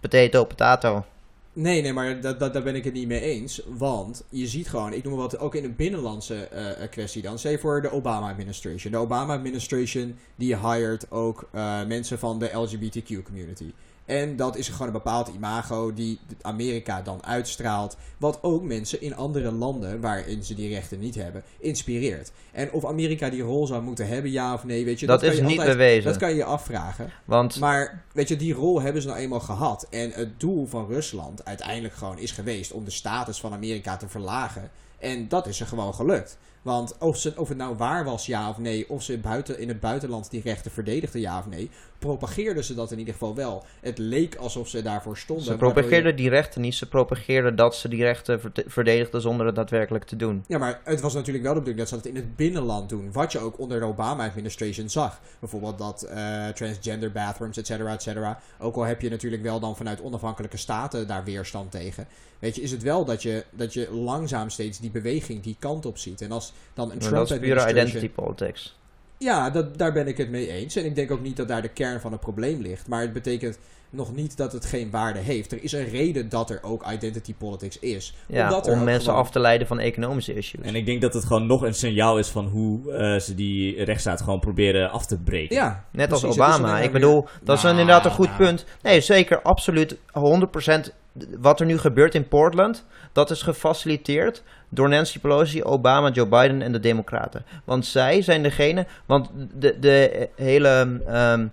Potato, 0.00 0.44
potato. 0.44 1.04
Nee, 1.52 1.82
nee, 1.82 1.92
maar 1.92 2.20
dat, 2.20 2.38
dat, 2.38 2.52
daar 2.52 2.62
ben 2.62 2.74
ik 2.74 2.84
het 2.84 2.92
niet 2.94 3.08
mee 3.08 3.20
eens. 3.20 3.62
Want 3.66 4.24
je 4.28 4.46
ziet 4.46 4.68
gewoon, 4.68 4.92
ik 4.92 5.04
noem 5.04 5.16
wat, 5.16 5.38
ook 5.38 5.54
in 5.54 5.64
een 5.64 5.76
binnenlandse 5.76 6.34
eh, 6.34 6.82
eh, 6.82 6.90
kwestie 6.90 7.22
dan. 7.22 7.38
Je 7.42 7.58
voor 7.58 7.82
de 7.82 7.90
Obama-administration. 7.90 8.92
De 8.92 8.98
Obama-administration 8.98 10.16
die 10.36 10.56
hired 10.56 11.10
ook 11.10 11.48
eh, 11.52 11.84
mensen 11.86 12.18
van 12.18 12.38
de 12.38 12.50
LGBTQ-community. 12.52 13.72
En 14.10 14.36
dat 14.36 14.56
is 14.56 14.68
gewoon 14.68 14.86
een 14.86 14.92
bepaald 14.92 15.28
imago 15.28 15.92
die 15.94 16.18
Amerika 16.42 17.02
dan 17.02 17.24
uitstraalt. 17.24 17.96
Wat 18.18 18.38
ook 18.42 18.62
mensen 18.62 19.00
in 19.00 19.16
andere 19.16 19.52
landen, 19.52 20.00
waarin 20.00 20.44
ze 20.44 20.54
die 20.54 20.68
rechten 20.74 20.98
niet 20.98 21.14
hebben, 21.14 21.42
inspireert. 21.58 22.32
En 22.52 22.72
of 22.72 22.84
Amerika 22.86 23.30
die 23.30 23.42
rol 23.42 23.66
zou 23.66 23.82
moeten 23.82 24.06
hebben, 24.08 24.30
ja 24.30 24.54
of 24.54 24.64
nee, 24.64 24.84
weet 24.84 25.00
je. 25.00 25.06
Dat 25.06 25.20
kan 25.20 25.30
is 25.30 25.36
je 25.36 25.42
niet 25.42 25.58
altijd- 25.58 25.76
bewezen. 25.76 26.04
Dat 26.04 26.16
kan 26.16 26.30
je 26.30 26.36
je 26.36 26.44
afvragen. 26.44 27.10
Want 27.24 27.58
Maar 27.58 28.02
weet 28.12 28.28
je, 28.28 28.36
die 28.36 28.54
rol 28.54 28.80
hebben 28.80 29.02
ze 29.02 29.08
nou 29.08 29.20
eenmaal 29.20 29.40
gehad. 29.40 29.86
En 29.90 30.10
het 30.10 30.40
doel 30.40 30.66
van 30.66 30.86
Rusland 30.86 31.44
uiteindelijk 31.44 31.94
gewoon 31.94 32.18
is 32.18 32.30
geweest 32.30 32.72
om 32.72 32.84
de 32.84 32.90
status 32.90 33.40
van 33.40 33.52
Amerika 33.52 33.96
te 33.96 34.08
verlagen. 34.08 34.70
En 34.98 35.28
dat 35.28 35.46
is 35.46 35.60
er 35.60 35.66
gewoon 35.66 35.94
gelukt. 35.94 36.38
Want 36.62 36.96
of, 36.98 37.16
ze, 37.16 37.32
of 37.36 37.48
het 37.48 37.58
nou 37.58 37.76
waar 37.76 38.04
was, 38.04 38.26
ja 38.26 38.48
of 38.48 38.58
nee, 38.58 38.90
of 38.90 39.02
ze 39.02 39.18
buiten, 39.18 39.58
in 39.58 39.68
het 39.68 39.80
buitenland 39.80 40.30
die 40.30 40.42
rechten 40.42 40.70
verdedigden, 40.70 41.20
ja 41.20 41.38
of 41.38 41.46
nee, 41.46 41.70
propageerden 42.00 42.64
ze 42.64 42.74
dat 42.74 42.92
in 42.92 42.98
ieder 42.98 43.12
geval 43.12 43.34
wel. 43.34 43.64
Het 43.80 43.98
leek 43.98 44.34
alsof 44.36 44.68
ze 44.68 44.82
daarvoor 44.82 45.16
stonden. 45.16 45.44
ze 45.44 45.52
je- 45.52 45.58
propageerden 45.58 46.16
die 46.16 46.28
rechten 46.28 46.60
niet. 46.60 46.74
Ze 46.74 46.88
propageerden 46.88 47.56
dat 47.56 47.76
ze 47.76 47.88
die 47.88 48.02
rechten 48.02 48.40
verdedigden 48.66 49.20
zonder 49.20 49.46
het 49.46 49.54
daadwerkelijk 49.54 50.04
te 50.04 50.16
doen. 50.16 50.44
Ja, 50.46 50.58
maar 50.58 50.80
het 50.84 51.00
was 51.00 51.14
natuurlijk 51.14 51.44
wel 51.44 51.54
de 51.54 51.60
bedoeling 51.60 51.88
dat 51.88 51.98
ze 51.98 52.04
dat 52.04 52.14
in 52.14 52.22
het 52.22 52.36
binnenland 52.36 52.88
doen. 52.88 53.12
Wat 53.12 53.32
je 53.32 53.38
ook 53.38 53.58
onder 53.58 53.80
de 53.80 53.86
Obama-administration 53.86 54.88
zag. 54.88 55.20
Bijvoorbeeld 55.40 55.78
dat 55.78 56.02
eh, 56.02 56.48
transgender 56.48 57.12
bathrooms, 57.12 57.56
et 57.56 57.66
cetera, 57.66 57.92
et 57.92 58.02
cetera. 58.02 58.40
Ook 58.58 58.76
al 58.76 58.82
heb 58.82 59.00
je 59.00 59.10
natuurlijk 59.10 59.42
wel 59.42 59.60
dan 59.60 59.76
vanuit 59.76 60.00
onafhankelijke 60.00 60.56
staten 60.56 61.06
daar 61.06 61.24
weerstand 61.24 61.70
tegen. 61.70 62.06
Weet 62.38 62.56
je, 62.56 62.62
is 62.62 62.70
het 62.70 62.82
wel 62.82 63.04
dat 63.04 63.22
je, 63.22 63.44
dat 63.50 63.72
je 63.72 63.92
langzaam 63.92 64.50
steeds 64.50 64.78
die 64.78 64.90
beweging 64.90 65.42
die 65.42 65.56
kant 65.58 65.86
op 65.86 65.98
ziet. 65.98 66.20
En 66.20 66.32
als 66.32 66.52
dan 66.74 66.90
een 66.90 66.98
Maar 66.98 67.10
dat 67.10 67.30
is 67.30 67.38
pure 67.38 67.46
Trump-administration... 67.46 67.86
identity 67.86 68.20
politics. 68.20 68.78
Ja, 69.24 69.50
dat, 69.50 69.78
daar 69.78 69.92
ben 69.92 70.06
ik 70.06 70.16
het 70.16 70.30
mee 70.30 70.50
eens. 70.50 70.76
En 70.76 70.84
ik 70.84 70.94
denk 70.94 71.10
ook 71.10 71.20
niet 71.22 71.36
dat 71.36 71.48
daar 71.48 71.62
de 71.62 71.68
kern 71.68 72.00
van 72.00 72.12
het 72.12 72.20
probleem 72.20 72.60
ligt. 72.60 72.88
Maar 72.88 73.00
het 73.00 73.12
betekent 73.12 73.58
nog 73.90 74.14
niet 74.14 74.36
dat 74.36 74.52
het 74.52 74.64
geen 74.64 74.90
waarde 74.90 75.18
heeft. 75.18 75.52
Er 75.52 75.62
is 75.62 75.72
een 75.72 75.88
reden 75.88 76.28
dat 76.28 76.50
er 76.50 76.58
ook 76.62 76.92
identity 76.92 77.34
politics 77.34 77.78
is. 77.78 78.14
Ja, 78.26 78.44
Omdat 78.44 78.68
om 78.68 78.84
mensen 78.84 79.04
gewoon- 79.04 79.18
af 79.20 79.30
te 79.30 79.40
leiden 79.40 79.66
van 79.66 79.78
economische 79.78 80.34
issues. 80.34 80.66
En 80.66 80.74
ik 80.74 80.86
denk 80.86 81.00
dat 81.00 81.14
het 81.14 81.24
gewoon 81.24 81.46
nog 81.46 81.62
een 81.62 81.74
signaal 81.74 82.18
is 82.18 82.28
van 82.28 82.46
hoe 82.46 82.92
eh, 82.92 83.18
ze 83.20 83.34
die 83.34 83.84
rechtsstaat 83.84 84.20
gewoon 84.20 84.40
proberen 84.40 84.90
af 84.90 85.06
te 85.06 85.18
breken. 85.18 85.56
Ja, 85.56 85.84
Net 85.92 86.12
als 86.12 86.20
precies. 86.20 86.40
Obama. 86.40 86.80
Ik 86.80 86.92
bedoel, 86.92 87.28
dat 87.42 87.56
is 87.56 87.62
Nou, 87.62 87.78
inderdaad 87.78 88.04
een 88.04 88.10
goed 88.10 88.26
nou. 88.26 88.38
punt. 88.38 88.64
Nee, 88.82 89.00
zeker, 89.00 89.42
absoluut. 89.42 89.96
100% 90.12 90.92
wat 91.38 91.60
er 91.60 91.66
nu 91.66 91.78
gebeurt 91.78 92.14
in 92.14 92.28
Portland, 92.28 92.84
dat 93.12 93.30
is 93.30 93.42
gefaciliteerd 93.42 94.42
door 94.68 94.88
Nancy 94.88 95.18
Pelosi, 95.18 95.62
Obama, 95.62 96.10
Joe 96.10 96.26
Biden 96.26 96.62
en 96.62 96.72
de 96.72 96.80
Democraten. 96.80 97.44
Want 97.64 97.86
zij 97.86 98.22
zijn 98.22 98.42
degene, 98.42 98.86
want 99.06 99.30
de, 99.54 99.78
de 99.78 100.28
hele 100.36 101.00
ehm, 101.06 101.46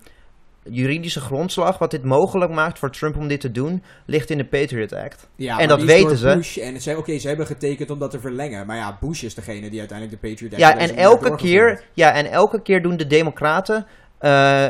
juridische 0.69 1.19
grondslag 1.19 1.77
wat 1.77 1.91
dit 1.91 2.03
mogelijk 2.03 2.51
maakt 2.51 2.79
voor 2.79 2.91
Trump 2.91 3.17
om 3.17 3.27
dit 3.27 3.41
te 3.41 3.51
doen, 3.51 3.83
ligt 4.05 4.29
in 4.29 4.37
de 4.37 4.45
Patriot 4.45 4.93
Act. 4.93 5.27
Ja, 5.35 5.59
En 5.59 5.67
dat 5.67 5.83
weten 5.83 6.17
ze. 6.17 6.33
Bush 6.35 6.57
en 6.57 6.81
ze, 6.81 6.97
oké, 6.97 7.17
ze 7.17 7.27
hebben 7.27 7.45
getekend 7.45 7.89
om 7.89 7.99
dat 7.99 8.11
te 8.11 8.19
verlengen. 8.19 8.65
Maar 8.65 8.77
ja, 8.77 8.97
Bush 9.01 9.23
is 9.23 9.35
degene 9.35 9.69
die 9.69 9.79
uiteindelijk 9.79 10.21
de 10.21 10.29
Patriot 10.29 10.51
Act 10.53 10.61
Ja, 10.61 10.77
en 10.77 10.95
elke 10.95 11.35
keer, 11.35 11.83
ja, 11.93 12.13
en 12.13 12.25
elke 12.25 12.61
keer 12.61 12.81
doen 12.81 12.97
de 12.97 13.07
Democraten. 13.07 13.85
eh, 14.17 14.65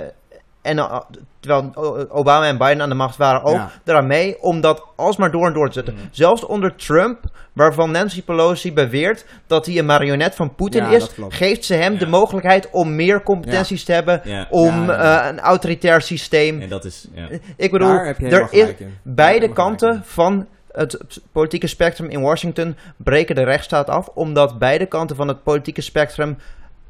en 0.67 0.77
uh, 0.77 0.99
terwijl 1.39 1.71
Obama 2.09 2.45
en 2.45 2.57
Biden 2.57 2.81
aan 2.81 2.89
de 2.89 2.95
macht 2.95 3.17
waren 3.17 3.43
ook 3.43 3.55
Ja. 3.55 3.71
eraan 3.85 4.07
mee 4.07 4.41
om 4.41 4.61
dat 4.61 4.85
alsmaar 4.95 5.31
door 5.31 5.47
en 5.47 5.53
door 5.53 5.67
te 5.67 5.73
zetten. 5.73 5.93
Mhm. 5.93 6.03
Zelfs 6.11 6.45
onder 6.45 6.75
Trump, 6.75 7.19
waarvan 7.53 7.91
Nancy 7.91 8.23
Pelosi 8.23 8.73
beweert 8.73 9.25
dat 9.47 9.65
hij 9.65 9.77
een 9.77 9.85
marionet 9.85 10.35
van 10.35 10.55
Poetin 10.55 10.83
Ja, 10.83 10.89
is, 10.89 11.09
geeft 11.29 11.65
ze 11.65 11.73
hem 11.73 11.93
Ja. 11.93 11.99
de 11.99 12.07
mogelijkheid 12.07 12.69
om 12.71 12.95
meer 12.95 13.23
competenties 13.23 13.83
te 13.83 13.91
hebben, 13.93 14.21
om 14.49 14.89
eh, 14.89 15.25
een 15.29 15.39
autoritair 15.39 16.01
systeem. 16.01 16.61
En 16.61 16.69
dat 16.69 16.85
is, 16.85 17.07
ja. 17.13 17.27
Ik 17.57 17.71
bedoel, 17.71 17.89
er 17.89 18.47
is, 18.51 18.73
beide 19.03 19.53
kanten 19.53 20.01
van 20.05 20.47
het 20.71 21.21
politieke 21.31 21.67
spectrum 21.67 22.09
in 22.09 22.21
Washington 22.21 22.75
breken 22.97 23.35
de 23.35 23.43
rechtsstaat 23.43 23.87
af, 23.89 24.07
omdat 24.07 24.59
beide 24.59 24.85
kanten 24.85 25.15
van 25.15 25.27
het 25.27 25.43
politieke 25.43 25.81
spectrum 25.81 26.37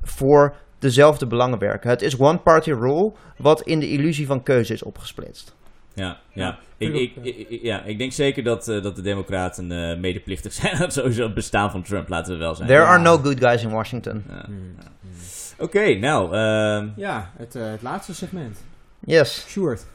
voor 0.04 0.56
dezelfde 0.80 1.28
belangen 1.28 1.60
werken. 1.60 1.90
Het 1.90 2.02
is 2.02 2.18
one-party 2.18 2.72
rule, 2.72 3.12
wat 3.38 3.62
in 3.62 3.80
de 3.80 3.90
illusie 3.90 4.26
van 4.28 4.44
keuze 4.44 4.74
is 4.74 4.84
opgesplitst. 4.84 5.56
Ja, 5.94 6.18
ja. 6.34 6.58
Ik, 6.78 6.94
ik 7.24 7.48
ja, 7.62 7.84
ik 7.84 7.98
denk 7.98 8.12
zeker 8.12 8.44
dat, 8.44 8.68
eh, 8.68 8.82
dat 8.84 8.96
de 8.96 9.02
Democraten 9.02 9.72
eh, 9.72 9.98
medeplichtig 10.00 10.54
zijn 10.54 10.74
aan 10.76 10.82
het 10.82 10.94
sowieso 10.94 11.24
het 11.24 11.34
bestaan 11.34 11.72
van 11.72 11.82
Trump, 11.84 12.10
laten 12.10 12.34
we 12.34 12.40
wel 12.40 12.56
zijn. 12.56 12.68
There 12.68 12.82
Ja. 12.82 12.88
are 12.88 13.02
no 13.02 13.18
good 13.18 13.40
guys 13.40 13.64
in 13.64 13.70
Washington. 13.70 14.24
Ja. 14.30 14.46
Hmm. 14.46 14.76
Oké, 15.60 15.94
nou, 15.96 16.34
ehm, 16.36 16.88
Ja, 16.96 17.32
het, 17.38 17.56
eh, 17.56 17.72
het 17.72 17.82
laatste 17.82 18.14
segment. 18.16 18.64
Yes. 19.00 19.46
Sjoerd. 19.48 19.86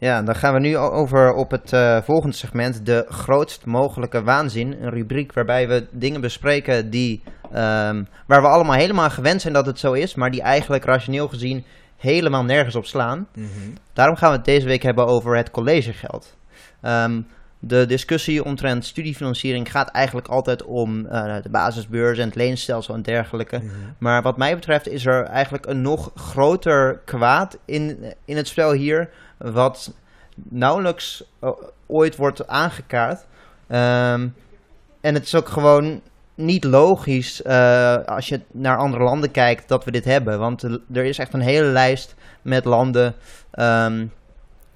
Ja, 0.00 0.22
dan 0.22 0.34
gaan 0.34 0.54
we 0.54 0.60
nu 0.60 0.76
over 0.76 1.32
op 1.32 1.50
het 1.50 1.72
eh, 1.72 2.02
volgende 2.02 2.36
segment, 2.36 2.86
de 2.86 3.04
grootst 3.08 3.66
mogelijke 3.66 4.22
waanzin. 4.22 4.76
Een 4.80 4.90
rubriek 4.90 5.32
waarbij 5.32 5.68
we 5.68 5.86
dingen 5.90 6.20
bespreken 6.20 6.90
die, 6.90 7.22
ehm, 7.52 8.04
waar 8.26 8.42
we 8.42 8.48
allemaal 8.48 8.76
helemaal 8.76 9.10
gewend 9.10 9.40
zijn 9.40 9.52
dat 9.52 9.66
het 9.66 9.78
zo 9.78 9.92
is, 9.92 10.14
maar 10.14 10.30
die 10.30 10.42
eigenlijk 10.42 10.84
rationeel 10.84 11.28
gezien 11.28 11.64
helemaal 11.96 12.44
nergens 12.44 12.74
op 12.74 12.86
slaan. 12.86 13.26
Daarom 13.92 14.16
gaan 14.16 14.30
we 14.30 14.36
het 14.36 14.44
deze 14.44 14.66
week 14.66 14.82
hebben 14.82 15.06
over 15.06 15.36
het 15.36 15.50
collegegeld. 15.50 16.36
Ehm, 16.80 17.20
de 17.58 17.86
discussie 17.86 18.44
omtrent 18.44 18.84
studiefinanciering 18.84 19.70
gaat 19.70 19.90
eigenlijk 19.90 20.28
altijd 20.28 20.64
om 20.64 21.06
eh, 21.06 21.42
de 21.42 21.50
basisbeurs 21.50 22.18
en 22.18 22.26
het 22.26 22.34
leenstelsel 22.34 22.94
en 22.94 23.02
dergelijke. 23.02 23.56
Mhm. 23.56 23.68
Maar 23.98 24.22
wat 24.22 24.36
mij 24.36 24.54
betreft 24.54 24.88
is 24.88 25.06
er 25.06 25.24
eigenlijk 25.24 25.66
een 25.66 25.82
nog 25.82 26.10
groter 26.14 27.00
kwaad 27.04 27.58
in, 27.64 28.04
in 28.24 28.36
het 28.36 28.48
spel 28.48 28.72
hier, 28.72 29.10
wat 29.40 29.94
nauwelijks 30.34 31.24
eh, 31.40 31.50
ooit 31.86 32.16
wordt 32.16 32.46
aangekaart. 32.46 33.26
Ehm, 33.66 34.28
en 35.00 35.14
het 35.14 35.24
is 35.24 35.34
ook 35.34 35.48
gewoon 35.48 36.00
niet 36.34 36.64
logisch 36.64 37.42
eh, 37.42 37.96
als 38.04 38.28
je 38.28 38.40
naar 38.52 38.76
andere 38.76 39.04
landen 39.04 39.30
kijkt 39.30 39.68
dat 39.68 39.84
we 39.84 39.90
dit 39.90 40.04
hebben. 40.04 40.38
Want 40.38 40.62
er 40.92 41.04
is 41.04 41.18
echt 41.18 41.34
een 41.34 41.40
hele 41.40 41.66
lijst 41.66 42.14
met 42.42 42.64
landen 42.64 43.14
ehm, 43.50 44.06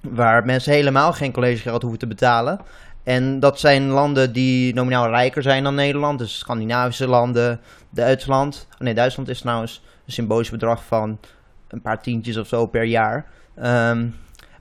waar 0.01 0.45
mensen 0.45 0.73
helemaal 0.73 1.13
geen 1.13 1.31
collegegeld 1.31 1.81
hoeven 1.81 1.99
te 1.99 2.07
betalen. 2.07 2.59
En 3.03 3.39
dat 3.39 3.59
zijn 3.59 3.87
landen 3.87 4.33
die 4.33 4.73
nominaal 4.73 5.09
rijker 5.09 5.41
zijn 5.41 5.63
dan 5.63 5.75
Nederland. 5.75 6.19
Dus 6.19 6.37
Scandinavische 6.37 7.07
landen, 7.07 7.59
Duitsland. 7.89 8.67
Oh 8.73 8.79
nee, 8.79 8.93
Duitsland 8.93 9.29
is 9.29 9.41
trouwens 9.41 9.81
een 10.05 10.13
symbolisch 10.13 10.49
bedrag 10.49 10.83
van 10.83 11.19
een 11.67 11.81
paar 11.81 12.01
tientjes 12.01 12.37
of 12.37 12.47
zo 12.47 12.65
per 12.65 12.83
jaar. 12.83 13.25
Ehm, 13.55 14.07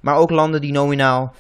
maar 0.05 0.17
ook 0.17 0.31
landen 0.31 0.61
die 0.61 0.73
nominaal 0.73 1.35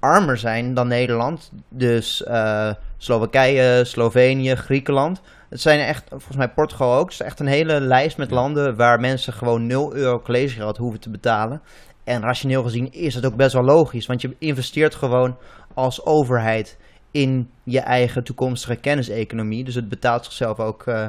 armer 0.00 0.38
zijn 0.38 0.74
dan 0.74 0.88
Nederland. 0.88 1.52
Dus 1.68 2.24
eh, 2.24 2.70
Slowakije, 2.96 3.84
Slovenië, 3.84 4.54
Griekenland. 4.54 5.20
Het 5.48 5.60
zijn 5.60 5.80
echt, 5.80 6.04
volgens 6.08 6.36
mij 6.36 6.48
Portugal 6.48 6.94
ook. 6.94 7.10
Het 7.10 7.12
is 7.12 7.26
echt 7.26 7.40
een 7.40 7.46
hele 7.46 7.80
lijst 7.80 8.16
met 8.16 8.30
landen 8.30 8.76
waar 8.76 9.00
mensen 9.00 9.32
gewoon 9.32 9.66
0 9.66 9.94
euro 9.94 10.20
collegegeld 10.20 10.76
hoeven 10.76 11.00
te 11.00 11.10
betalen. 11.10 11.62
En 12.04 12.20
rationeel 12.20 12.62
gezien 12.62 12.92
is 12.92 13.14
het 13.14 13.26
ook 13.26 13.36
best 13.36 13.52
wel 13.52 13.64
logisch. 13.64 14.06
Want 14.06 14.20
je 14.20 14.36
investeert 14.38 14.94
gewoon 14.94 15.36
als 15.74 16.04
overheid 16.04 16.78
in 17.10 17.50
je 17.64 17.80
eigen 17.80 18.24
toekomstige 18.24 18.76
kenniseconomie. 18.76 19.64
Dus 19.64 19.74
het 19.74 19.88
betaalt 19.88 20.24
zichzelf 20.24 20.60
ook 20.60 20.86
eh, 20.86 21.06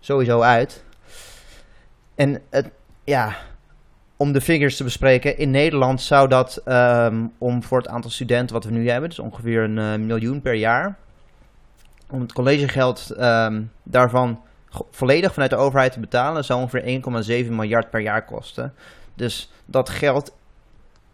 sowieso 0.00 0.40
uit. 0.40 0.84
En 2.14 2.42
het, 2.50 2.70
ja, 3.04 3.36
om 4.22 4.32
de 4.32 4.40
figures 4.40 4.76
te 4.76 4.84
bespreken. 4.84 5.38
In 5.38 5.50
Nederland 5.50 6.00
zou 6.00 6.28
dat 6.28 6.60
ehm, 6.64 7.26
om 7.38 7.62
voor 7.62 7.78
het 7.78 7.88
aantal 7.88 8.10
studenten 8.10 8.54
wat 8.54 8.64
we 8.64 8.70
nu 8.70 8.90
hebben, 8.90 9.08
dus 9.08 9.18
ongeveer 9.18 9.62
een 9.62 9.78
eh, 9.78 9.94
miljoen 10.06 10.40
per 10.40 10.54
jaar. 10.54 10.96
Om 12.10 12.20
het 12.20 12.32
collegegeld 12.32 13.10
ehm, 13.10 13.62
daarvan 13.82 14.40
volledig 14.90 15.32
vanuit 15.32 15.50
de 15.50 15.56
overheid 15.56 15.92
te 15.92 16.00
betalen, 16.00 16.44
zou 16.44 16.60
ongeveer 16.60 17.44
1,7 17.44 17.50
miljard 17.50 17.90
per 17.90 18.00
jaar 18.00 18.24
kosten. 18.24 18.74
Dus 19.14 19.50
dat 19.64 19.88
geld 19.88 20.34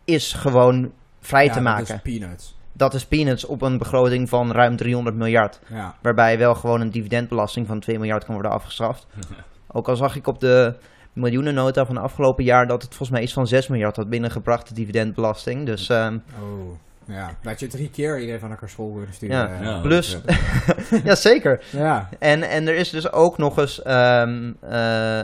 is 0.04 0.32
gewoon 0.32 0.92
vrij 1.20 1.44
Ja, 1.44 1.48
te 1.52 1.54
dat 1.54 1.62
maken. 1.62 1.94
is 1.94 2.00
peanuts. 2.02 2.56
Dat 2.72 2.94
is 2.94 3.06
peanuts 3.06 3.44
op 3.44 3.62
een 3.62 3.78
begroting 3.78 4.28
van 4.28 4.52
ruim 4.52 4.76
300 4.76 5.16
miljard. 5.16 5.60
Ja. 5.68 5.94
Waarbij 6.02 6.38
wel 6.38 6.54
gewoon 6.54 6.80
een 6.80 6.90
dividendbelasting 6.90 7.66
van 7.66 7.80
2 7.80 7.98
miljard 7.98 8.24
kan 8.24 8.34
worden 8.34 8.52
afgestraft. 8.52 9.06
Ook 9.72 9.88
al 9.88 9.96
zag 9.96 10.16
ik 10.16 10.26
op 10.26 10.40
de 10.40 10.74
miljoenennota 11.12 11.86
van 11.86 11.94
de 11.94 12.00
afgelopen 12.00 12.44
jaar 12.44 12.66
dat 12.66 12.82
het 12.82 12.90
volgens 12.90 13.10
mij 13.10 13.22
iets 13.22 13.32
van 13.32 13.46
6 13.46 13.68
miljard 13.68 13.96
had 13.96 14.08
binnengebracht, 14.08 14.68
de 14.68 14.74
dividendbelasting. 14.74 15.66
Dus 15.66 15.88
ehm, 15.88 16.18
Oh. 16.42 16.78
Ja, 17.04 17.30
dat 17.42 17.60
je 17.60 17.66
drie 17.66 17.90
keer 17.90 18.18
iedereen 18.18 18.40
van 18.40 18.50
elkaar 18.50 18.68
school 18.68 18.94
willen 18.94 19.12
sturen. 19.14 19.36
Ja. 19.36 19.48
eh, 19.58 19.62
Ja. 19.64 19.80
plus, 19.80 20.18
ja 21.04 21.14
zeker. 21.14 21.64
ja. 21.70 22.08
En, 22.18 22.42
en 22.42 22.68
er 22.68 22.74
is 22.74 22.90
dus 22.90 23.12
ook 23.12 23.38
nog 23.38 23.58
eens 23.58 23.82
ehm, 23.82 24.52
eh, 24.60 25.20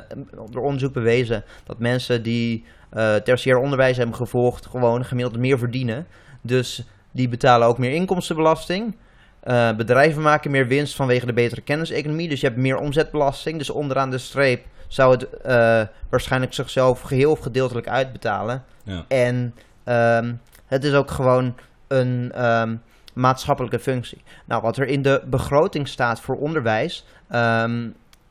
door 0.50 0.62
onderzoek 0.62 0.92
bewezen 0.92 1.44
dat 1.64 1.78
mensen 1.78 2.22
die 2.22 2.64
eh 2.90 3.14
tertiair 3.14 3.58
onderwijs 3.58 3.96
hebben 3.96 4.16
gevolgd 4.16 4.66
gewoon 4.66 5.04
gemiddeld 5.04 5.38
meer 5.38 5.58
verdienen. 5.58 6.06
Dus 6.42 6.86
die 7.12 7.28
betalen 7.28 7.68
ook 7.68 7.78
meer 7.78 7.92
inkomstenbelasting. 7.92 8.96
Eh, 9.40 9.76
bedrijven 9.76 10.22
maken 10.22 10.50
meer 10.50 10.66
winst 10.66 10.96
vanwege 10.96 11.26
de 11.26 11.32
betere 11.32 11.60
kenniseconomie. 11.60 12.28
Dus 12.28 12.40
je 12.40 12.46
hebt 12.46 12.58
meer 12.58 12.76
omzetbelasting. 12.76 13.58
Dus 13.58 13.70
onderaan 13.70 14.10
de 14.10 14.18
streep 14.18 14.64
zou 14.88 15.12
het 15.12 15.40
eh, 15.40 15.82
waarschijnlijk 16.10 16.54
zichzelf 16.54 17.00
geheel 17.00 17.30
of 17.30 17.38
gedeeltelijk 17.38 17.88
uitbetalen. 17.88 18.64
ja. 18.84 19.04
En 19.08 19.54
ehm, 19.84 20.34
het 20.66 20.84
is 20.84 20.92
ook 20.92 21.10
gewoon 21.10 21.54
een 21.88 22.32
ehm, 22.32 22.76
maatschappelijke 23.14 23.78
functie. 23.78 24.22
Nou, 24.44 24.62
wat 24.62 24.76
er 24.76 24.86
in 24.86 25.02
de 25.02 25.22
begroting 25.26 25.88
staat 25.88 26.20
voor 26.20 26.36
onderwijs, 26.36 27.06
ehm, 27.28 27.88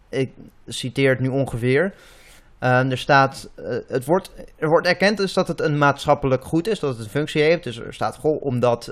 ik 0.09 0.31
citeer 0.67 1.09
het 1.09 1.19
nu 1.19 1.27
ongeveer. 1.27 1.93
Er 2.59 2.97
staat, 2.97 3.49
eh, 3.55 3.77
het 3.87 4.05
wordt, 4.05 4.31
er 4.57 4.67
wordt 4.67 4.87
erkend 4.87 5.17
dus 5.17 5.33
dat 5.33 5.47
het 5.47 5.61
een 5.61 5.77
maatschappelijk 5.77 6.43
goed 6.43 6.67
is, 6.67 6.79
dat 6.79 6.89
het 6.89 7.05
een 7.05 7.11
functie 7.11 7.41
heeft. 7.41 7.63
Dus 7.63 7.79
er 7.79 7.93
staat, 7.93 8.17
goh, 8.17 8.41
omdat, 8.41 8.91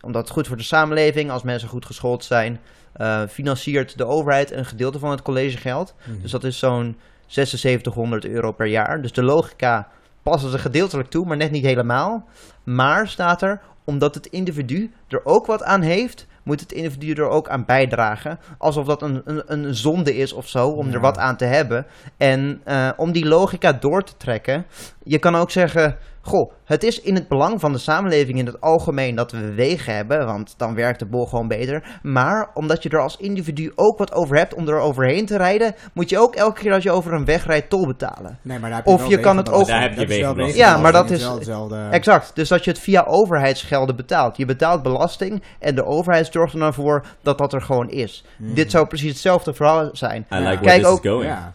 omdat 0.00 0.22
het 0.22 0.30
goed 0.30 0.46
voor 0.46 0.56
de 0.56 0.62
samenleving, 0.62 1.30
als 1.30 1.42
mensen 1.42 1.68
goed 1.68 1.86
geschoold 1.86 2.24
zijn, 2.24 2.60
eh, 2.92 3.22
financiert 3.28 3.98
de 3.98 4.06
overheid 4.06 4.52
een 4.52 4.64
gedeelte 4.64 4.98
van 4.98 5.10
het 5.10 5.22
collegegeld. 5.22 5.94
Mhm. 6.06 6.20
Dus 6.22 6.30
dat 6.30 6.44
is 6.44 6.58
zo'n 6.58 6.96
7600 7.26 8.24
euro 8.26 8.52
per 8.52 8.66
jaar. 8.66 9.02
Dus 9.02 9.12
de 9.12 9.22
logica 9.22 9.88
passen 10.22 10.50
ze 10.50 10.58
gedeeltelijk 10.58 11.08
toe, 11.10 11.26
maar 11.26 11.36
net 11.36 11.50
niet 11.50 11.64
helemaal. 11.64 12.28
Maar 12.64 13.08
staat 13.08 13.42
er, 13.42 13.60
omdat 13.84 14.14
het 14.14 14.26
individu 14.26 14.92
er 15.08 15.20
ook 15.24 15.46
wat 15.46 15.62
aan 15.62 15.80
heeft, 15.82 16.26
moet 16.42 16.60
het 16.60 16.72
individu 16.72 17.12
er 17.12 17.28
ook 17.28 17.48
aan 17.48 17.64
bijdragen. 17.64 18.38
Alsof 18.58 18.86
dat 18.86 19.02
een, 19.02 19.22
een, 19.24 19.42
een 19.46 19.74
zonde 19.74 20.16
is 20.16 20.32
of 20.32 20.48
zo, 20.48 20.68
om 20.68 20.86
Ja. 20.86 20.92
er 20.94 21.00
wat 21.00 21.18
aan 21.18 21.36
te 21.36 21.44
hebben. 21.44 21.86
En 22.16 22.60
eh, 22.64 22.90
om 22.96 23.12
die 23.12 23.26
logica 23.26 23.72
door 23.72 24.04
te 24.04 24.16
trekken, 24.16 24.66
je 25.02 25.18
kan 25.18 25.34
ook 25.34 25.50
zeggen... 25.50 25.96
Goh, 26.20 26.52
het 26.64 26.82
is 26.82 27.00
in 27.00 27.14
het 27.14 27.28
belang 27.28 27.60
van 27.60 27.72
de 27.72 27.78
samenleving 27.78 28.38
in 28.38 28.46
het 28.46 28.60
algemeen 28.60 29.14
dat 29.14 29.32
we 29.32 29.54
wegen 29.54 29.94
hebben, 29.94 30.26
want 30.26 30.54
dan 30.56 30.74
werkt 30.74 30.98
de 30.98 31.06
bol 31.06 31.26
gewoon 31.26 31.48
beter. 31.48 31.98
Maar 32.02 32.50
omdat 32.54 32.82
je 32.82 32.88
er 32.88 33.00
als 33.02 33.16
individu 33.16 33.72
ook 33.74 33.98
wat 33.98 34.12
over 34.12 34.36
hebt 34.36 34.54
om 34.54 34.68
er 34.68 34.78
overheen 34.78 35.26
te 35.26 35.36
rijden, 35.36 35.74
moet 35.94 36.10
je 36.10 36.18
ook 36.18 36.34
elke 36.34 36.60
keer 36.60 36.72
als 36.72 36.82
je 36.82 36.90
over 36.90 37.12
een 37.12 37.24
weg 37.24 37.46
rijdt 37.46 37.70
tol 37.70 37.86
betalen. 37.86 38.38
Nee, 38.42 38.58
maar 38.58 38.68
daar 38.68 38.78
heb 38.78 38.86
Of 38.88 39.00
wel 39.00 39.10
je 39.10 39.20
kan 39.20 39.36
het 39.36 39.50
ook- 39.50 39.66
Daar 39.66 39.82
heb 39.82 40.08
je. 40.08 40.52
Ja, 40.56 40.76
maar 40.76 40.92
dat 40.92 41.10
is- 41.10 41.24
hetzelfde. 41.24 41.88
Exact, 41.90 42.30
dus 42.34 42.48
dat 42.48 42.64
je 42.64 42.70
het 42.70 42.80
via 42.80 43.04
overheidsgelden 43.06 43.96
betaalt. 43.96 44.36
Je 44.36 44.44
betaalt 44.44 44.82
belasting 44.82 45.42
en 45.58 45.74
de 45.74 45.84
overheid 45.84 46.28
zorgt 46.32 46.52
er 46.54 46.60
dan 46.60 46.74
voor 46.74 47.04
dat 47.22 47.38
dat 47.38 47.52
er 47.52 47.62
gewoon 47.62 47.90
is. 47.90 48.24
Mhm. 48.38 48.54
Dit 48.54 48.70
zou 48.70 48.86
precies 48.86 49.10
hetzelfde 49.10 49.54
verhaal 49.54 49.88
zijn. 49.92 50.26
I 50.32 50.34
like 50.34 50.44
where 50.44 50.60
Kijk 50.60 50.82
this 50.82 50.90
ook- 50.90 51.04
is 51.04 51.10
going. 51.10 51.30
Ja. 51.30 51.52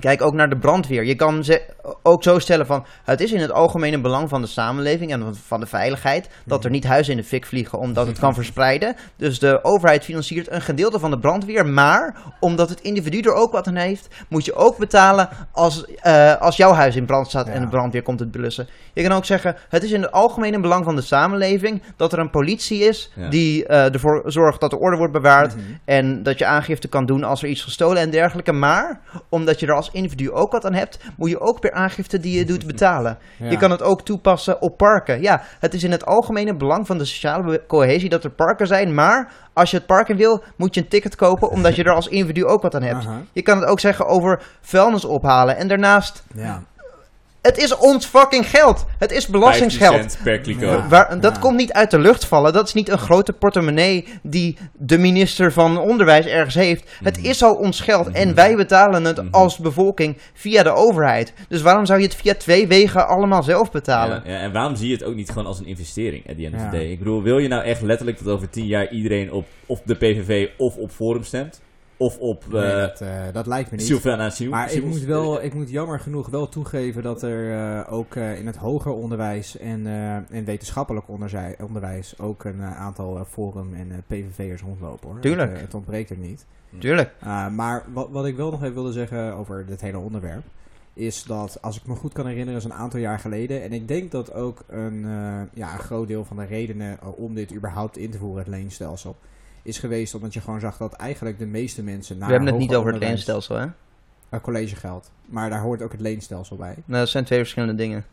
Kijk 0.00 0.22
ook 0.22 0.34
naar 0.34 0.48
de 0.48 0.58
brandweer. 0.58 1.04
Je 1.04 1.14
kan 1.14 1.44
ze 1.44 1.62
ook 2.02 2.22
zo 2.22 2.38
stellen 2.38 2.66
van... 2.66 2.86
het 3.04 3.20
is 3.20 3.32
in 3.32 3.40
het 3.40 3.52
algemene 3.52 4.00
belang 4.00 4.28
van 4.28 4.40
de 4.40 4.46
samenleving 4.46 5.12
en 5.12 5.34
van- 5.46 5.60
de 5.60 5.66
veiligheid... 5.66 6.28
dat 6.44 6.64
er 6.64 6.70
niet 6.70 6.84
huizen 6.84 7.12
in 7.12 7.18
de 7.18 7.26
fik 7.26 7.46
vliegen 7.46 7.78
omdat 7.78 8.06
het 8.06 8.18
kan 8.18 8.34
verspreiden. 8.34 8.96
Dus 9.16 9.38
de 9.38 9.64
overheid 9.64 10.04
financiert 10.04 10.50
een 10.50 10.60
gedeelte 10.60 10.98
van 10.98 11.10
de 11.10 11.18
brandweer. 11.18 11.66
Maar 11.66 12.16
omdat 12.40 12.68
het 12.68 12.80
individu 12.80 13.20
er 13.20 13.34
ook 13.34 13.52
wat 13.52 13.66
aan 13.66 13.74
heeft... 13.74 14.08
moet 14.28 14.44
je 14.44 14.54
ook 14.54 14.78
betalen 14.78 15.28
als, 15.52 15.84
eh, 15.86 16.36
als 16.40 16.56
jouw 16.56 16.72
huis 16.72 16.96
in 16.96 17.06
brand 17.06 17.28
staat... 17.28 17.48
en 17.48 17.60
de 17.60 17.68
brandweer 17.68 18.02
komt 18.02 18.20
het 18.20 18.30
blussen. 18.30 18.68
Je 18.92 19.02
kan 19.02 19.12
ook 19.12 19.24
zeggen... 19.24 19.56
het 19.68 19.82
is 19.82 19.92
in 19.92 20.02
het 20.02 20.12
algemene 20.12 20.60
belang 20.60 20.84
van 20.84 20.96
de 20.96 21.02
samenleving... 21.02 21.82
dat 21.96 22.12
er 22.12 22.18
een 22.18 22.30
politie 22.30 22.78
is 22.80 23.12
die 23.30 23.66
eh, 23.66 23.94
ervoor 23.94 24.22
zorgt 24.26 24.60
dat 24.60 24.70
de 24.70 24.78
orde 24.78 24.96
wordt 24.96 25.12
bewaard... 25.12 25.56
Mhm. 25.56 25.64
En 25.84 26.22
dat 26.22 26.38
je 26.38 26.46
aangifte 26.46 26.88
kan 26.88 27.06
doen 27.06 27.24
als 27.24 27.42
er 27.42 27.48
iets 27.48 27.62
gestolen 27.62 28.02
en 28.02 28.10
dergelijke. 28.10 28.52
Maar 28.52 29.00
omdat 29.28 29.60
je 29.60 29.66
er 29.66 29.74
als 29.74 29.89
individu 29.92 30.30
ook 30.30 30.52
wat 30.52 30.64
aan 30.64 30.74
hebt, 30.74 30.98
moet 31.16 31.30
je 31.30 31.40
ook 31.40 31.60
per 31.60 31.72
aangifte 31.72 32.18
die 32.18 32.38
je 32.38 32.44
doet 32.44 32.66
betalen. 32.66 33.18
Ja. 33.38 33.50
Je 33.50 33.56
kan 33.56 33.70
het 33.70 33.82
ook 33.82 34.02
toepassen 34.02 34.62
op 34.62 34.76
parken. 34.76 35.22
Ja, 35.22 35.42
het 35.58 35.74
is 35.74 35.84
in 35.84 35.90
het 35.90 36.06
algemene 36.06 36.56
belang 36.56 36.86
van 36.86 36.98
de 36.98 37.04
sociale 37.04 37.62
cohesie 37.66 38.08
dat 38.08 38.24
er 38.24 38.30
parken 38.30 38.66
zijn. 38.66 38.94
Maar 38.94 39.32
als 39.52 39.70
je 39.70 39.76
het 39.76 39.86
park 39.86 40.08
in 40.08 40.16
wil, 40.16 40.42
moet 40.56 40.74
je 40.74 40.80
een 40.80 40.88
ticket 40.88 41.16
kopen 41.16 41.50
omdat 41.50 41.76
je 41.76 41.84
er 41.84 41.94
als 41.94 42.08
individu 42.08 42.44
ook 42.44 42.62
wat 42.62 42.74
aan 42.74 42.82
hebt. 42.82 43.06
Je 43.32 43.42
kan 43.42 43.60
het 43.60 43.68
ook 43.68 43.80
zeggen 43.80 44.06
over 44.06 44.42
vuilnis 44.60 45.04
ophalen. 45.04 45.56
En 45.56 45.68
daarnaast, 45.68 46.22
Ja. 46.34 46.62
Het 47.42 47.58
is 47.58 47.76
ons 47.76 48.06
fucking 48.06 48.50
geld. 48.50 48.86
Het 48.98 49.10
is 49.10 49.24
15 49.24 49.32
belastingsgeld. 49.32 49.94
cent 49.94 50.18
per 50.24 50.40
kliko. 50.40 50.66
Ja. 50.66 50.88
Waar, 50.88 51.20
dat 51.20 51.34
Ja. 51.34 51.40
komt 51.40 51.56
niet 51.56 51.72
uit 51.72 51.90
de 51.90 51.98
lucht 51.98 52.24
vallen. 52.24 52.52
Dat 52.52 52.66
is 52.66 52.74
niet 52.74 52.88
een 52.88 52.98
grote 52.98 53.32
portemonnee 53.32 54.06
die 54.22 54.56
de 54.72 54.98
minister 54.98 55.52
van 55.52 55.78
Onderwijs 55.78 56.26
ergens 56.26 56.54
heeft. 56.54 56.90
Het 57.02 57.16
Mhm. 57.16 57.26
is 57.26 57.42
al 57.42 57.54
ons 57.54 57.80
geld 57.80 58.10
en 58.10 58.34
wij 58.34 58.56
betalen 58.56 59.04
het 59.04 59.16
Mhm. 59.16 59.28
als 59.34 59.58
bevolking 59.58 60.16
via 60.34 60.62
de 60.62 60.70
overheid. 60.72 61.32
Dus 61.48 61.62
waarom 61.62 61.86
zou 61.86 61.98
je 62.00 62.04
het 62.06 62.14
via 62.14 62.34
twee 62.34 62.68
wegen 62.68 63.08
allemaal 63.08 63.42
zelf 63.42 63.70
betalen? 63.70 64.22
Ja, 64.24 64.32
ja, 64.32 64.38
en 64.38 64.52
waarom 64.52 64.76
zie 64.76 64.88
je 64.88 64.94
het 64.94 65.04
ook 65.04 65.14
niet 65.14 65.28
gewoon 65.28 65.46
als 65.46 65.58
een 65.58 65.66
investering 65.66 66.28
at 66.30 66.36
the 66.36 66.44
end 66.44 66.54
of 66.54 66.60
the 66.60 66.70
day? 66.70 66.90
Ik 66.90 66.98
bedoel, 66.98 67.22
wil 67.22 67.38
je 67.38 67.48
nou 67.48 67.62
echt 67.64 67.82
letterlijk 67.82 68.24
dat 68.24 68.34
over 68.34 68.50
tien 68.50 68.66
jaar 68.66 68.90
iedereen 68.90 69.32
op 69.32 69.46
of 69.66 69.80
de 69.84 69.94
PVV 69.94 70.48
of 70.58 70.76
op 70.76 70.90
Forum 70.90 71.24
stemt? 71.24 71.60
Of 72.00 72.18
op 72.18 72.44
Nee, 72.48 72.62
eh 72.62 72.80
dat, 72.80 73.00
eh, 73.00 73.08
dat 73.32 73.46
lijkt 73.46 73.70
me 73.70 73.76
niet. 73.76 73.86
Sylvana? 73.86 74.30
Maar 74.50 74.72
ik 74.72 74.84
moet, 74.84 75.04
wel, 75.04 75.42
ik 75.42 75.54
moet 75.54 75.70
jammer 75.70 76.00
genoeg 76.00 76.28
wel 76.28 76.48
toegeven 76.48 77.02
dat 77.02 77.22
er 77.22 77.52
eh, 77.52 77.92
ook 77.92 78.14
eh, 78.14 78.38
in 78.38 78.46
het 78.46 78.56
hoger 78.56 78.92
onderwijs 78.92 79.58
en, 79.58 79.86
eh, 79.86 80.14
en 80.14 80.44
wetenschappelijk 80.44 81.08
onderwijs 81.08 82.18
ook 82.18 82.44
een 82.44 82.62
aantal 82.62 83.24
Forum- 83.24 83.74
en 83.74 83.90
eh, 83.90 83.98
PVV'ers 84.06 84.62
rondlopen 84.62 85.08
hoor. 85.08 85.20
Tuurlijk. 85.20 85.52
Het, 85.52 85.60
het 85.60 85.74
ontbreekt 85.74 86.10
er 86.10 86.16
niet. 86.16 86.46
Tuurlijk. 86.78 87.10
Uh, 87.24 87.48
maar 87.48 87.84
wat, 87.92 88.08
wat 88.10 88.26
ik 88.26 88.36
wel 88.36 88.50
nog 88.50 88.62
even 88.62 88.74
wilde 88.74 88.92
zeggen 88.92 89.34
over 89.34 89.66
dit 89.66 89.80
hele 89.80 89.98
onderwerp. 89.98 90.42
Is 90.94 91.22
dat, 91.24 91.62
als 91.62 91.76
ik 91.76 91.86
me 91.86 91.94
goed 91.94 92.12
kan 92.12 92.26
herinneren, 92.26 92.58
is 92.58 92.64
een 92.64 92.72
aantal 92.72 93.00
jaar 93.00 93.18
geleden. 93.18 93.62
En 93.62 93.72
ik 93.72 93.88
denk 93.88 94.10
dat 94.10 94.32
ook 94.32 94.64
een, 94.68 95.04
eh, 95.04 95.40
ja, 95.54 95.72
een 95.72 95.78
groot 95.78 96.08
deel 96.08 96.24
van 96.24 96.36
de 96.36 96.44
redenen 96.44 96.98
om 97.16 97.34
dit 97.34 97.54
überhaupt 97.54 97.96
in 97.96 98.10
te 98.10 98.18
voeren, 98.18 98.38
het 98.38 98.48
leenstelsel. 98.48 99.16
Is 99.62 99.78
geweest 99.78 100.14
omdat 100.14 100.34
je 100.34 100.40
gewoon 100.40 100.60
zag 100.60 100.76
dat 100.76 100.92
eigenlijk 100.92 101.38
de 101.38 101.46
meeste 101.46 101.82
mensen. 101.82 102.18
Naar 102.18 102.26
We 102.26 102.34
hebben 102.34 102.52
het 102.52 102.62
niet 102.62 102.74
over 102.74 102.92
het 102.92 103.02
leenstelsel, 103.02 103.56
hè? 103.56 103.66
eh, 104.30 104.40
collegegeld. 104.40 105.10
Maar 105.26 105.50
daar 105.50 105.60
hoort 105.60 105.82
ook 105.82 105.92
het 105.92 106.00
leenstelsel 106.00 106.56
bij. 106.56 106.74
Nou, 106.84 107.00
dat 107.00 107.08
zijn 107.08 107.24
twee 107.24 107.38
verschillende 107.38 107.74
dingen. 107.74 108.04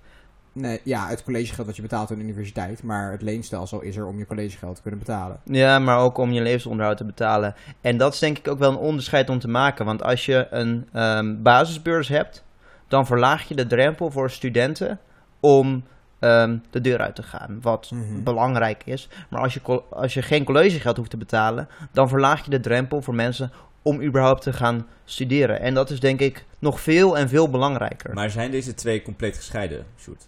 Nee, 0.52 0.80
ja, 0.84 1.08
het 1.08 1.24
collegegeld 1.24 1.68
dat 1.68 1.76
je 1.76 1.82
betaalt 1.82 2.12
aan 2.12 2.18
de 2.18 2.24
universiteit. 2.24 2.84
Maar 2.84 3.12
het 3.12 3.22
leenstelsel 3.22 3.82
is 3.82 3.96
er 3.96 4.06
om 4.06 4.18
je 4.18 4.26
collegegeld 4.26 4.76
te 4.76 4.82
kunnen 4.82 5.00
betalen. 5.00 5.40
Ja, 5.44 5.80
maar 5.80 6.00
ook 6.00 6.18
om 6.18 6.32
je 6.32 6.42
levensonderhoud 6.42 6.98
te 6.98 7.06
betalen. 7.06 7.56
En 7.82 7.98
dat 7.98 8.14
is 8.14 8.20
denk 8.20 8.38
ik 8.38 8.48
ook 8.48 8.60
wel 8.60 8.72
een 8.72 8.78
onderscheid 8.78 9.30
om 9.30 9.40
te 9.40 9.48
maken. 9.48 9.86
Want 9.86 10.04
als 10.04 10.26
je 10.26 10.48
een 10.50 10.88
ehm, 10.94 11.42
basisbeurs 11.42 12.08
hebt, 12.08 12.44
dan 12.88 13.06
verlaag 13.06 13.48
je 13.48 13.56
de 13.56 13.68
drempel 13.68 14.12
voor 14.12 14.32
studenten 14.32 15.00
om 15.40 15.84
ehm, 16.20 16.58
de 16.70 16.82
deur 16.82 17.00
uit 17.00 17.16
te 17.16 17.24
gaan. 17.24 17.58
Wat 17.62 17.90
Mhm. 17.92 18.24
belangrijk 18.24 18.82
is. 18.86 19.10
Maar 19.30 19.42
als 19.42 19.54
je, 19.54 19.82
als 19.90 20.14
je 20.14 20.22
geen 20.22 20.44
collegegeld 20.44 20.98
hoeft 20.98 21.10
te 21.10 21.18
betalen, 21.18 21.68
dan 21.92 22.10
verlaag 22.10 22.44
je 22.44 22.50
de 22.50 22.60
drempel 22.60 23.02
voor 23.02 23.16
mensen 23.16 23.52
om 23.82 24.02
überhaupt 24.02 24.42
te 24.42 24.54
gaan 24.54 24.88
studeren. 25.06 25.60
En 25.62 25.74
dat 25.74 25.90
is 25.90 26.00
denk 26.00 26.20
ik 26.20 26.46
nog 26.60 26.80
veel 26.82 27.18
en 27.18 27.30
veel 27.30 27.50
belangrijker. 27.50 28.14
Maar 28.14 28.30
zijn 28.30 28.52
deze 28.52 28.74
twee 28.74 29.02
compleet 29.02 29.36
gescheiden, 29.36 29.86
Sjoerd? 30.00 30.28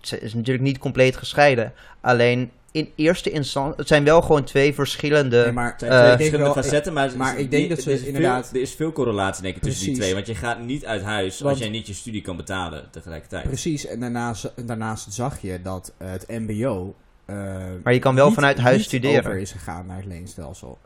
Het 0.00 0.22
is 0.22 0.34
natuurlijk 0.34 0.64
niet 0.64 0.78
compleet 0.78 1.16
gescheiden. 1.16 1.72
Alleen 2.00 2.50
in 2.72 2.92
eerste 2.96 3.30
instantie, 3.30 3.74
het 3.76 3.88
zijn 3.88 4.04
wel 4.04 4.22
gewoon 4.22 4.44
twee 4.44 4.74
verschillende... 4.74 5.42
Nee, 5.42 5.52
maar 5.52 5.70
Eh, 5.70 5.76
twee 5.76 5.90
ik 5.90 5.96
denk 5.96 6.16
verschillende 6.16 6.54
wel- 6.54 6.62
facetten, 6.62 6.92
maar, 6.92 7.16
maar 7.16 7.38
ik 7.38 7.50
denk 7.50 7.68
dat 7.68 7.80
ze 7.82 7.90
er 7.90 7.96
is 7.96 8.02
inderdaad- 8.02 8.46
Veel, 8.48 8.56
er 8.56 8.62
is 8.62 8.74
veel 8.74 8.92
correlatie 8.92 9.42
denk 9.42 9.56
ik 9.56 9.62
tussen 9.62 9.86
die 9.86 9.94
twee. 9.96 10.14
Want 10.14 10.26
je 10.26 10.34
gaat 10.34 10.60
niet 10.60 10.84
uit 10.86 11.02
huis 11.02 11.38
Want- 11.40 11.50
als 11.50 11.58
jij 11.62 11.68
niet 11.72 11.86
je 11.86 11.94
studie 11.94 12.22
kan 12.22 12.36
betalen 12.36 12.88
tegelijkertijd. 12.90 13.44
Precies, 13.44 13.86
en 13.86 14.00
daarnaast, 14.00 14.52
daarnaast 14.66 15.12
zag 15.12 15.40
je 15.40 15.62
dat 15.62 15.92
eh, 15.96 16.10
het 16.10 16.24
MBO. 16.28 16.94
eh, 17.24 17.36
Maar 17.82 17.92
je 17.92 17.98
kan 17.98 18.14
wel 18.14 18.26
niet- 18.26 18.34
vanuit 18.34 18.58
huis 18.58 18.76
niet 18.76 18.86
studeren. 18.86 19.18
over 19.18 19.36
is 19.38 19.52
gegaan 19.52 19.86
naar 19.86 19.96
het 19.96 20.06
leenstelsel. 20.06 20.78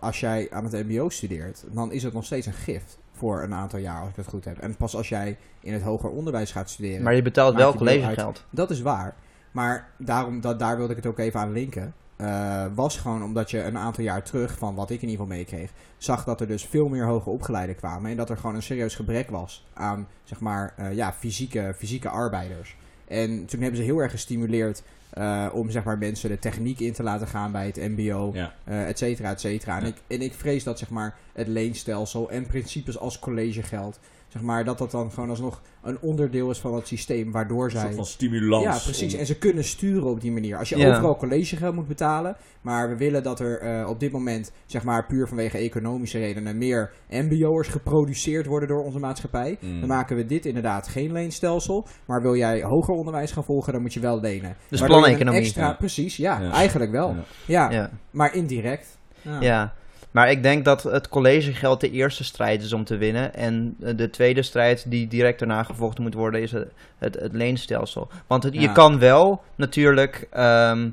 Als 0.00 0.20
jij 0.20 0.48
aan 0.50 0.64
het 0.64 0.72
MBO 0.88 1.08
studeert, 1.08 1.64
dan 1.72 1.92
is 1.92 2.02
het 2.02 2.12
nog 2.12 2.24
steeds 2.24 2.46
een 2.46 2.52
gift 2.52 2.98
voor 3.12 3.42
een 3.42 3.54
aantal 3.54 3.78
jaar, 3.78 4.00
als 4.00 4.10
ik 4.10 4.16
het 4.16 4.26
goed 4.26 4.44
heb. 4.44 4.58
En 4.58 4.76
pas 4.76 4.96
als 4.96 5.08
jij 5.08 5.36
in 5.60 5.72
het 5.72 5.82
hoger 5.82 6.10
onderwijs 6.10 6.52
gaat 6.52 6.70
studeren. 6.70 7.02
Maar 7.02 7.14
je 7.14 7.22
betaalt 7.22 7.54
wel 7.54 7.74
collegegeld. 7.74 8.44
Dat 8.50 8.70
is 8.70 8.80
waar. 8.80 9.14
Maar 9.52 9.88
daarom, 9.98 10.40
dat, 10.40 10.58
daar 10.58 10.76
wilde 10.76 10.90
ik 10.90 10.96
het 10.96 11.06
ook 11.06 11.18
even 11.18 11.40
aan 11.40 11.52
linken. 11.52 11.94
eh, 12.16 12.64
was 12.74 12.96
gewoon 12.96 13.22
omdat 13.22 13.50
je 13.50 13.62
een 13.62 13.78
aantal 13.78 14.04
jaar 14.04 14.22
terug, 14.22 14.58
van 14.58 14.74
wat 14.74 14.90
ik 14.90 15.02
in 15.02 15.08
ieder 15.08 15.24
geval 15.24 15.36
meekreeg, 15.36 15.70
zag 15.98 16.24
dat 16.24 16.40
er 16.40 16.46
dus 16.46 16.64
veel 16.66 16.88
meer 16.88 17.04
hoger 17.04 17.32
opgeleiden 17.32 17.76
kwamen. 17.76 18.10
En 18.10 18.16
dat 18.16 18.30
er 18.30 18.36
gewoon 18.36 18.54
een 18.54 18.62
serieus 18.62 18.94
gebrek 18.94 19.30
was 19.30 19.66
aan, 19.74 20.08
zeg 20.24 20.40
maar, 20.40 20.74
eh, 20.76 20.92
ja, 20.94 21.12
fysieke, 21.12 21.74
fysieke 21.78 22.08
arbeiders. 22.08 22.76
En 23.08 23.46
toen 23.46 23.60
hebben 23.60 23.78
ze 23.78 23.84
heel 23.84 23.98
erg 23.98 24.10
gestimuleerd 24.10 24.82
eh, 25.10 25.46
om, 25.52 25.70
zeg 25.70 25.84
maar, 25.84 25.98
mensen 25.98 26.28
de 26.30 26.38
techniek 26.38 26.80
in 26.80 26.92
te 26.92 27.02
laten 27.02 27.26
gaan 27.26 27.52
bij 27.52 27.66
het 27.66 27.76
mbo, 27.76 28.30
Ja. 28.34 28.52
et 28.64 28.98
cetera, 28.98 29.30
et 29.30 29.40
cetera. 29.40 29.78
En, 29.80 29.86
ik, 29.86 29.96
en 30.06 30.22
ik 30.22 30.32
vrees 30.34 30.64
dat, 30.64 30.78
zeg 30.78 30.90
maar, 30.90 31.14
het 31.32 31.46
leenstelsel 31.48 32.30
en 32.30 32.46
principes 32.46 32.98
als 32.98 33.18
collegegeld, 33.18 33.98
zeg 34.32 34.42
maar, 34.42 34.64
dat 34.64 34.78
dat 34.78 34.90
dan 34.90 35.10
gewoon 35.12 35.28
alsnog 35.30 35.62
een 35.82 35.98
onderdeel 36.00 36.50
is 36.50 36.58
van 36.58 36.74
het 36.74 36.86
systeem, 36.86 37.32
waardoor 37.32 37.64
Een 37.64 37.70
zij... 37.70 37.80
soort 37.80 37.94
van 37.94 38.04
stimulans. 38.06 38.64
Ja, 38.64 38.78
precies. 38.84 39.12
om- 39.14 39.20
En 39.20 39.26
ze 39.26 39.38
kunnen 39.38 39.64
sturen 39.64 40.04
op 40.10 40.20
die 40.20 40.32
manier. 40.32 40.58
Als 40.58 40.68
je 40.68 40.76
Ja. 40.76 40.88
overal 40.90 41.16
collegegeld 41.16 41.74
moet 41.74 41.88
betalen, 41.88 42.36
maar 42.60 42.88
we 42.88 42.96
willen 42.96 43.22
dat 43.22 43.40
er 43.40 43.58
eh, 43.60 43.88
op 43.88 44.00
dit 44.00 44.12
moment, 44.12 44.52
zeg 44.66 44.84
maar 44.84 45.06
puur 45.06 45.28
vanwege 45.28 45.58
economische 45.58 46.18
redenen, 46.18 46.58
meer 46.58 46.92
MBO'ers 47.08 47.68
geproduceerd 47.68 48.46
worden 48.46 48.68
door 48.68 48.84
onze 48.84 48.98
maatschappij. 48.98 49.58
Mm. 49.60 49.78
Dan 49.80 49.88
maken 49.88 50.16
we 50.16 50.26
dit 50.26 50.46
inderdaad 50.46 50.88
geen 50.88 51.12
leenstelsel. 51.12 51.86
Maar 52.06 52.22
wil 52.22 52.36
jij 52.36 52.62
hoger 52.62 52.94
onderwijs 52.94 53.32
gaan 53.32 53.44
volgen, 53.44 53.72
dan 53.72 53.82
moet 53.82 53.94
je 53.94 54.00
wel 54.00 54.20
lenen. 54.20 54.56
Dus 54.68 54.80
een 54.80 54.86
planeconomie. 54.86 55.40
Extra, 55.40 55.66
Ja. 55.66 55.72
Precies, 55.72 56.16
ja, 56.16 56.40
Ja. 56.40 56.50
eigenlijk 56.52 56.90
wel. 56.90 57.08
Ja. 57.08 57.22
Ja, 57.46 57.70
Ja. 57.70 57.90
maar 58.10 58.34
indirect. 58.34 58.98
Ja. 59.40 59.72
Maar 60.12 60.30
ik 60.30 60.42
denk 60.42 60.64
dat 60.64 60.82
het 60.82 61.08
collegegeld 61.08 61.80
de 61.80 61.90
eerste 61.90 62.24
strijd 62.24 62.62
is 62.62 62.72
om 62.72 62.84
te 62.84 62.96
winnen. 62.96 63.34
En 63.34 63.76
eh, 63.80 63.96
de 63.96 64.10
tweede 64.10 64.42
strijd 64.42 64.90
die 64.90 65.06
direct 65.08 65.38
daarna 65.38 65.62
gevochten 65.62 66.02
moet 66.02 66.14
worden 66.14 66.42
is 66.42 66.52
het, 66.52 66.68
het, 66.98 67.14
het 67.14 67.32
leenstelsel. 67.32 68.08
Want 68.26 68.42
het- 68.42 68.54
je 68.54 68.72
kan 68.72 68.98
wel 68.98 69.42
natuurlijk 69.56 70.26
ehm, 70.30 70.90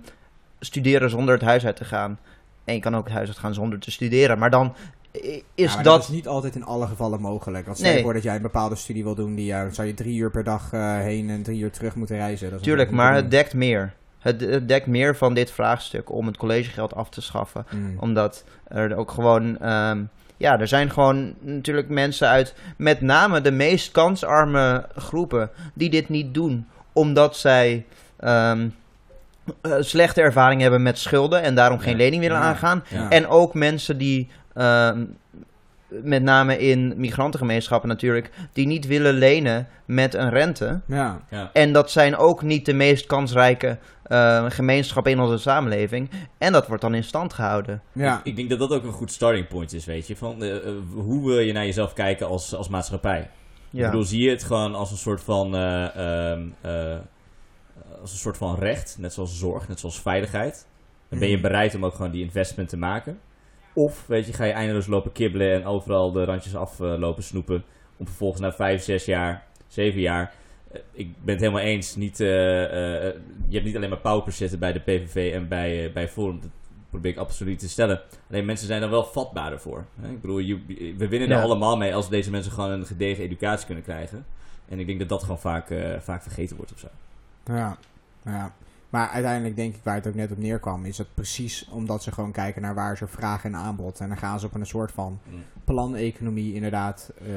studeren 0.59 1.09
zonder 1.09 1.33
het 1.33 1.43
huis 1.43 1.65
uit 1.65 1.75
te 1.75 1.85
gaan. 1.85 2.19
En 2.65 2.73
je 2.73 2.79
kan 2.81 2.95
ook 2.95 3.03
het 3.05 3.13
huis 3.13 3.27
uit 3.27 3.37
gaan 3.37 3.53
zonder 3.53 3.79
te 3.79 3.91
studeren. 3.91 4.39
Maar 4.39 4.49
dan 4.49 4.75
is 5.11 5.41
Ja, 5.55 5.73
maar 5.75 5.83
dat... 5.83 6.01
is 6.03 6.07
niet 6.09 6.27
altijd 6.27 6.55
in 6.55 6.63
alle 6.63 6.87
gevallen 6.87 7.21
mogelijk. 7.21 7.65
Want 7.65 7.77
stel 7.77 7.89
je 7.89 7.95
Nee. 7.95 8.03
voor 8.03 8.13
dat 8.13 8.23
jij 8.23 8.35
een 8.35 8.41
bepaalde 8.41 8.75
studie 8.75 9.03
wil 9.03 9.15
doen, 9.15 9.35
die, 9.35 9.53
eh, 9.53 9.71
zou 9.71 9.87
je 9.87 9.93
drie 9.93 10.17
uur 10.17 10.31
per 10.31 10.43
dag 10.43 10.73
eh, 10.73 10.97
heen 10.99 11.29
en 11.29 11.43
drie 11.43 11.59
uur 11.59 11.71
terug 11.71 11.95
moeten 11.95 12.15
reizen. 12.15 12.51
Dat 12.51 12.63
Tuurlijk, 12.63 12.91
maar 12.91 13.15
het 13.15 13.31
dekt 13.31 13.53
meer. 13.53 13.93
Het, 14.19 14.41
het 14.41 14.67
dekt 14.67 14.87
meer 14.87 15.15
van 15.15 15.33
dit 15.33 15.51
vraagstuk 15.51 16.11
om 16.11 16.25
het 16.27 16.37
collegegeld 16.37 16.95
af 16.95 17.09
te 17.09 17.21
schaffen. 17.21 17.65
Mm. 17.69 17.95
Omdat 17.99 18.43
er 18.67 18.95
ook 18.95 19.11
gewoon. 19.11 19.57
ehm, 19.59 20.01
ja, 20.37 20.59
er 20.59 20.67
zijn 20.67 20.89
gewoon 20.89 21.33
natuurlijk 21.39 21.89
mensen 21.89 22.27
uit. 22.27 22.55
Met 22.77 23.01
name 23.01 23.41
de 23.41 23.51
meest 23.51 23.91
kansarme 23.91 24.85
groepen. 24.95 25.49
die 25.73 25.89
dit 25.89 26.09
niet 26.09 26.33
doen. 26.33 26.67
Omdat 26.93 27.37
zij. 27.37 27.85
ehm, 28.19 28.67
eh, 29.61 29.71
slechte 29.79 30.21
ervaring 30.21 30.61
hebben 30.61 30.81
met 30.81 30.97
schulden. 30.97 31.41
en 31.41 31.55
daarom 31.55 31.79
geen 31.79 31.91
Ja. 31.91 31.97
lening 31.97 32.21
willen 32.21 32.37
Ja. 32.37 32.43
aangaan. 32.43 32.83
Ja. 32.89 33.09
En 33.09 33.27
ook 33.27 33.53
mensen 33.53 33.97
die. 33.97 34.29
ehm, 34.53 35.03
met 35.87 36.23
name 36.23 36.57
in 36.57 36.93
migrantengemeenschappen 36.97 37.89
natuurlijk. 37.89 38.29
die 38.53 38.67
niet 38.67 38.87
willen 38.87 39.13
lenen 39.13 39.67
met 39.85 40.13
een 40.13 40.29
rente. 40.29 40.79
Ja. 40.85 41.19
Ja. 41.29 41.49
En 41.53 41.73
dat 41.73 41.91
zijn 41.91 42.17
ook 42.17 42.41
niet 42.41 42.65
de 42.65 42.73
meest 42.73 43.05
kansrijke 43.05 43.77
eh, 44.09 44.45
gemeenschappen 44.49 45.11
in 45.11 45.19
onze 45.19 45.37
samenleving. 45.37 46.09
En 46.37 46.51
dat 46.51 46.67
wordt 46.67 46.81
dan 46.81 46.93
in 46.95 47.03
stand 47.03 47.33
gehouden. 47.33 47.81
Ja. 47.93 48.21
Ik 48.23 48.35
denk 48.35 48.49
dat 48.49 48.59
dat 48.59 48.71
ook 48.73 48.83
een 48.83 48.91
goed 48.91 49.11
starting 49.11 49.47
point 49.47 49.73
is, 49.73 49.85
weet 49.85 50.07
je. 50.07 50.15
Van, 50.15 50.43
eh, 50.43 50.55
eh, 50.55 50.73
hoe 50.93 51.25
wil 51.25 51.39
je 51.39 51.53
naar 51.53 51.65
jezelf 51.65 51.93
kijken 51.93 52.27
als, 52.27 52.55
als 52.55 52.69
maatschappij? 52.69 53.19
Ik 53.19 53.79
Ja. 53.79 53.85
bedoel, 53.85 54.03
zie 54.03 54.23
je 54.23 54.29
het 54.29 54.43
gewoon 54.43 54.75
als 54.75 54.91
een 54.91 54.97
soort 54.97 55.21
van, 55.23 55.55
eh, 55.55 55.95
ehm, 56.31 56.47
eh, 56.61 56.97
als 58.01 58.11
een 58.11 58.17
soort 58.17 58.37
van 58.37 58.55
recht, 58.55 58.95
net 58.99 59.13
zoals 59.13 59.37
zorg, 59.39 59.67
net 59.67 59.79
zoals 59.79 60.01
veiligheid. 60.01 60.67
Dan 61.09 61.19
ben 61.19 61.27
je 61.29 61.33
Mhm. 61.37 61.43
bereid 61.47 61.75
om 61.75 61.85
ook 61.85 61.95
gewoon 61.95 62.11
die 62.11 62.23
investment 62.23 62.69
te 62.69 62.77
maken. 62.77 63.19
Of, 63.73 64.03
weet 64.07 64.25
je, 64.25 64.33
ga 64.33 64.43
je 64.43 64.51
eindeloos 64.51 64.87
lopen 64.87 65.11
kibbelen 65.11 65.53
en 65.53 65.65
overal 65.65 66.11
de 66.11 66.23
randjes 66.25 66.55
aflopen 66.55 66.99
lopen 66.99 67.23
snoepen. 67.23 67.63
Om 67.97 68.05
vervolgens 68.05 68.41
na 68.41 68.51
vijf, 68.51 68.83
zes 68.83 69.05
jaar 69.05 69.43
zeven 69.67 69.99
jaar. 70.01 70.33
Eh, 70.71 70.79
ik 70.91 71.07
ben 71.23 71.33
het 71.33 71.43
helemaal 71.43 71.63
eens. 71.63 71.95
Niet, 71.95 72.19
eh, 72.19 72.63
eh, 73.07 73.13
je 73.47 73.53
hebt 73.53 73.65
niet 73.65 73.75
alleen 73.75 73.89
maar 73.89 73.97
paupers 73.99 74.37
zitten 74.37 74.59
bij 74.59 74.73
de 74.73 74.79
PVV 74.79 75.33
en 75.33 75.47
bij, 75.47 75.85
eh, 75.85 75.93
bij 75.93 76.07
Forum. 76.09 76.39
Dat 76.41 76.49
probeer 76.89 77.11
ik 77.11 77.17
absoluut 77.17 77.59
te 77.59 77.69
stellen. 77.69 78.01
Alleen 78.29 78.45
mensen 78.45 78.67
zijn 78.67 78.81
er 78.81 78.89
wel 78.89 79.03
vatbaarder 79.03 79.59
voor. 79.59 79.85
Hè? 80.01 80.09
Ik 80.09 80.21
bedoel, 80.21 80.37
je- 80.37 80.93
we 80.97 81.07
winnen 81.07 81.29
er 81.29 81.35
allemaal 81.43 81.77
mee 81.77 81.95
als 81.95 82.09
deze 82.09 82.31
mensen 82.31 82.51
gewoon 82.51 82.69
een 82.71 82.85
gedegen 82.85 83.23
educatie 83.23 83.65
kunnen 83.65 83.83
krijgen. 83.83 84.25
En 84.69 84.79
ik 84.79 84.85
denk 84.87 84.99
dat 84.99 85.09
dat 85.09 85.21
gewoon 85.21 85.39
vaak, 85.39 85.69
eh, 85.69 85.99
vaak 85.99 86.21
vergeten 86.21 86.55
wordt 86.55 86.73
of 86.73 86.79
zo. 86.79 86.87
Ja, 87.45 87.77
ja. 88.25 88.53
Maar 88.89 89.09
uiteindelijk 89.09 89.55
denk 89.55 89.75
ik 89.75 89.83
waar 89.83 89.95
het 89.95 90.07
ook 90.07 90.15
net 90.15 90.31
op 90.31 90.37
neerkwam, 90.37 90.85
is 90.85 90.97
dat 90.97 91.07
precies 91.13 91.67
omdat 91.71 92.03
ze 92.03 92.11
gewoon 92.11 92.31
kijken 92.31 92.61
naar 92.61 92.75
waar 92.75 92.97
er 93.01 93.09
vraag 93.09 93.43
en 93.45 93.55
aanbod. 93.55 93.99
En 93.99 94.07
dan 94.07 94.17
gaan 94.17 94.39
ze 94.39 94.45
op 94.45 94.53
een 94.53 94.65
soort 94.65 94.91
van 94.91 95.19
Mm. 95.29 95.43
planeconomie 95.63 96.53
inderdaad 96.53 97.11
eh, 97.21 97.29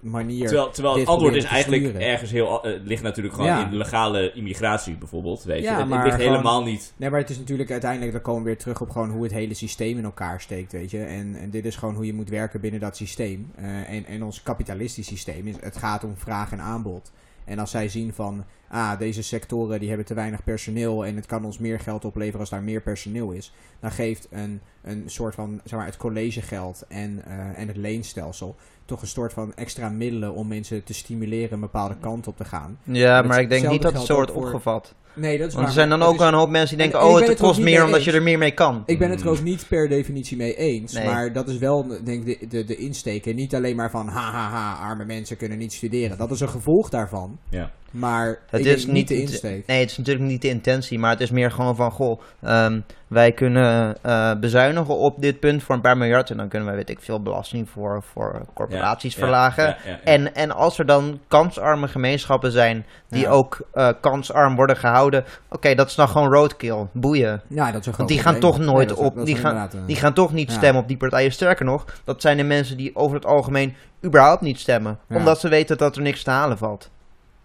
manier. 0.00 0.46
Terwijl, 0.46 0.70
terwijl 0.70 0.98
het 0.98 1.08
antwoord 1.08 1.34
is 1.34 1.44
eigenlijk 1.44 1.82
sturen. 1.82 2.00
ergens 2.00 2.30
heel... 2.30 2.58
Het 2.62 2.82
ligt 2.86 3.02
natuurlijk 3.02 3.34
gewoon 3.34 3.50
Ja. 3.50 3.66
in 3.66 3.76
legale 3.76 4.32
immigratie 4.32 4.96
bijvoorbeeld, 4.96 5.42
weet 5.44 5.62
Ja, 5.62 5.72
je. 5.72 5.78
Het, 5.78 5.88
maar 5.88 6.04
ligt 6.04 6.16
gewoon- 6.16 6.30
helemaal 6.30 6.62
niet... 6.64 6.92
Nee, 6.96 7.10
maar 7.10 7.20
het 7.20 7.30
is 7.30 7.38
natuurlijk 7.38 7.70
uiteindelijk, 7.70 8.12
dan 8.12 8.20
komen 8.22 8.42
we 8.42 8.46
weer 8.48 8.58
terug 8.58 8.80
op 8.80 8.90
gewoon 8.90 9.10
hoe 9.10 9.22
het 9.22 9.32
hele 9.32 9.54
systeem 9.54 9.98
in 9.98 10.04
elkaar 10.04 10.40
steekt, 10.40 10.72
weet 10.72 10.90
je. 10.90 11.02
En, 11.04 11.34
en 11.36 11.50
dit 11.50 11.64
is 11.64 11.76
gewoon 11.76 11.94
hoe 11.94 12.06
je 12.06 12.14
moet 12.14 12.28
werken 12.28 12.60
binnen 12.60 12.80
dat 12.80 12.96
systeem. 12.96 13.50
Eh, 13.56 13.90
en, 13.90 14.04
en 14.06 14.22
ons 14.24 14.42
kapitalistisch 14.42 15.06
systeem, 15.06 15.46
is, 15.46 15.54
het 15.60 15.76
gaat 15.76 16.04
om 16.04 16.16
vraag 16.16 16.52
en 16.52 16.60
aanbod. 16.60 17.12
En 17.48 17.58
als 17.58 17.70
zij 17.70 17.88
zien 17.88 18.12
van, 18.12 18.44
ah, 18.68 18.98
deze 18.98 19.22
sectoren 19.22 19.78
die 19.80 19.88
hebben 19.88 20.06
te 20.06 20.14
weinig 20.14 20.44
personeel 20.44 21.06
en 21.06 21.16
het 21.16 21.26
kan 21.26 21.44
ons 21.44 21.58
meer 21.58 21.80
geld 21.80 22.04
opleveren 22.04 22.40
als 22.40 22.50
daar 22.50 22.62
meer 22.62 22.80
personeel 22.80 23.30
is, 23.30 23.52
dan 23.80 23.90
geeft 23.90 24.28
een, 24.30 24.60
een 24.82 25.02
soort 25.06 25.34
van, 25.34 25.60
zeg 25.64 25.78
maar, 25.78 25.86
het 25.86 25.96
collegegeld 25.96 26.84
en, 26.88 27.22
eh, 27.24 27.58
en 27.58 27.68
het 27.68 27.76
leenstelsel 27.76 28.56
toch 28.84 29.02
een 29.02 29.08
soort 29.08 29.32
van 29.32 29.54
extra 29.54 29.88
middelen 29.88 30.34
om 30.34 30.48
mensen 30.48 30.84
te 30.84 30.94
stimuleren 30.94 31.52
een 31.52 31.60
bepaalde 31.60 31.96
kant 32.00 32.26
op 32.26 32.36
te 32.36 32.44
gaan. 32.44 32.78
Ja, 32.82 33.22
maar 33.22 33.40
ik 33.40 33.48
denk 33.48 33.68
niet 33.68 33.82
dat 33.82 33.92
het 33.92 34.02
zo 34.02 34.14
wordt 34.14 34.32
voor- 34.32 34.44
opgevat. 34.44 34.94
Nee, 35.14 35.38
dat 35.38 35.48
is 35.48 35.54
Want 35.54 35.66
er 35.66 35.72
zijn 35.72 35.88
dan 35.88 36.02
ook 36.02 36.20
een 36.20 36.34
hoop 36.34 36.48
mensen 36.48 36.76
die 36.76 36.86
en- 36.86 36.92
denken... 36.92 37.10
en 37.10 37.22
oh, 37.22 37.28
het 37.28 37.38
kost 37.38 37.60
meer 37.60 37.74
mee 37.74 37.84
omdat 37.84 38.04
je 38.04 38.12
er 38.12 38.22
meer 38.22 38.38
mee 38.38 38.54
kan. 38.54 38.82
Ik 38.86 38.98
ben 38.98 39.10
het 39.10 39.20
er 39.20 39.28
ook 39.28 39.42
niet 39.42 39.66
per 39.68 39.88
definitie 39.88 40.36
mee 40.36 40.54
eens. 40.56 40.92
Nee. 40.92 41.06
Maar 41.06 41.32
dat 41.32 41.48
is 41.48 41.58
wel, 41.58 41.86
denk 42.04 42.26
ik, 42.26 42.40
de, 42.40 42.46
de, 42.46 42.64
de 42.64 42.76
insteek. 42.76 43.26
En 43.26 43.34
niet 43.34 43.54
alleen 43.54 43.76
maar 43.76 43.90
van, 43.90 44.08
ha, 44.08 44.30
ha, 44.30 44.50
ha, 44.50 44.88
arme 44.88 45.04
mensen 45.04 45.36
kunnen 45.36 45.58
niet 45.58 45.72
studeren. 45.72 46.18
Dat 46.18 46.30
is 46.30 46.40
een 46.40 46.48
gevolg 46.48 46.88
daarvan. 46.88 47.38
Ja. 47.48 47.70
Maar 47.90 48.38
Het 48.50 48.66
is 48.66 48.86
niet 48.86 49.08
de 49.08 49.20
insteek. 49.20 49.66
Nee, 49.66 49.80
het 49.80 49.90
is 49.90 49.96
natuurlijk 49.98 50.26
niet 50.26 50.42
de 50.42 50.48
intentie, 50.48 50.98
maar 50.98 51.10
het 51.10 51.20
is 51.20 51.30
meer 51.30 51.50
gewoon 51.50 51.76
van, 51.76 51.90
goh, 51.90 52.20
ehm, 52.42 52.80
wij 53.08 53.32
kunnen 53.32 53.96
eh, 54.02 54.34
bezuinigen 54.40 54.96
op 54.96 55.20
dit 55.20 55.40
punt 55.40 55.62
voor 55.62 55.74
een 55.74 55.80
paar 55.80 55.96
miljard 55.96 56.30
en 56.30 56.36
dan 56.36 56.48
kunnen 56.48 56.68
wij, 56.68 56.76
weet 56.76 56.90
ik 56.90 57.00
veel, 57.00 57.22
belasting 57.22 57.68
voor, 57.70 58.02
voor 58.02 58.42
corporaties 58.54 59.14
Ja, 59.14 59.20
verlagen. 59.20 59.64
ja, 59.64 59.76
ja, 59.84 59.90
ja. 59.90 59.98
En, 60.04 60.34
en 60.34 60.50
als 60.50 60.78
er 60.78 60.86
dan 60.86 61.20
kansarme 61.28 61.88
gemeenschappen 61.88 62.52
zijn 62.52 62.86
die 63.08 63.28
ook 63.28 63.60
eh, 63.72 63.88
kansarm 64.00 64.56
worden 64.56 64.76
gehouden, 64.76 65.24
oké, 65.50 65.74
dat 65.74 65.88
is 65.88 65.94
dan 65.94 66.08
gewoon 66.08 66.32
roadkill, 66.32 66.86
boeien. 66.92 67.42
Ja, 67.48 67.72
dat 67.72 67.86
is 67.86 67.96
Want 67.96 68.08
die 68.08 68.20
gaan 68.20 68.40
toch 68.40 68.58
nooit 68.58 68.88
Nee, 68.88 68.98
op, 68.98 69.24
die 69.24 69.36
gaan, 69.36 69.56
eh, 69.56 69.80
die 69.86 69.96
gaan 69.96 70.14
toch 70.14 70.32
niet 70.32 70.52
stemmen 70.52 70.82
op 70.82 70.88
die 70.88 70.96
partijen. 70.96 71.32
Sterker 71.32 71.64
nog, 71.64 71.84
dat 72.04 72.20
zijn 72.20 72.36
de 72.36 72.44
mensen 72.44 72.76
die 72.76 72.96
over 72.96 73.16
het 73.16 73.26
algemeen 73.26 73.74
überhaupt 74.04 74.40
niet 74.40 74.58
stemmen, 74.60 74.98
omdat 75.08 75.40
ze 75.40 75.48
weten 75.48 75.78
dat 75.78 75.96
er 75.96 76.02
niks 76.02 76.22
te 76.22 76.30
halen 76.30 76.58
valt. 76.58 76.90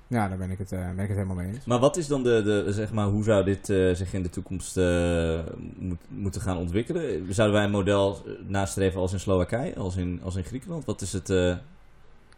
Ja, 0.07 0.27
daar 0.27 0.37
ben 0.37 0.51
ik, 0.51 0.57
het, 0.57 0.71
eh, 0.71 0.79
ben 0.79 0.91
ik 1.03 1.07
het 1.07 1.17
helemaal 1.17 1.35
mee 1.35 1.47
eens. 1.53 1.65
Maar 1.65 1.79
wat 1.79 1.97
is 1.97 2.07
dan 2.07 2.23
de, 2.23 2.41
de 2.43 2.73
zeg 2.73 2.91
maar, 2.91 3.07
hoe 3.07 3.23
zou 3.23 3.43
dit 3.43 3.69
eh, 3.69 3.93
zich 3.93 4.13
in 4.13 4.23
de 4.23 4.29
toekomst 4.29 4.77
eh, 4.77 5.39
moet, 5.77 5.99
moeten 6.07 6.41
gaan 6.41 6.57
ontwikkelen? 6.57 7.33
Zouden 7.33 7.55
wij 7.57 7.65
een 7.65 7.71
model 7.71 8.17
nastreven 8.47 8.99
als 9.01 9.13
in 9.13 9.19
Slowakije, 9.19 9.75
als 9.75 9.95
in, 9.95 10.19
als 10.23 10.35
in 10.35 10.43
Griekenland? 10.43 10.85
Wat 10.85 11.01
is 11.01 11.13
het? 11.13 11.29
eh, 11.29 11.55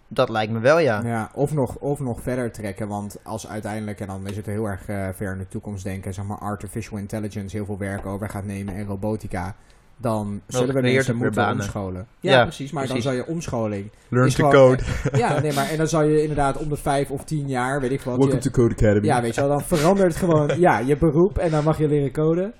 Dat 0.07 0.29
lijkt 0.29 0.51
me 0.53 0.59
wel, 0.59 0.79
ja. 0.79 1.01
Ja, 1.05 1.31
of, 1.33 1.53
nog, 1.53 1.75
of 1.75 1.99
nog 1.99 2.21
verder 2.21 2.51
trekken, 2.51 2.87
want 2.87 3.17
als 3.23 3.47
uiteindelijk, 3.47 3.99
en 3.99 4.07
dan 4.07 4.27
is 4.27 4.35
het 4.37 4.45
heel 4.45 4.65
erg 4.65 4.87
eh, 4.87 5.07
ver 5.13 5.31
in 5.31 5.37
de 5.37 5.47
toekomst 5.47 5.83
denken, 5.83 6.13
zeg 6.13 6.25
maar 6.25 6.37
artificial 6.37 6.97
intelligence 6.99 7.55
heel 7.55 7.65
veel 7.65 7.77
werk 7.77 8.05
over 8.05 8.29
gaat 8.29 8.45
nemen 8.45 8.75
en 8.75 8.85
robotica, 8.85 9.55
dan 9.97 10.41
zullen 10.47 10.75
we 10.75 10.81
mensen 10.81 11.15
moeten 11.15 11.33
banen. 11.35 11.55
omscholen. 11.55 12.07
Ja, 12.19 12.31
Ja, 12.31 12.43
precies, 12.43 12.71
maar 12.71 12.83
precies. 12.85 13.03
dan 13.03 13.13
zou 13.13 13.25
je 13.25 13.31
omscholing... 13.33 13.91
Learn 14.09 14.27
is 14.27 14.35
gewoon- 14.35 14.77
Ja, 15.23 15.39
nee, 15.39 15.53
maar 15.53 15.69
en 15.69 15.77
dan 15.77 15.87
zou 15.87 16.05
je 16.11 16.21
inderdaad 16.21 16.57
om 16.57 16.69
de 16.69 16.75
vijf 16.75 17.09
of 17.11 17.23
tien 17.23 17.47
jaar, 17.47 17.81
weet 17.81 17.91
ik 17.91 18.01
wat... 18.01 18.23
je- 18.31 18.37
to 18.37 18.49
Code 18.49 18.73
Academy. 18.73 19.05
ja, 19.05 19.21
weet 19.21 19.35
je 19.35 19.41
wel, 19.41 19.49
dan 19.49 19.61
verandert 19.61 20.15
gewoon 20.15 20.51
ja, 20.67 20.79
je 20.79 20.97
beroep 20.97 21.37
en 21.37 21.51
dan 21.51 21.63
mag 21.63 21.77
je 21.77 21.87
leren 21.87 22.11
coden. 22.11 22.53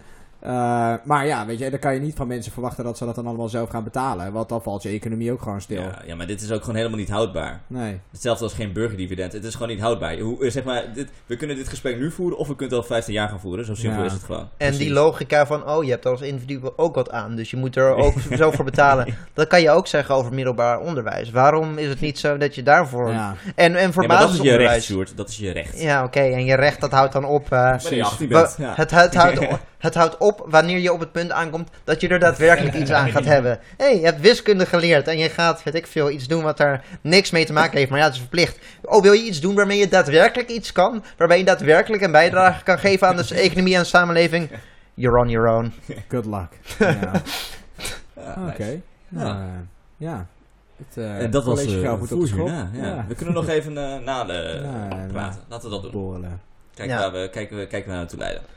Eh, 0.46 0.94
maar 1.04 1.26
ja, 1.26 1.46
weet 1.46 1.60
je, 1.60 1.70
dan 1.70 1.80
kan 1.80 1.94
je 1.94 2.00
niet 2.00 2.16
van 2.16 2.28
mensen 2.28 2.52
verwachten 2.52 2.84
dat 2.84 2.98
ze 2.98 3.06
dat 3.06 3.16
dan 3.16 3.28
allemaal 3.28 3.50
zelf 3.50 3.70
gaan 3.70 3.84
betalen. 3.84 4.32
Want 4.32 4.50
dan 4.50 4.62
valt 4.62 4.84
je 4.84 4.90
economie 4.90 5.32
ook 5.32 5.42
gewoon 5.42 5.62
stil. 5.62 5.82
Ja, 5.82 6.02
ja, 6.06 6.16
maar 6.16 6.28
dit 6.28 6.42
is 6.42 6.52
ook 6.52 6.60
gewoon 6.62 6.76
helemaal 6.76 6.98
niet 6.98 7.10
houdbaar. 7.10 7.62
Nee. 7.68 8.00
Hetzelfde 8.12 8.44
als 8.44 8.54
geen 8.54 8.74
burgerdividend. 8.74 9.34
Het 9.34 9.44
is 9.44 9.54
gewoon 9.54 9.68
niet 9.70 9.80
houdbaar. 9.80 10.18
Hoe, 10.20 10.44
eh, 10.46 10.52
zeg 10.52 10.64
maar, 10.64 10.84
dit, 10.94 11.10
we 11.26 11.36
kunnen 11.38 11.56
dit 11.56 11.68
gesprek 11.68 11.98
nu 11.98 12.12
voeren 12.12 12.38
of 12.38 12.48
we 12.48 12.56
kunnen 12.56 12.76
het 12.78 12.84
al 12.88 12.94
15 12.96 13.14
jaar 13.14 13.30
gaan 13.30 13.40
voeren. 13.40 13.66
Zo 13.66 13.76
simpel 13.76 14.00
Ja. 14.00 14.06
is 14.06 14.14
het 14.14 14.24
gewoon. 14.24 14.40
En 14.40 14.48
Precies. 14.58 14.78
die 14.78 14.92
logica 14.92 15.46
van, 15.46 15.70
oh, 15.70 15.84
je 15.84 15.90
hebt 15.92 16.06
als 16.06 16.22
individu 16.22 16.60
ook 16.76 16.96
wat 16.96 17.12
aan, 17.12 17.36
dus 17.36 17.50
je 17.52 17.58
moet 17.58 17.76
er 17.76 17.96
ook 17.96 18.14
zo 18.38 18.52
voor 18.52 18.66
betalen. 18.66 19.16
Dat 19.34 19.48
kan 19.48 19.62
je 19.62 19.70
ook 19.72 19.88
zeggen 19.88 20.16
over 20.16 20.34
middelbaar 20.34 20.80
onderwijs. 20.80 21.32
Waarom 21.32 21.78
is 21.78 21.88
het 21.88 22.00
niet 22.00 22.20
zo 22.20 22.38
dat 22.38 22.56
je 22.56 22.64
daarvoor... 22.64 23.10
Ja, 23.12 23.36
En, 23.56 23.76
en 23.76 23.94
voor 23.94 24.06
maar 24.08 24.20
dat 24.20 24.30
is 24.34 24.40
je 24.40 24.56
recht. 24.56 24.84
Sjoerd. 24.84 25.18
Dat 25.18 25.30
is 25.30 25.38
je 25.38 25.52
recht. 25.52 25.82
Ja, 25.82 26.04
oké, 26.04 26.20
en 26.20 26.46
je 26.46 26.56
recht, 26.56 26.82
dat 26.82 26.92
houdt 26.92 27.14
dan 27.14 27.26
op... 27.26 27.52
eh, 27.52 27.72
18 27.72 28.30
wa- 28.30 28.42
bent. 28.42 28.56
Ja. 28.60 28.74
het, 28.76 28.92
het, 28.92 29.16
houdt, 29.16 29.40
het 29.78 29.96
houdt 29.96 30.18
op 30.18 30.35
wanneer 30.46 30.78
je 30.80 30.94
op 30.94 31.00
het 31.00 31.12
punt 31.12 31.32
aankomt 31.32 31.70
dat 31.84 32.02
je 32.02 32.08
er 32.08 32.20
daadwerkelijk 32.20 32.74
iets 32.76 32.92
aan 32.92 33.10
gaat 33.12 33.26
hebben. 33.26 33.60
Hé, 33.78 33.86
hey, 33.86 33.96
je 34.00 34.06
hebt 34.06 34.22
wiskunde 34.22 34.66
geleerd 34.66 35.08
en 35.08 35.18
je 35.18 35.30
gaat, 35.30 35.64
weet 35.64 35.76
ik 35.76 35.88
veel, 35.88 36.10
iets 36.10 36.28
doen 36.28 36.44
wat 36.44 36.58
daar 36.58 36.84
niks 37.02 37.32
mee 37.32 37.46
te 37.46 37.54
maken 37.54 37.78
heeft, 37.78 37.90
maar 37.90 38.00
ja, 38.00 38.06
het 38.06 38.14
is 38.14 38.20
verplicht. 38.20 38.58
Oh, 38.82 39.02
wil 39.02 39.14
je 39.14 39.24
iets 39.24 39.40
doen 39.42 39.56
waarmee 39.56 39.78
je 39.78 39.88
daadwerkelijk 39.88 40.50
iets 40.50 40.72
kan? 40.72 41.04
Waarbij 41.18 41.38
je 41.38 41.44
daadwerkelijk 41.44 42.04
een 42.04 42.12
bijdrage 42.12 42.64
kan 42.64 42.80
geven 42.80 43.08
aan 43.08 43.16
de 43.16 43.36
economie 43.48 43.76
en 43.76 43.86
samenleving? 43.86 44.50
You're 44.94 45.20
on 45.20 45.30
your 45.30 45.48
own. 45.50 45.74
good 46.08 46.26
luck. 46.26 46.50
Ja. 46.80 47.12
Ja, 48.16 48.48
Oké. 48.48 48.82
Nou, 49.10 49.28
Ja. 49.28 49.40
eh, 49.40 49.48
ja. 49.98 50.28
Het, 50.78 50.98
eh, 50.98 51.20
En 51.24 51.32
dat 51.32 51.44
was 51.46 51.66
uh, 51.66 51.92
op 51.94 52.48
ja, 52.48 52.70
ja. 52.74 52.86
Ja. 52.86 53.06
We 53.08 53.16
kunnen 53.16 53.34
nog 53.34 53.48
even 53.48 53.78
eh, 53.78 54.00
na 54.06 54.24
de 54.24 54.34
Ja, 54.64 55.06
praten. 55.12 55.42
Laten 55.48 55.70
we 55.70 55.74
dat 55.76 55.82
doen. 55.84 55.92
Borrelen. 55.92 56.42
Kijk 56.74 56.90
Ja. 56.90 56.98
waar 57.00 57.12
we, 57.12 57.30
kijken, 57.30 57.58
we, 57.58 57.68
kijken 57.68 57.88
waar 57.90 57.98
we 57.98 58.02
naartoe 58.04 58.20
leiden. 58.20 58.42